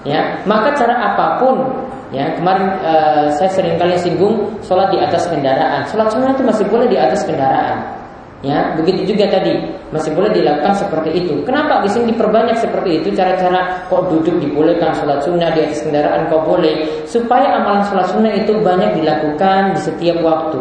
Ya, 0.03 0.43
maka 0.43 0.75
cara 0.75 1.15
apa 1.15 1.39
pun 1.39 1.87
Ya, 2.11 2.35
kemarin 2.35 2.75
uh, 2.83 3.31
saya 3.39 3.51
sering 3.55 3.79
kali 3.79 3.95
singgung 3.95 4.51
sholat 4.67 4.91
di 4.91 4.99
atas 4.99 5.31
kendaraan. 5.31 5.87
Sholat 5.87 6.11
sunnah 6.11 6.35
itu 6.35 6.43
masih 6.43 6.67
boleh 6.67 6.91
di 6.91 6.99
atas 6.99 7.23
kendaraan. 7.23 8.01
Ya, 8.41 8.73
begitu 8.73 9.15
juga 9.15 9.29
tadi 9.29 9.53
masih 9.93 10.17
boleh 10.17 10.33
dilakukan 10.33 10.73
seperti 10.73 11.13
itu. 11.13 11.45
Kenapa 11.45 11.85
di 11.85 11.93
sini 11.93 12.11
diperbanyak 12.17 12.57
seperti 12.57 13.05
itu? 13.05 13.13
Cara-cara 13.13 13.85
kok 13.87 14.09
duduk 14.09 14.41
dibolehkan 14.41 14.97
sholat 14.97 15.21
sunnah 15.23 15.53
di 15.53 15.61
atas 15.61 15.85
kendaraan 15.85 16.27
kok 16.33 16.43
boleh 16.49 17.05
supaya 17.05 17.61
amalan 17.61 17.85
sholat 17.87 18.09
sunnah 18.09 18.33
itu 18.33 18.57
banyak 18.59 18.97
dilakukan 18.97 19.77
di 19.77 19.81
setiap 19.85 20.19
waktu. 20.25 20.61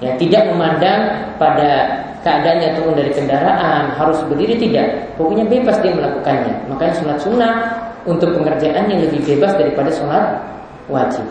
Ya, 0.00 0.16
tidak 0.16 0.48
memandang 0.50 1.20
pada 1.36 2.00
keadaannya 2.24 2.80
turun 2.80 2.96
dari 2.96 3.12
kendaraan 3.12 3.92
harus 3.94 4.16
berdiri 4.26 4.56
tidak. 4.56 5.14
Pokoknya 5.20 5.44
bebas 5.46 5.76
dia 5.84 5.92
melakukannya. 5.92 6.54
Makanya 6.72 6.94
sholat 6.96 7.18
sunnah 7.20 7.52
untuk 8.08 8.32
pengerjaannya 8.36 8.96
lebih 9.08 9.20
bebas 9.24 9.52
daripada 9.56 9.90
sholat 9.92 10.40
wajib. 10.88 11.24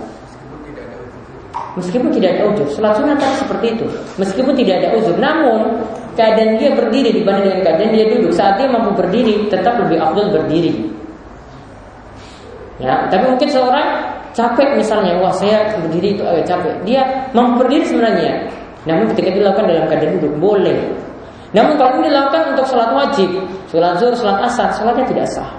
Meskipun 1.78 2.10
tidak 2.12 2.40
ada 2.40 2.44
uzur, 2.52 2.68
sholat 2.74 2.98
sunnah 2.98 3.16
kan 3.16 3.32
seperti 3.40 3.78
itu. 3.78 3.86
Meskipun 4.18 4.54
tidak 4.58 4.84
ada 4.84 4.90
uzur, 4.98 5.16
namun 5.22 5.80
keadaan 6.18 6.58
dia 6.60 6.74
berdiri 6.74 7.14
dibanding 7.16 7.46
dengan 7.46 7.62
keadaan 7.64 7.92
dia 7.94 8.06
duduk. 8.12 8.32
Saat 8.34 8.60
dia 8.60 8.68
mampu 8.68 8.92
berdiri, 8.98 9.48
tetap 9.48 9.78
lebih 9.86 10.02
afdal 10.02 10.34
berdiri. 10.34 10.90
Ya, 12.80 13.08
tapi 13.12 13.28
mungkin 13.28 13.50
seorang 13.52 13.88
capek 14.34 14.76
misalnya, 14.76 15.20
wah 15.20 15.32
saya 15.36 15.72
berdiri 15.78 16.16
itu 16.18 16.24
agak 16.26 16.48
capek. 16.48 16.74
Dia 16.84 17.02
mampu 17.32 17.64
berdiri 17.64 17.86
sebenarnya, 17.86 18.50
namun 18.84 19.12
ketika 19.14 19.30
dilakukan 19.36 19.66
dalam 19.68 19.86
keadaan 19.88 20.12
duduk 20.20 20.34
boleh. 20.42 20.80
Namun 21.50 21.82
kalau 21.82 21.98
ini 22.02 22.14
dilakukan 22.14 22.54
untuk 22.54 22.66
sholat 22.70 22.90
wajib, 22.94 23.30
sholat 23.74 23.98
zuhur, 23.98 24.14
sholat 24.14 24.38
asar, 24.46 24.70
sholatnya 24.78 25.06
tidak 25.10 25.28
sah. 25.34 25.50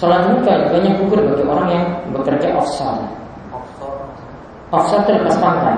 Sholat 0.00 0.32
ini 0.32 0.40
banyak 0.48 0.92
gugur 0.96 1.20
bagi 1.28 1.44
orang 1.44 1.68
yang 1.68 1.84
bekerja 2.16 2.56
offshore. 2.56 3.04
Offshore. 3.52 4.00
Offshore 4.72 5.04
itu 5.04 5.12
lepas 5.20 5.36
pantai. 5.36 5.76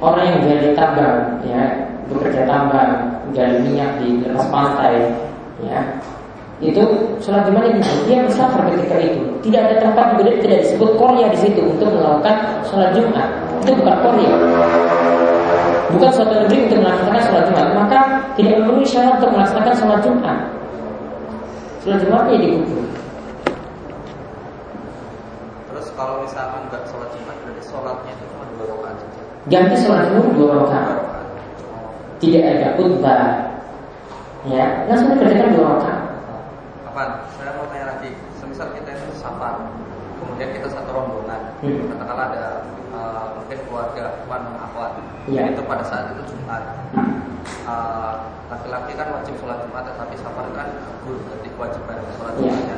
Orang 0.00 0.24
yang 0.24 0.40
gali 0.40 0.72
tambang, 0.72 1.36
ya, 1.44 1.68
bekerja 2.08 2.48
tambang, 2.48 3.12
gali 3.36 3.60
minyak 3.60 4.00
di 4.00 4.24
lepas 4.24 4.48
pantai, 4.48 5.04
ya, 5.60 5.84
itu 6.64 6.80
sholat 7.20 7.44
jumat 7.44 7.68
itu 7.70 7.84
dia 8.08 8.24
musafir 8.24 8.64
ketika 8.72 8.96
itu 9.04 9.20
tidak 9.44 9.68
ada 9.68 9.76
tempat 9.84 10.16
juga 10.16 10.32
tidak 10.42 10.58
disebut 10.64 10.90
Korea 10.96 11.30
di 11.30 11.38
situ 11.38 11.60
untuk 11.62 11.86
melakukan 11.92 12.34
sholat 12.66 12.90
jumat 12.98 13.30
itu 13.62 13.70
bukan 13.78 13.96
Korea 14.02 14.32
bukan 15.94 16.10
suatu 16.10 16.34
negeri 16.34 16.58
untuk 16.66 16.78
melaksanakan 16.82 17.22
sholat 17.22 17.44
jumat 17.46 17.68
maka 17.78 17.98
tidak 18.34 18.58
memenuhi 18.58 18.86
syarat 18.90 19.22
untuk 19.22 19.30
melaksanakan 19.38 19.74
sholat 19.78 20.00
jumat 20.02 20.38
Sholat 21.78 22.02
Jumatnya 22.02 22.42
dikubur. 22.42 22.84
Terus 25.70 25.86
kalau 25.94 26.26
misalkan 26.26 26.66
nggak 26.66 26.82
sholat 26.90 27.08
Jumat 27.14 27.36
berarti 27.38 27.62
sholatnya 27.70 28.12
itu 28.18 28.24
cuma 28.34 28.44
dua 28.50 28.64
rakaat 28.74 28.96
saja. 28.98 29.22
Ganti 29.46 29.76
sholat 29.78 30.02
Jumat 30.10 30.30
dua 30.34 30.52
rakaat. 30.64 30.98
Tidak 32.18 32.42
ada 32.42 32.68
khutbah. 32.74 33.22
Ya, 34.46 34.66
langsung 34.90 35.14
dikerjakan 35.14 35.54
dua 35.54 35.66
rakaat. 35.78 36.02
Apa? 36.90 37.02
Saya 37.38 37.50
mau 37.54 37.70
tanya 37.70 37.86
lagi. 37.94 38.10
Semisal 38.42 38.74
kita 38.74 38.90
itu 38.98 39.14
safar, 39.14 39.70
kemudian 40.28 40.50
kita 40.60 40.68
satu 40.68 40.90
rombongan, 40.92 41.40
hmm. 41.64 41.88
katakanlah 41.88 42.26
ada 42.28 42.44
uh, 42.92 43.24
mungkin 43.40 43.58
keluarga, 43.64 44.04
teman, 44.20 44.42
akhwat, 44.60 44.92
ya. 45.24 45.48
itu 45.48 45.64
pada 45.64 45.84
saat 45.88 46.12
itu 46.12 46.36
Jumat. 46.36 46.62
Hmm. 46.92 47.16
Uh, 47.64 48.14
laki-laki 48.52 48.92
kan 48.92 49.08
wajib 49.12 49.34
sholat 49.40 49.56
Jumat 49.64 49.88
tetapi 49.88 50.14
safar 50.20 50.44
kan 50.52 50.68
gugur 51.04 51.16
berarti 51.24 51.48
kewajiban 51.56 51.96
sholat 52.20 52.34
ya. 52.36 52.52
Jumatnya. 52.52 52.76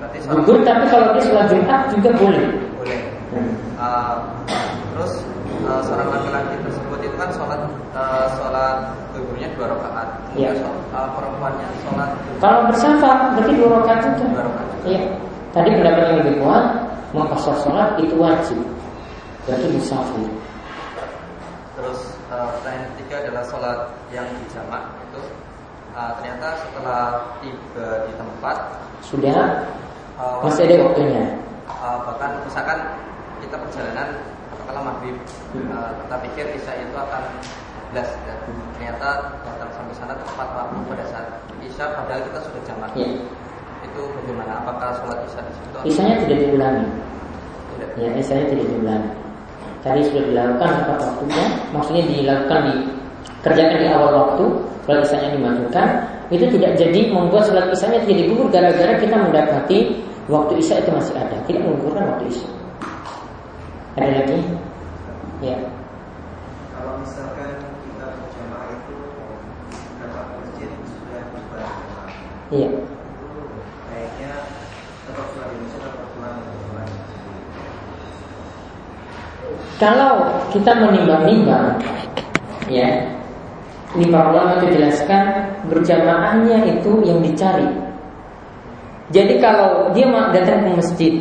Berarti 0.00 0.18
sholat 0.24 0.36
gugur 0.40 0.58
tapi 0.64 0.84
kalau 0.88 1.06
dia 1.12 1.22
sholat 1.28 1.46
Jumat 1.52 1.80
juga 1.92 2.10
boleh. 2.16 2.44
Boleh. 2.80 3.00
Uh, 3.76 4.16
terus 4.96 5.12
uh, 5.68 5.80
seorang 5.84 6.08
laki-laki 6.08 6.54
tersebut 6.64 6.98
itu 7.04 7.16
kan 7.20 7.28
sholat 7.36 7.60
uh, 7.92 8.26
sholat 8.40 8.76
gugurnya 9.12 9.48
dua 9.56 9.66
rakaat. 9.76 10.08
Ya. 10.36 10.56
Uh, 10.92 11.08
perempuannya 11.12 11.68
sholat. 11.84 12.10
Kalau 12.40 12.60
bersafar 12.68 13.36
berarti 13.36 13.52
dua 13.60 13.68
rakaat 13.80 14.00
juga. 14.16 14.28
Dua 14.32 14.44
rakaat. 14.48 14.68
Iya. 14.88 15.02
Tadi 15.58 15.74
pendapat 15.74 16.02
yang 16.06 16.18
lebih 16.22 16.34
kuat 16.38 16.64
mengkosor 17.10 17.56
sholat 17.66 17.98
itu 17.98 18.14
wajib. 18.14 18.58
Berarti 19.42 19.66
musafir. 19.74 20.30
terus 21.78 22.10
uh, 22.26 22.50
pertanyaan 22.58 22.90
ketiga 22.94 23.14
adalah 23.22 23.42
sholat 23.46 23.78
yang 24.10 24.26
dijamak 24.42 24.82
itu 25.06 25.22
uh, 25.94 26.10
ternyata 26.18 26.58
setelah 26.58 27.22
tiba 27.38 28.02
di 28.02 28.12
tempat 28.18 28.56
sudah 28.98 29.62
uh, 30.18 30.42
masih 30.42 30.66
ada 30.66 30.90
waktunya. 30.90 31.38
Uh, 31.70 32.02
bahkan 32.02 32.34
misalkan 32.42 32.78
kita 33.38 33.54
perjalanan 33.62 34.10
katakanlah 34.50 34.84
maghrib, 34.90 35.16
hmm. 35.54 35.70
uh, 35.70 35.94
kita 36.02 36.16
pikir 36.26 36.44
isya 36.58 36.72
itu 36.82 36.96
akan 36.98 37.22
belas 37.94 38.10
ya. 38.26 38.34
ternyata 38.74 39.08
datang 39.46 39.70
sampai 39.70 39.94
sana 39.96 40.14
tepat 40.18 40.48
waktu 40.58 40.78
pada 40.90 41.04
saat 41.14 41.26
isya 41.62 41.94
padahal 41.94 42.22
kita 42.26 42.38
sudah 42.42 42.62
jamak. 42.66 42.90
Ya. 42.98 43.06
Itu 43.86 44.00
bagaimana? 44.16 44.52
Apakah 44.64 44.88
sholat 45.02 45.18
isya 45.28 45.40
di 45.44 45.52
situ? 45.54 45.76
Isyanya 45.86 46.16
tidak 46.26 46.38
diulangi. 46.42 46.86
Tidak. 47.74 47.90
Ya, 47.98 48.08
isyanya 48.18 48.46
tidak 48.50 48.66
diulangi. 48.70 49.10
Tadi 49.78 50.00
sudah 50.10 50.22
dilakukan 50.26 50.70
apa 50.84 50.92
waktunya? 50.98 51.44
Maksudnya 51.70 52.04
dilakukan 52.10 52.60
di 52.66 52.74
kerjakan 53.46 53.78
di 53.78 53.86
awal 53.88 54.12
waktu, 54.14 54.44
sholat 54.84 55.02
isyanya 55.06 55.28
dimajukan, 55.38 55.88
itu 56.28 56.44
tidak 56.58 56.72
jadi 56.76 57.00
membuat 57.08 57.48
sholat 57.48 57.70
isyanya 57.72 58.00
tidak 58.04 58.26
gugur 58.28 58.48
gara-gara 58.52 58.92
kita 59.00 59.16
mendapati 59.16 59.78
waktu 60.28 60.52
isya 60.60 60.84
itu 60.84 60.90
masih 60.92 61.14
ada, 61.16 61.36
tidak 61.48 61.64
menggugurkan 61.64 62.04
waktu 62.14 62.24
isya. 62.28 62.48
Ada 63.96 64.10
lagi? 64.22 64.38
Ya. 65.40 65.58
Kalau 66.74 67.00
misalkan 67.00 67.50
kita 67.86 68.06
berjamaah 68.12 68.68
itu 68.76 68.96
dapat 70.02 70.24
masjid 70.36 70.70
sudah 70.84 71.22
berjamaah. 71.32 72.10
Iya. 72.52 72.70
Kayaknya 73.88 74.32
tetap 75.08 75.26
sholat 75.32 75.48
di 75.48 75.56
masjid 75.64 75.80
atau 75.80 76.06
pulang 76.12 76.38
Kalau 79.78 80.26
kita 80.50 80.74
menimbang-nimbang, 80.74 81.78
ya, 82.66 82.88
ini 83.94 84.06
para 84.10 84.34
ulama 84.34 84.58
itu 84.58 84.74
jelaskan 84.74 85.54
berjamaahnya 85.70 86.66
itu 86.66 86.92
yang 87.06 87.22
dicari. 87.22 87.70
Jadi 89.14 89.38
kalau 89.40 89.88
dia 89.94 90.10
datang 90.34 90.66
ke 90.66 90.70
masjid, 90.76 91.12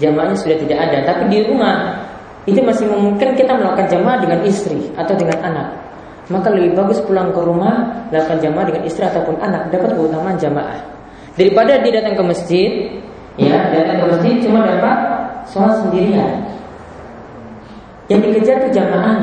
jamaahnya 0.00 0.34
sudah 0.34 0.56
tidak 0.64 0.78
ada, 0.80 0.98
tapi 1.06 1.28
di 1.28 1.38
rumah 1.44 2.02
itu 2.48 2.58
masih 2.64 2.88
memungkinkan 2.88 3.36
kita 3.36 3.52
melakukan 3.52 3.86
jamaah 3.92 4.18
dengan 4.18 4.40
istri 4.48 4.88
atau 4.96 5.14
dengan 5.14 5.38
anak. 5.44 5.68
Maka 6.32 6.48
lebih 6.56 6.80
bagus 6.80 7.04
pulang 7.04 7.36
ke 7.36 7.40
rumah 7.44 8.08
melakukan 8.08 8.40
jamaah 8.40 8.64
dengan 8.64 8.82
istri 8.88 9.04
ataupun 9.04 9.36
anak 9.44 9.68
dapat 9.68 9.92
keutamaan 9.92 10.40
jamaah 10.40 10.94
daripada 11.34 11.82
dia 11.82 11.92
datang 12.00 12.14
ke 12.14 12.24
masjid, 12.24 12.70
ya 13.38 13.70
datang 13.74 13.96
ke 14.02 14.04
masjid 14.14 14.34
cuma 14.46 14.62
dapat 14.62 14.98
sholat 15.50 15.74
sendirian. 15.82 16.53
Yang 18.12 18.20
dikejar 18.28 18.56
itu 18.60 18.68
jamaah, 18.80 19.16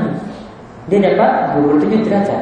dia 0.90 1.00
dapat 1.00 1.32
27 1.62 2.02
derajat. 2.06 2.42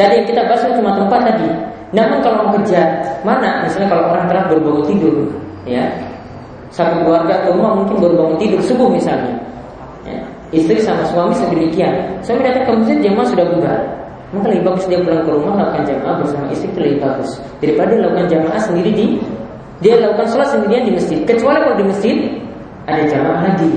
Tadi 0.00 0.14
yang 0.16 0.26
kita 0.32 0.42
bahas 0.48 0.64
cuma 0.64 0.96
tempat 0.96 1.20
tadi. 1.28 1.48
Namun 1.92 2.18
kalau 2.24 2.48
mengejar 2.48 3.04
mana? 3.26 3.66
Misalnya 3.66 3.88
kalau 3.92 4.14
orang 4.14 4.24
telah 4.30 4.44
baru 4.48 4.80
tidur, 4.88 5.28
ya 5.68 5.84
satu 6.70 7.02
keluarga 7.02 7.42
atau 7.42 7.58
rumah 7.58 7.82
mungkin 7.82 7.98
baru 7.98 8.38
tidur 8.38 8.62
subuh 8.62 8.88
misalnya. 8.88 9.34
Ya. 10.06 10.22
Istri 10.54 10.80
sama 10.80 11.02
suami 11.10 11.34
sedemikian. 11.34 11.92
Suami 12.22 12.46
datang 12.46 12.64
ke 12.66 12.72
masjid 12.78 12.98
jamaah 13.10 13.26
sudah 13.28 13.44
bubar. 13.50 13.80
Maka 14.30 14.46
lebih 14.46 14.64
bagus 14.70 14.86
dia 14.86 15.02
pulang 15.02 15.26
ke 15.26 15.30
rumah 15.34 15.52
lakukan 15.58 15.82
jamaah 15.90 16.14
bersama 16.22 16.46
istri 16.54 16.70
itu 16.70 16.78
lebih 16.78 16.98
bagus 17.02 17.30
daripada 17.58 17.98
lakukan 17.98 18.26
jamaah 18.30 18.60
sendiri 18.62 18.90
di 18.94 19.06
dia 19.82 19.98
lakukan 19.98 20.26
sholat 20.30 20.48
sendirian 20.54 20.86
di 20.86 20.92
masjid. 20.94 21.18
Kecuali 21.26 21.58
kalau 21.58 21.76
di 21.76 21.86
masjid 21.90 22.16
ada 22.86 23.02
jamaah 23.10 23.42
lagi, 23.50 23.70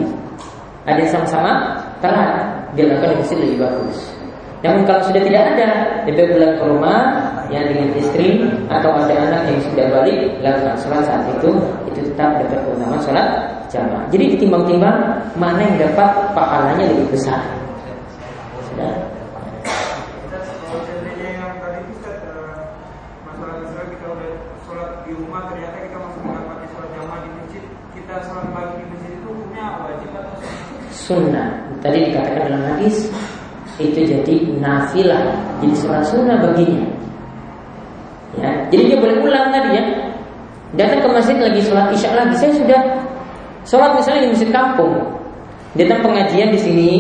ada 0.84 1.00
yang 1.00 1.12
sama-sama 1.12 1.52
telat 2.04 2.44
dia 2.76 2.90
lakukan 2.90 3.16
di 3.16 3.18
masjid 3.22 3.38
lebih 3.40 3.58
bagus. 3.64 3.98
Namun 4.64 4.88
kalau 4.88 5.04
sudah 5.04 5.22
tidak 5.28 5.44
ada, 5.56 5.70
lebih 6.08 6.24
pulang 6.32 6.56
ke 6.56 6.64
rumah 6.64 7.00
yang 7.52 7.68
dengan 7.68 7.92
istri 8.00 8.48
atau 8.72 8.96
ada 8.96 9.12
anak 9.12 9.42
yang 9.52 9.60
sudah 9.60 9.86
balik 9.92 10.20
lakukan 10.40 10.76
sholat 10.80 11.04
saat 11.04 11.24
itu, 11.36 11.52
itu 11.92 12.00
tetap 12.12 12.40
dapat 12.40 12.60
keutamaan 12.64 13.02
sholat 13.04 13.28
jamaah. 13.68 14.08
Jadi 14.08 14.24
ditimbang-timbang 14.40 14.98
mana 15.36 15.60
yang 15.60 15.78
dapat 15.92 16.10
pahalanya 16.32 16.88
lebih 16.88 17.12
besar. 17.12 17.44
Sunnah. 31.04 31.52
Tadi 31.84 32.08
dikatakan 32.08 32.48
dalam 32.48 32.64
hadis 32.64 33.12
itu 33.76 34.08
jadi 34.08 34.36
nafilah, 34.64 35.36
jadi 35.60 35.76
sholat 35.76 36.04
sunnah 36.08 36.40
baginya. 36.40 36.88
Ya, 38.40 38.50
jadi 38.72 38.96
dia 38.96 38.98
boleh 38.98 39.20
ulang 39.20 39.52
tadi 39.52 39.70
ya. 39.78 39.84
Datang 40.74 41.06
ke 41.06 41.10
masjid 41.12 41.38
lagi 41.38 41.60
sholat 41.62 41.92
isya 41.94 42.18
lagi. 42.18 42.34
Saya 42.40 42.56
sudah 42.56 42.82
sholat 43.68 43.92
misalnya 44.00 44.26
di 44.26 44.30
masjid 44.32 44.50
kampung. 44.50 44.96
Datang 45.76 46.00
pengajian 46.06 46.50
di 46.54 46.60
sini, 46.62 46.92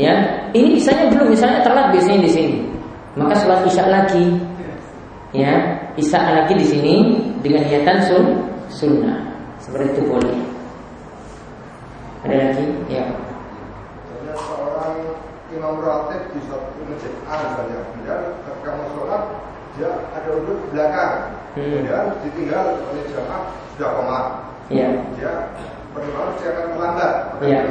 ya. 0.00 0.14
Ini 0.56 0.78
isanya 0.78 1.12
belum, 1.12 1.34
misalnya 1.34 1.60
telat 1.62 1.92
biasanya 1.92 2.24
di 2.24 2.30
sini. 2.30 2.56
Maka 3.14 3.34
sholat 3.36 3.62
isya 3.68 3.84
lagi, 3.84 4.26
ya. 5.36 5.54
Isya 5.98 6.18
lagi 6.18 6.54
di 6.56 6.66
sini 6.66 6.94
dengan 7.44 7.66
niatan 7.66 7.98
sun 8.06 8.26
sunnah. 8.72 9.18
Seperti 9.58 9.98
itu 9.98 10.02
boleh. 10.06 10.57
Ada 12.24 12.34
lagi? 12.34 12.66
Ya 12.90 13.04
imam 15.58 15.80
ratib 15.80 16.22
di 16.36 16.40
suatu 16.44 16.76
masjid 16.84 17.14
A 17.24 17.34
misalnya, 17.40 17.78
kemudian 17.88 18.20
ketika 18.44 18.70
mau 18.76 18.88
sholat 18.92 19.22
dia 19.76 19.90
ada 20.12 20.28
di 20.34 20.52
belakang, 20.74 21.14
hmm. 21.56 21.62
kemudian 21.62 22.06
ditinggal 22.20 22.64
oleh 22.84 23.04
jamaah 23.08 23.42
sudah 23.74 23.90
komat, 23.96 24.24
yeah. 24.68 24.92
dia 25.16 25.32
bagaimana 25.96 26.36
dia 26.36 26.48
akan 26.52 26.64
terlambat. 26.74 27.12
Yeah. 27.40 27.62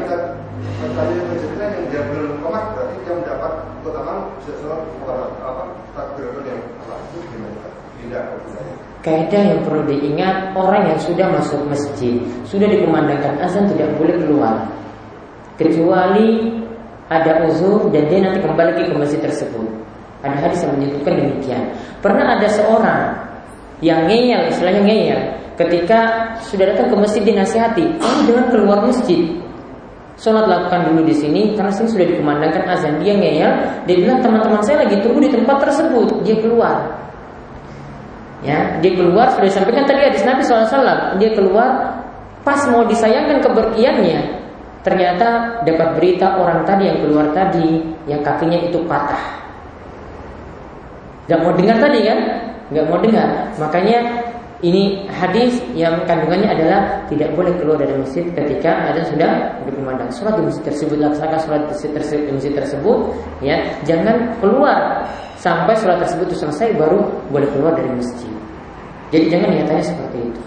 Misalnya 0.57 1.21
masjidnya 1.29 1.65
yang 1.69 1.85
dia 1.93 2.01
belum 2.09 2.41
komat 2.41 2.63
berarti 2.73 2.95
dia 3.05 3.13
mendapat 3.13 3.51
keutamaan 3.85 4.19
bisa 4.41 4.51
sholat 4.57 4.81
apa 5.45 5.63
takbiratul 5.93 6.43
yang 6.49 6.61
apa 6.81 6.93
itu 6.97 7.17
gimana? 7.29 7.69
Tidak. 7.97 8.25
Kaidah 9.07 9.39
yang 9.39 9.63
perlu 9.63 9.87
diingat 9.87 10.51
orang 10.51 10.91
yang 10.91 10.99
sudah 10.99 11.31
masuk 11.31 11.63
masjid 11.71 12.19
sudah 12.43 12.67
dikumandangkan 12.67 13.39
azan 13.39 13.63
tidak 13.71 13.95
boleh 13.95 14.19
keluar 14.19 14.67
kecuali 15.55 16.51
ada 17.07 17.47
uzur 17.47 17.87
dan 17.87 18.03
dia 18.11 18.19
nanti 18.19 18.43
kembali 18.43 18.83
ke 18.83 18.91
masjid 18.99 19.23
tersebut. 19.23 19.63
Ada 20.27 20.35
hadis 20.43 20.59
yang 20.67 20.75
menyebutkan 20.75 21.13
demikian. 21.23 21.63
Pernah 22.03 22.35
ada 22.35 22.47
seorang 22.51 23.15
yang 23.79 24.11
ngeyel, 24.11 24.51
istilahnya 24.51 24.83
ngeyel, 24.83 25.19
ketika 25.55 25.99
sudah 26.43 26.75
datang 26.75 26.91
ke 26.91 26.95
masjid 26.99 27.23
dinasihati, 27.23 27.85
kamu 27.95 28.19
jangan 28.27 28.45
keluar 28.51 28.79
masjid. 28.83 29.23
Sholat 30.19 30.49
lakukan 30.49 30.91
dulu 30.91 31.07
di 31.07 31.15
sini 31.15 31.41
karena 31.55 31.71
sini 31.71 31.95
sudah 31.95 32.07
dikumandangkan 32.11 32.65
azan. 32.75 32.99
Dia 32.99 33.15
ngeyel, 33.15 33.51
dia 33.87 33.95
bilang 34.03 34.19
teman-teman 34.19 34.59
saya 34.67 34.83
lagi 34.83 34.99
tunggu 34.99 35.23
di 35.23 35.31
tempat 35.31 35.63
tersebut. 35.63 36.27
Dia 36.27 36.35
keluar. 36.43 37.06
Ya, 38.45 38.77
dia 38.85 38.93
keluar 38.93 39.33
sudah 39.33 39.49
disampaikan 39.49 39.89
tadi 39.89 40.13
hadis 40.13 40.21
Nabi 40.21 40.45
SAW. 40.45 41.17
Dia 41.17 41.33
keluar 41.33 41.97
pas 42.45 42.61
mau 42.69 42.85
disayangkan 42.85 43.41
keberkiannya 43.41 44.37
Ternyata 44.87 45.59
dapat 45.67 45.99
berita 45.99 46.39
orang 46.39 46.63
tadi 46.63 46.87
yang 46.87 47.03
keluar 47.03 47.27
tadi 47.35 47.83
yang 48.07 48.23
kakinya 48.23 48.55
itu 48.55 48.79
patah. 48.87 49.19
Gak 51.27 51.43
mau 51.43 51.51
dengar 51.51 51.75
tadi 51.75 52.07
kan? 52.07 52.19
Gak 52.71 52.87
mau 52.87 52.95
dengar. 53.03 53.51
Makanya 53.59 54.26
ini 54.65 55.05
hadis 55.13 55.61
yang 55.77 56.01
kandungannya 56.09 56.49
adalah 56.49 57.05
tidak 57.05 57.29
boleh 57.37 57.53
keluar 57.61 57.77
dari 57.77 57.93
masjid 57.93 58.25
ketika 58.33 58.89
ada 58.89 59.05
sudah 59.05 59.53
berkumandang. 59.61 60.09
Sholat 60.09 60.33
di 60.41 60.49
masjid 60.49 60.65
tersebut 60.73 60.97
laksanakan 60.97 61.39
sholat 61.45 61.59
di 61.61 61.67
masjid 61.69 61.91
tersebut, 61.93 62.23
di 62.25 62.33
masjid 62.33 62.53
tersebut 62.57 62.97
ya 63.45 63.57
jangan 63.85 64.17
keluar. 64.41 65.05
Sampai 65.37 65.77
sholat 65.77 66.01
tersebut 66.01 66.33
itu 66.33 66.37
selesai 66.41 66.73
baru 66.73 67.05
boleh 67.29 67.45
keluar 67.53 67.77
dari 67.77 67.93
masjid. 67.93 68.33
Jadi 69.13 69.25
jangan 69.29 69.49
niatannya 69.53 69.85
seperti 69.85 70.17
itu. 70.25 70.41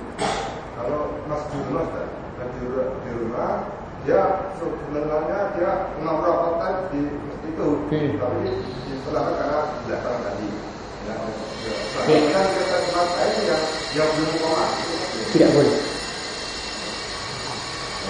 Dia 4.09 4.23
sebenarnya 4.59 5.39
dia 5.55 5.71
enam 6.03 6.17
rapatan 6.25 6.75
di 6.91 7.05
itu. 7.47 7.69
Hmm. 7.93 8.17
tapi 8.17 8.49
setelah 9.05 9.23
karena 9.39 9.61
belakang 9.87 10.19
tadi. 10.25 10.49
Ya, 11.07 11.15
tidak 15.31 15.51
boleh. 15.55 15.77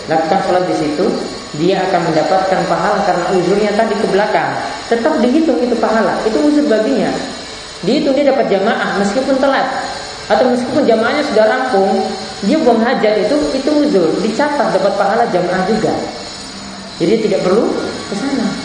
Lakukan 0.09 0.41
sholat 0.47 0.65
di 0.67 0.77
situ 0.81 1.07
dia 1.59 1.83
akan 1.91 2.01
mendapatkan 2.11 2.61
pahala 2.67 2.99
karena 3.05 3.27
uzurnya 3.35 3.71
tadi 3.75 3.95
ke 3.95 4.07
belakang. 4.11 4.51
Tetap 4.87 5.19
dihitung 5.23 5.59
itu 5.63 5.75
pahala 5.79 6.19
itu 6.27 6.39
uzur 6.41 6.67
baginya. 6.67 7.11
Dihitung 7.87 8.15
dia 8.17 8.31
dapat 8.31 8.47
jamaah 8.51 8.99
meskipun 8.99 9.37
telat. 9.39 9.67
Atau 10.31 10.47
meskipun 10.47 10.87
jamaahnya 10.87 11.27
sudah 11.27 11.45
rampung 11.47 11.91
dia 12.47 12.57
buang 12.63 12.79
hajat 12.81 13.27
itu 13.27 13.37
itu 13.55 13.71
uzur. 13.71 14.09
Dicatat 14.23 14.71
dapat 14.75 14.93
pahala 14.95 15.27
jamaah 15.35 15.63
juga. 15.67 15.93
Jadi 17.03 17.27
tidak 17.27 17.41
perlu 17.43 17.67
ke 18.11 18.15
sana 18.15 18.60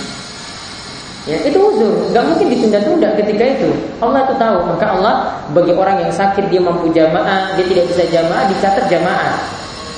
Ya, 1.26 1.42
itu 1.42 1.58
uzur, 1.58 2.06
nggak 2.14 2.22
mungkin 2.22 2.54
ditunda-tunda 2.54 3.18
ketika 3.18 3.58
itu. 3.58 3.74
Allah 3.98 4.30
itu 4.30 4.38
tahu, 4.38 4.58
maka 4.70 4.86
Allah 4.94 5.16
bagi 5.58 5.74
orang 5.74 5.98
yang 6.06 6.14
sakit 6.14 6.54
dia 6.54 6.62
mampu 6.62 6.86
jamaah, 6.94 7.58
dia 7.58 7.66
tidak 7.66 7.90
bisa 7.90 8.06
jamaah, 8.14 8.46
dicatat 8.46 8.86
jamaah. 8.86 9.34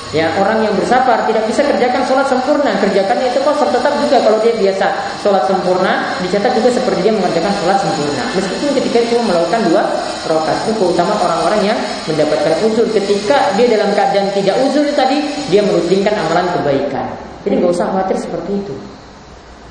Ya, 0.08 0.24
orang 0.40 0.64
yang 0.64 0.72
bersabar 0.72 1.20
tidak 1.28 1.44
bisa 1.44 1.60
kerjakan 1.68 2.00
sholat 2.08 2.24
sempurna, 2.32 2.72
kerjakannya 2.80 3.28
itu 3.28 3.44
kok 3.44 3.60
tetap 3.60 3.92
juga 4.00 4.24
kalau 4.24 4.40
dia 4.40 4.56
biasa 4.56 4.88
sholat 5.20 5.44
sempurna, 5.44 6.16
dicatat 6.24 6.48
juga 6.56 6.72
seperti 6.72 7.04
dia 7.04 7.12
mengerjakan 7.12 7.52
sholat 7.60 7.76
sempurna. 7.76 8.24
Meskipun 8.32 8.68
ketika 8.80 8.98
itu 9.04 9.16
melakukan 9.20 9.60
dua 9.68 9.84
rokaat 10.24 10.64
itu 10.64 10.80
terutama 10.80 11.12
orang-orang 11.12 11.60
yang 11.60 11.78
mendapatkan 12.08 12.56
uzur 12.64 12.88
ketika 12.88 13.52
dia 13.60 13.68
dalam 13.68 13.92
keadaan 13.92 14.32
tidak 14.32 14.56
uzur 14.64 14.88
tadi 14.96 15.20
dia 15.52 15.60
merutinkan 15.60 16.16
amalan 16.24 16.48
kebaikan. 16.56 17.04
Jadi 17.44 17.52
nggak 17.60 17.72
usah 17.76 17.92
khawatir 17.92 18.16
seperti 18.16 18.64
itu. 18.64 18.97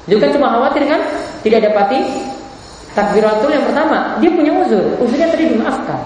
Itu 0.07 0.23
kan 0.23 0.31
cuma 0.31 0.47
khawatir 0.55 0.87
kan? 0.87 1.03
Tidak 1.43 1.59
dapati 1.59 1.99
takbiratul 2.95 3.51
yang 3.51 3.67
pertama. 3.67 4.15
Dia 4.23 4.31
punya 4.31 4.55
uzur, 4.55 4.95
uzurnya 5.03 5.27
tadi 5.27 5.51
dimaafkan. 5.51 5.99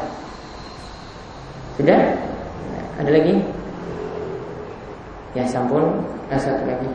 Sudah? 1.77 2.17
Ada 2.97 3.11
lagi? 3.13 3.45
Ya 5.37 5.45
sampun, 5.47 6.01
nah, 6.27 6.35
satu 6.41 6.65
lagi. 6.65 6.89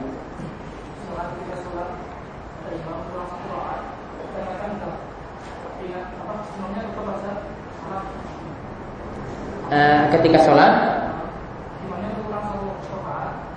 Uh, 9.66 10.06
ketika 10.14 10.38
sholat 10.46 10.72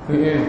hmm. 0.10 0.42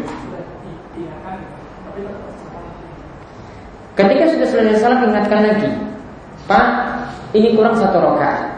Ketika 4.00 4.24
sudah 4.32 4.48
selesai 4.48 4.76
sholat 4.80 4.98
ingatkan 5.04 5.40
lagi 5.44 5.68
Pak 6.48 6.66
ini 7.36 7.52
kurang 7.52 7.76
satu 7.76 8.00
rokaat 8.00 8.48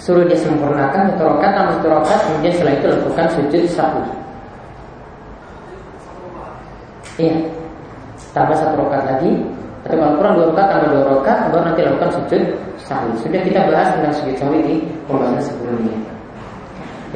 Suruh 0.00 0.24
dia 0.24 0.40
sempurnakan 0.40 1.12
satu 1.12 1.22
rokaat 1.28 1.52
tambah 1.52 1.72
satu 1.76 1.88
rokaat 1.92 2.20
Kemudian 2.24 2.52
setelah 2.56 2.74
itu 2.80 2.86
lakukan 2.88 3.26
sujud 3.36 3.62
satu 3.68 4.00
Iya. 7.18 7.36
Tambah 8.30 8.54
satu 8.54 8.78
rokat 8.78 9.02
lagi. 9.02 9.42
Atau 9.82 9.98
kalau 9.98 10.14
kurang 10.22 10.32
dua 10.38 10.46
rokat 10.54 10.66
tambah 10.70 10.88
dua 10.94 11.04
rokat, 11.10 11.36
baru 11.50 11.62
nanti 11.66 11.80
lakukan 11.82 12.10
sujud 12.14 12.42
sahwi. 12.78 13.12
Sudah 13.18 13.40
kita 13.42 13.60
bahas 13.66 13.88
tentang 13.98 14.14
sujud 14.14 14.36
sahwi 14.38 14.58
di 14.62 14.74
pembahasan 15.10 15.42
sebelumnya. 15.42 15.98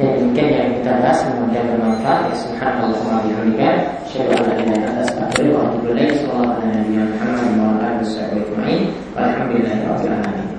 Ya 0.01 0.09
demikian 0.17 0.49
yang 0.49 0.69
kita 0.81 0.91
bahas 1.05 1.21
Semoga 1.21 1.59
bermanfaat. 1.69 2.21
Ya 2.29 2.35
subhanallah 2.41 3.01
wa 3.05 3.21
bihamdika. 3.21 3.69
Syaitu 4.09 4.33
atas 4.33 4.57
ila 4.57 4.75
ala 4.81 5.01
astagfir 5.05 5.47
Wa 5.53 5.61
atubu 5.69 5.87
ilaih 5.93 6.17
Sallallahu 6.17 6.61
alaihi 6.65 6.97
wa 6.97 7.13
sallam 7.21 7.53
Wa 7.61 7.67
alaihi 7.77 8.01
wa 8.01 9.97
sallam 10.01 10.23
Wa 10.33 10.52